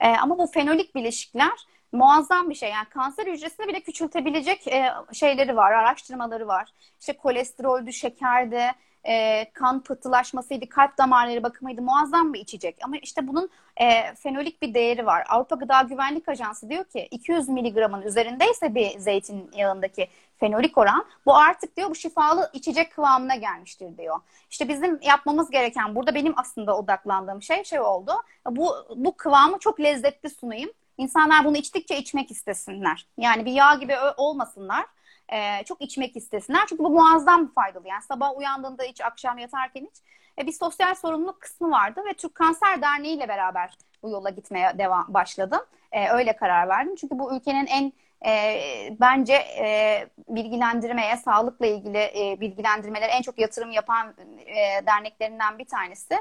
Ee, 0.00 0.08
ama 0.08 0.38
bu 0.38 0.46
fenolik 0.46 0.94
bileşikler 0.94 1.66
muazzam 1.92 2.50
bir 2.50 2.54
şey. 2.54 2.70
Yani 2.70 2.88
kanser 2.88 3.26
hücresini 3.26 3.68
bile 3.68 3.80
küçültebilecek 3.80 4.68
e, 4.68 4.92
şeyleri 5.12 5.56
var, 5.56 5.72
araştırmaları 5.72 6.48
var. 6.48 6.68
İşte 7.00 7.12
kolesteroldü, 7.16 7.92
şekerde, 7.92 8.72
e, 9.04 9.46
kan 9.52 9.82
pıhtılaşmasıydı, 9.82 10.68
kalp 10.68 10.98
damarları 10.98 11.42
bakımıydı 11.42 11.82
muazzam 11.82 12.34
bir 12.34 12.40
içecek. 12.40 12.76
Ama 12.84 12.96
işte 12.96 13.28
bunun 13.28 13.50
e, 13.76 14.14
fenolik 14.14 14.62
bir 14.62 14.74
değeri 14.74 15.06
var. 15.06 15.24
Avrupa 15.28 15.56
Gıda 15.56 15.82
Güvenlik 15.82 16.28
Ajansı 16.28 16.70
diyor 16.70 16.84
ki 16.84 17.08
200 17.10 17.48
miligramın 17.48 18.02
üzerindeyse 18.02 18.74
bir 18.74 18.98
zeytin 18.98 19.50
yağındaki 19.56 20.08
fenolik 20.36 20.78
oran 20.78 21.04
bu 21.26 21.36
artık 21.36 21.76
diyor 21.76 21.90
bu 21.90 21.94
şifalı 21.94 22.50
içecek 22.52 22.92
kıvamına 22.92 23.34
gelmiştir 23.34 23.98
diyor. 23.98 24.20
İşte 24.50 24.68
bizim 24.68 25.00
yapmamız 25.02 25.50
gereken 25.50 25.94
burada 25.94 26.14
benim 26.14 26.32
aslında 26.36 26.76
odaklandığım 26.76 27.42
şey 27.42 27.64
şey 27.64 27.80
oldu. 27.80 28.12
Bu 28.50 28.74
bu 28.96 29.16
kıvamı 29.16 29.58
çok 29.58 29.80
lezzetli 29.80 30.30
sunayım. 30.30 30.70
İnsanlar 30.98 31.44
bunu 31.44 31.56
içtikçe 31.56 31.98
içmek 31.98 32.30
istesinler. 32.30 33.06
Yani 33.18 33.44
bir 33.44 33.52
yağ 33.52 33.74
gibi 33.74 33.94
olmasınlar. 34.16 34.84
Ee, 35.32 35.64
çok 35.64 35.80
içmek 35.80 36.16
istesinler. 36.16 36.66
Çünkü 36.68 36.84
bu 36.84 36.90
muazzam 36.90 37.52
faydalı. 37.52 37.88
Yani 37.88 38.02
sabah 38.02 38.36
uyandığında 38.36 38.84
iç, 38.84 39.00
akşam 39.00 39.38
yatarken 39.38 39.84
iç. 39.84 39.96
E, 40.38 40.46
bir 40.46 40.52
sosyal 40.52 40.94
sorumluluk 40.94 41.40
kısmı 41.40 41.70
vardı 41.70 42.00
ve 42.08 42.14
Türk 42.14 42.34
Kanser 42.34 42.82
Derneği 42.82 43.16
ile 43.16 43.28
beraber 43.28 43.74
bu 44.02 44.10
yola 44.10 44.30
gitmeye 44.30 44.78
devam 44.78 45.04
başladım. 45.08 45.60
E, 45.92 46.08
öyle 46.08 46.36
karar 46.36 46.68
verdim. 46.68 46.94
Çünkü 46.94 47.18
bu 47.18 47.36
ülkenin 47.36 47.66
en 47.66 47.92
e, 48.26 48.60
bence 49.00 49.34
e, 49.34 50.08
bilgilendirmeye, 50.28 51.16
sağlıkla 51.16 51.66
ilgili 51.66 51.98
e, 51.98 52.40
bilgilendirmeler 52.40 53.08
en 53.08 53.22
çok 53.22 53.38
yatırım 53.38 53.70
yapan 53.70 54.14
e, 54.46 54.86
derneklerinden 54.86 55.58
bir 55.58 55.64
tanesi. 55.64 56.14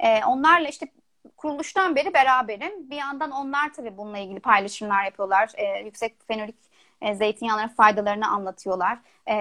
E, 0.00 0.24
onlarla 0.24 0.68
işte 0.68 0.86
kuruluştan 1.36 1.96
beri 1.96 2.14
beraberim. 2.14 2.90
Bir 2.90 2.96
yandan 2.96 3.30
onlar 3.30 3.72
tabii 3.72 3.96
bununla 3.96 4.18
ilgili 4.18 4.40
paylaşımlar 4.40 5.04
yapıyorlar. 5.04 5.52
E, 5.54 5.84
yüksek 5.84 6.26
fenolik 6.28 6.65
e, 7.02 7.14
zeytinyağların 7.14 7.68
faydalarını 7.68 8.28
anlatıyorlar. 8.28 8.98
E, 9.28 9.34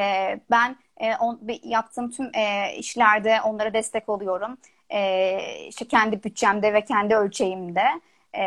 ben 0.52 0.76
e, 0.98 1.16
on, 1.16 1.42
yaptığım 1.64 2.12
tüm 2.12 2.32
e, 2.36 2.74
işlerde 2.78 3.42
onlara 3.42 3.74
destek 3.74 4.10
oluyorum. 4.10 4.58
E, 4.90 5.40
işte 5.68 5.88
kendi 5.88 6.24
bütçemde 6.24 6.74
ve 6.74 6.86
kendi 6.86 7.16
ölçeğimde. 7.16 7.86
E, 8.38 8.46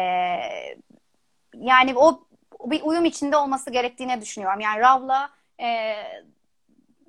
yani 1.55 1.93
o 1.97 2.21
bir 2.65 2.83
uyum 2.83 3.05
içinde 3.05 3.37
olması 3.37 3.71
gerektiğini 3.71 4.21
düşünüyorum. 4.21 4.61
Yani 4.61 4.81
Rav'la 4.81 5.31
e, 5.61 5.95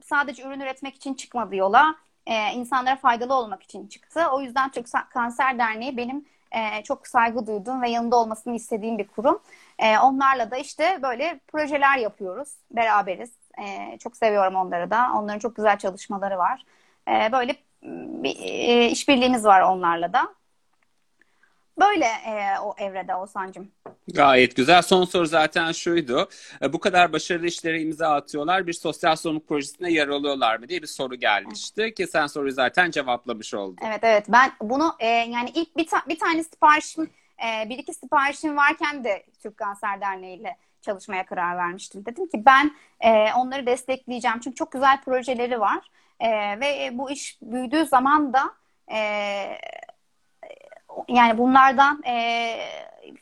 sadece 0.04 0.43
ürün 0.43 0.60
üretmek 0.60 0.95
için 0.95 1.14
çıkmadı 1.14 1.56
yola. 1.56 1.95
E, 2.28 2.54
insanlara 2.54 2.95
faydalı 2.95 3.34
olmak 3.34 3.64
için 3.64 3.88
çıktı. 3.88 4.28
O 4.32 4.41
yüzden 4.41 4.72
Türk 4.72 4.88
Kanser 5.10 5.60
Derneği 5.60 5.97
benim 5.97 6.26
e, 6.52 6.84
çok 6.84 7.08
saygı 7.08 7.47
duyduğum 7.47 7.82
ve 7.82 7.89
yanında 7.89 8.16
olmasını 8.16 8.56
istediğim 8.56 8.97
bir 8.97 9.08
kurum. 9.08 9.39
E, 9.80 10.00
onlarla 10.00 10.52
da 10.52 10.58
işte 10.58 11.00
böyle 11.02 11.40
projeler 11.48 11.98
yapıyoruz. 11.98 12.50
Beraberiz. 12.72 13.32
E, 13.64 13.98
çok 13.98 14.18
seviyorum 14.18 14.56
onları 14.56 14.92
da. 14.92 15.12
Onların 15.16 15.40
çok 15.40 15.56
güzel 15.56 15.78
çalışmaları 15.78 16.38
var. 16.38 16.64
E, 17.08 17.32
böyle 17.32 17.56
bir 18.24 18.36
e, 18.40 18.90
işbirliğimiz 18.90 19.46
var 19.46 19.62
onlarla 19.62 20.14
da. 20.14 20.34
Böyle 21.80 22.06
e, 22.06 22.60
o 22.64 22.76
evrede 22.78 23.16
Oğuzhan'cığım. 23.16 23.72
Gayet 24.08 24.56
güzel. 24.56 24.82
Son 24.82 25.06
soru 25.06 25.26
zaten 25.26 25.72
şuydu. 25.72 26.30
E, 26.62 26.74
bu 26.74 26.80
kadar 26.80 27.14
başarılı 27.14 27.48
işlere 27.48 27.82
imza 27.82 28.10
atıyorlar. 28.10 28.68
Bir 28.68 28.74
sosyal 28.74 29.16
sorumluluk 29.16 29.48
projesine 29.48 29.92
yer 29.92 30.08
alıyorlar 30.08 30.58
mı 30.60 30.70
diye 30.70 30.82
bir 30.82 30.88
soru 30.88 31.16
gelmişti. 31.16 31.82
Evet. 31.82 31.96
Ki 31.96 32.08
sen 32.08 32.28
soruyu 32.28 32.52
zaten 32.52 32.92
cevaplamış 32.92 33.54
oldun. 33.54 33.78
Evet 33.88 34.00
evet. 34.04 34.26
Ben 34.30 34.52
bunu 34.62 34.96
e, 35.00 35.08
yani 35.08 35.50
ilk 35.56 35.78
bir, 35.78 35.88
ta- 35.88 36.04
bir 36.10 36.20
tane 36.20 36.44
siparişim 36.44 37.10
e, 37.46 37.70
bir 37.70 37.78
iki 37.78 37.94
siparişim 37.94 38.58
varken 38.58 39.04
de 39.04 39.26
Türk 39.40 39.58
Kanser 39.58 40.02
Derneği 40.02 40.40
ile 40.40 40.58
çalışmaya 40.82 41.26
karar 41.26 41.58
vermiştim. 41.58 42.06
Dedim 42.06 42.28
ki 42.30 42.46
ben 42.46 42.72
e, 43.00 43.34
onları 43.34 43.66
destekleyeceğim. 43.66 44.40
Çünkü 44.40 44.56
çok 44.56 44.72
güzel 44.72 45.02
projeleri 45.02 45.60
var. 45.60 45.92
E, 46.20 46.60
ve 46.60 46.90
bu 46.94 47.12
iş 47.12 47.38
büyüdüğü 47.42 47.86
zaman 47.86 48.34
da 48.34 48.54
e, 48.92 48.98
yani 51.08 51.38
bunlardan 51.38 52.04
e, 52.04 52.56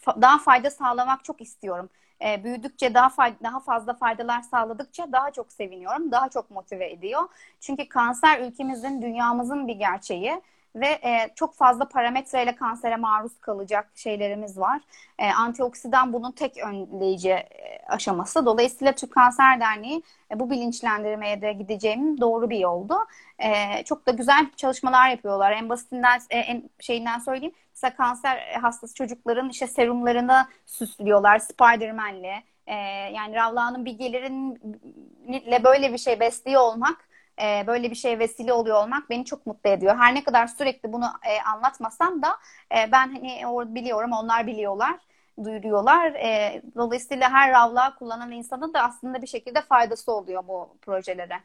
daha 0.08 0.38
fayda 0.38 0.72
sağlamak 0.72 1.24
çok 1.24 1.42
istiyorum. 1.42 1.90
E, 2.26 2.44
büyüdükçe 2.44 2.94
daha 2.94 3.10
fayda, 3.10 3.36
daha 3.44 3.60
fazla 3.60 3.94
faydalar 3.94 4.42
sağladıkça 4.42 5.12
daha 5.12 5.32
çok 5.32 5.54
seviniyorum, 5.54 6.12
daha 6.12 6.30
çok 6.30 6.52
motive 6.52 6.92
ediyor. 6.92 7.22
Çünkü 7.60 7.90
kanser 7.90 8.40
ülkemizin, 8.40 9.02
dünyamızın 9.02 9.68
bir 9.68 9.76
gerçeği 9.76 10.42
ve 10.82 10.88
e, 10.88 11.30
çok 11.36 11.56
fazla 11.56 11.88
parametreyle 11.88 12.56
kansere 12.56 12.96
maruz 12.96 13.40
kalacak 13.40 13.92
şeylerimiz 13.96 14.58
var. 14.58 14.82
E, 15.20 15.32
antioksidan 15.32 16.14
bunun 16.14 16.32
tek 16.32 16.58
önleyici 16.58 17.30
e, 17.30 17.80
aşaması. 17.88 18.46
Dolayısıyla 18.46 18.94
Türk 18.94 19.12
Kanser 19.12 19.60
Derneği 19.60 20.04
e, 20.32 20.40
bu 20.40 20.50
bilinçlendirmeye 20.50 21.42
de 21.42 21.54
gideceğim 21.54 22.22
doğru 22.22 22.50
bir 22.50 22.60
yoldu. 22.60 22.96
E, 23.40 23.84
çok 23.84 24.08
da 24.08 24.12
güzel 24.12 24.48
çalışmalar 24.56 25.10
yapıyorlar. 25.10 25.52
En 25.52 25.70
basitinden 25.70 26.20
e, 26.30 26.40
en 26.40 26.70
şeyinden 26.80 27.20
söyleyeyim. 27.20 27.56
Mesela 27.76 27.96
kanser 27.96 28.38
hastası 28.62 28.94
çocukların 28.94 29.50
işte 29.50 29.68
serumlarını 29.68 30.48
süslüyorlar 30.66 31.40
Spiderman'le. 31.40 32.44
E, 32.68 32.76
yani 33.14 33.36
Ravla'nın 33.36 33.86
bilgilerinle 33.86 35.64
böyle 35.64 35.94
bir 35.94 35.98
şey 35.98 36.20
besliyor 36.20 36.62
olmak 36.62 37.07
e, 37.42 37.68
böyle 37.68 37.92
bir 37.92 37.96
şey 37.96 38.20
vesile 38.20 38.54
oluyor 38.54 38.84
olmak 38.84 39.10
beni 39.10 39.26
çok 39.26 39.46
mutlu 39.46 39.70
ediyor. 39.70 39.98
Her 39.98 40.16
ne 40.16 40.24
kadar 40.24 40.48
sürekli 40.48 40.94
bunu 40.94 41.06
e, 41.06 41.42
anlatmasam 41.42 42.22
da 42.22 42.38
e, 42.72 42.92
ben 42.92 43.14
hani 43.14 43.48
or 43.48 43.76
biliyorum, 43.76 44.12
onlar 44.12 44.48
biliyorlar, 44.48 44.96
duyuruyorlar. 45.44 46.14
E, 46.14 46.62
dolayısıyla 46.76 47.30
her 47.30 47.52
ravla 47.52 47.96
kullanan 47.96 48.32
insanın 48.32 48.74
da 48.74 48.82
aslında 48.82 49.22
bir 49.22 49.28
şekilde 49.28 49.62
faydası 49.62 50.12
oluyor 50.12 50.48
bu 50.48 50.78
projelere. 50.82 51.40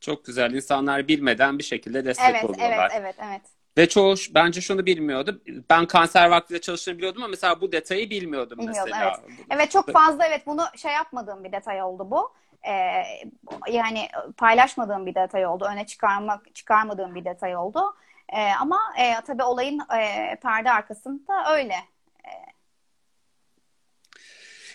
Çok 0.00 0.24
güzel. 0.24 0.54
İnsanlar 0.54 1.08
bilmeden 1.08 1.58
bir 1.58 1.64
şekilde 1.64 2.04
destek 2.04 2.30
evet, 2.30 2.44
oluyorlar. 2.44 2.90
Evet, 2.94 3.00
evet, 3.00 3.14
evet. 3.22 3.42
Ve 3.78 3.88
çoğu 3.88 4.14
bence 4.34 4.60
şunu 4.60 4.86
bilmiyordu. 4.86 5.42
Ben 5.70 5.86
kanser 5.86 6.28
vaktiyle 6.28 6.60
çalıştığını 6.60 6.98
biliyordum 6.98 7.22
ama 7.22 7.30
mesela 7.30 7.60
bu 7.60 7.72
detayı 7.72 8.10
bilmiyordum, 8.10 8.58
bilmiyordum 8.58 8.92
mesela. 8.92 9.20
Evet. 9.28 9.38
evet 9.50 9.70
çok 9.70 9.92
fazla 9.92 10.26
evet 10.26 10.46
bunu 10.46 10.62
şey 10.76 10.92
yapmadığım 10.92 11.44
bir 11.44 11.52
detay 11.52 11.82
oldu 11.82 12.10
bu. 12.10 12.32
E, 12.66 12.72
yani 13.72 14.08
paylaşmadığım 14.36 15.06
bir 15.06 15.14
detay 15.14 15.46
oldu. 15.46 15.64
Öne 15.72 15.86
çıkarmak 15.86 16.54
çıkarmadığım 16.54 17.14
bir 17.14 17.24
detay 17.24 17.56
oldu. 17.56 17.80
E, 18.28 18.50
ama 18.60 18.78
e, 18.98 19.14
tabii 19.26 19.42
olayın 19.42 19.80
e, 19.98 20.36
perde 20.42 20.70
arkasında 20.70 21.54
öyle. 21.56 21.74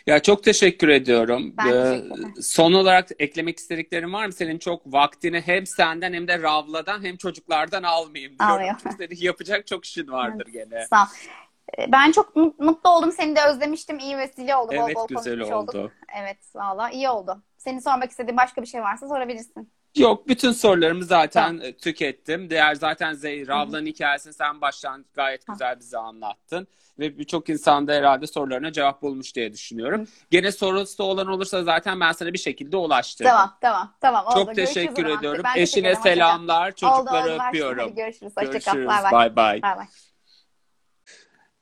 Ya 0.07 0.21
çok 0.21 0.43
teşekkür 0.43 0.87
ediyorum. 0.87 1.53
Ben 1.57 1.67
Ee, 1.67 1.71
teşekkür 1.71 2.05
ederim. 2.15 2.33
son 2.41 2.73
olarak 2.73 3.09
eklemek 3.19 3.57
istediklerin 3.59 4.13
var 4.13 4.25
mı? 4.25 4.33
Senin 4.33 4.57
çok 4.59 4.93
vaktini 4.93 5.41
hem 5.41 5.65
senden 5.65 6.13
hem 6.13 6.27
de 6.27 6.41
Ravla'dan 6.41 7.03
hem 7.05 7.17
çocuklardan 7.17 7.83
almayayım 7.83 8.39
diyorum. 8.39 8.55
Almıyor. 8.55 8.75
Çünkü 8.83 8.95
senin 8.97 9.21
yapacak 9.21 9.67
çok 9.67 9.85
işin 9.85 10.07
vardır 10.07 10.47
gene. 10.47 10.87
Sağ 10.89 11.03
ol. 11.03 11.07
Ben 11.87 12.11
çok 12.11 12.35
mut- 12.35 12.59
mutlu 12.59 12.89
oldum. 12.89 13.11
Seni 13.11 13.35
de 13.35 13.39
özlemiştim. 13.49 13.99
İyi 13.99 14.17
vesile 14.17 14.55
oldu. 14.55 14.71
Bol 14.71 14.85
Evet 14.85 14.95
bol 14.95 15.07
güzel 15.07 15.23
konuşmuş 15.35 15.51
oldu. 15.55 15.77
olduk. 15.79 15.91
Evet 16.21 16.37
valla 16.55 16.89
iyi 16.89 17.09
oldu. 17.09 17.41
Seni 17.63 17.81
sormak 17.81 18.11
istediğin 18.11 18.37
başka 18.37 18.61
bir 18.61 18.67
şey 18.67 18.81
varsa 18.81 19.07
sorabilirsin. 19.07 19.71
Yok 19.97 20.27
bütün 20.27 20.51
sorularımı 20.51 21.03
zaten 21.03 21.59
e, 21.63 21.77
tükettim. 21.77 22.49
Diğer 22.49 22.75
zaten 22.75 23.13
Zey, 23.13 23.47
Ravla'nın 23.47 23.85
hikayesini 23.85 24.33
sen 24.33 24.61
baştan 24.61 25.05
gayet 25.13 25.47
güzel 25.47 25.79
bize 25.79 25.97
anlattın. 25.97 26.67
Ve 26.99 27.17
birçok 27.17 27.49
insan 27.49 27.87
da 27.87 27.93
herhalde 27.93 28.27
sorularına 28.27 28.71
cevap 28.71 29.01
bulmuş 29.01 29.35
diye 29.35 29.53
düşünüyorum. 29.53 30.07
Gene 30.31 30.51
sorusu 30.51 31.03
olan 31.03 31.27
olursa 31.27 31.63
zaten 31.63 31.99
ben 31.99 32.11
sana 32.11 32.33
bir 32.33 32.37
şekilde 32.37 32.77
ulaştırırım. 32.77 33.31
Tamam 33.33 33.57
tamam 33.61 33.93
tamam 34.01 34.25
oldu. 34.25 34.33
Çok 34.33 34.45
Görüşürüz 34.45 34.73
teşekkür 34.73 35.05
ediyorum. 35.05 35.43
Ben 35.43 35.53
teşekkür 35.53 35.61
Eşine 35.61 35.93
kal. 35.93 36.01
selamlar. 36.01 36.75
Çocukları 36.75 37.23
oldu, 37.23 37.33
oldu. 37.33 37.43
öpüyorum. 37.47 37.83
Hadi 37.83 37.95
görüşürüz. 37.95 38.33
Hoşça 38.37 38.51
kal. 38.51 38.73
Görüşürüz. 38.73 38.87
Bay 38.87 39.35
bay. 39.35 39.61
Bay 39.63 39.77
bay. 39.77 39.87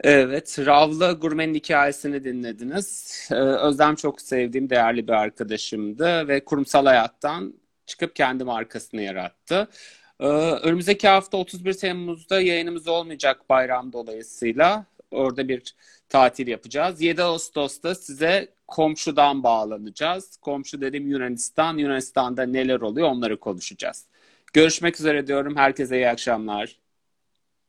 Evet, 0.03 0.59
Ravla 0.59 1.11
Gurme'nin 1.11 1.53
hikayesini 1.55 2.23
dinlediniz. 2.23 3.17
Ee, 3.31 3.35
Özlem 3.35 3.95
çok 3.95 4.21
sevdiğim 4.21 4.69
değerli 4.69 5.07
bir 5.07 5.13
arkadaşımdı 5.13 6.27
ve 6.27 6.45
kurumsal 6.45 6.85
hayattan 6.85 7.53
çıkıp 7.85 8.15
kendi 8.15 8.43
markasını 8.43 9.01
yarattı. 9.01 9.67
Ee, 10.19 10.25
önümüzdeki 10.63 11.07
hafta 11.07 11.37
31 11.37 11.73
Temmuz'da 11.73 12.41
yayınımız 12.41 12.87
olmayacak 12.87 13.49
bayram 13.49 13.93
dolayısıyla. 13.93 14.85
Orada 15.11 15.47
bir 15.47 15.75
tatil 16.09 16.47
yapacağız. 16.47 17.01
7 17.01 17.23
Ağustos'ta 17.23 17.95
size 17.95 18.47
komşudan 18.67 19.43
bağlanacağız. 19.43 20.37
Komşu 20.37 20.81
dedim 20.81 21.07
Yunanistan. 21.07 21.77
Yunanistan'da 21.77 22.43
neler 22.43 22.81
oluyor 22.81 23.07
onları 23.09 23.39
konuşacağız. 23.39 24.05
Görüşmek 24.53 24.99
üzere 24.99 25.27
diyorum. 25.27 25.55
Herkese 25.55 25.95
iyi 25.97 26.09
akşamlar. 26.09 26.80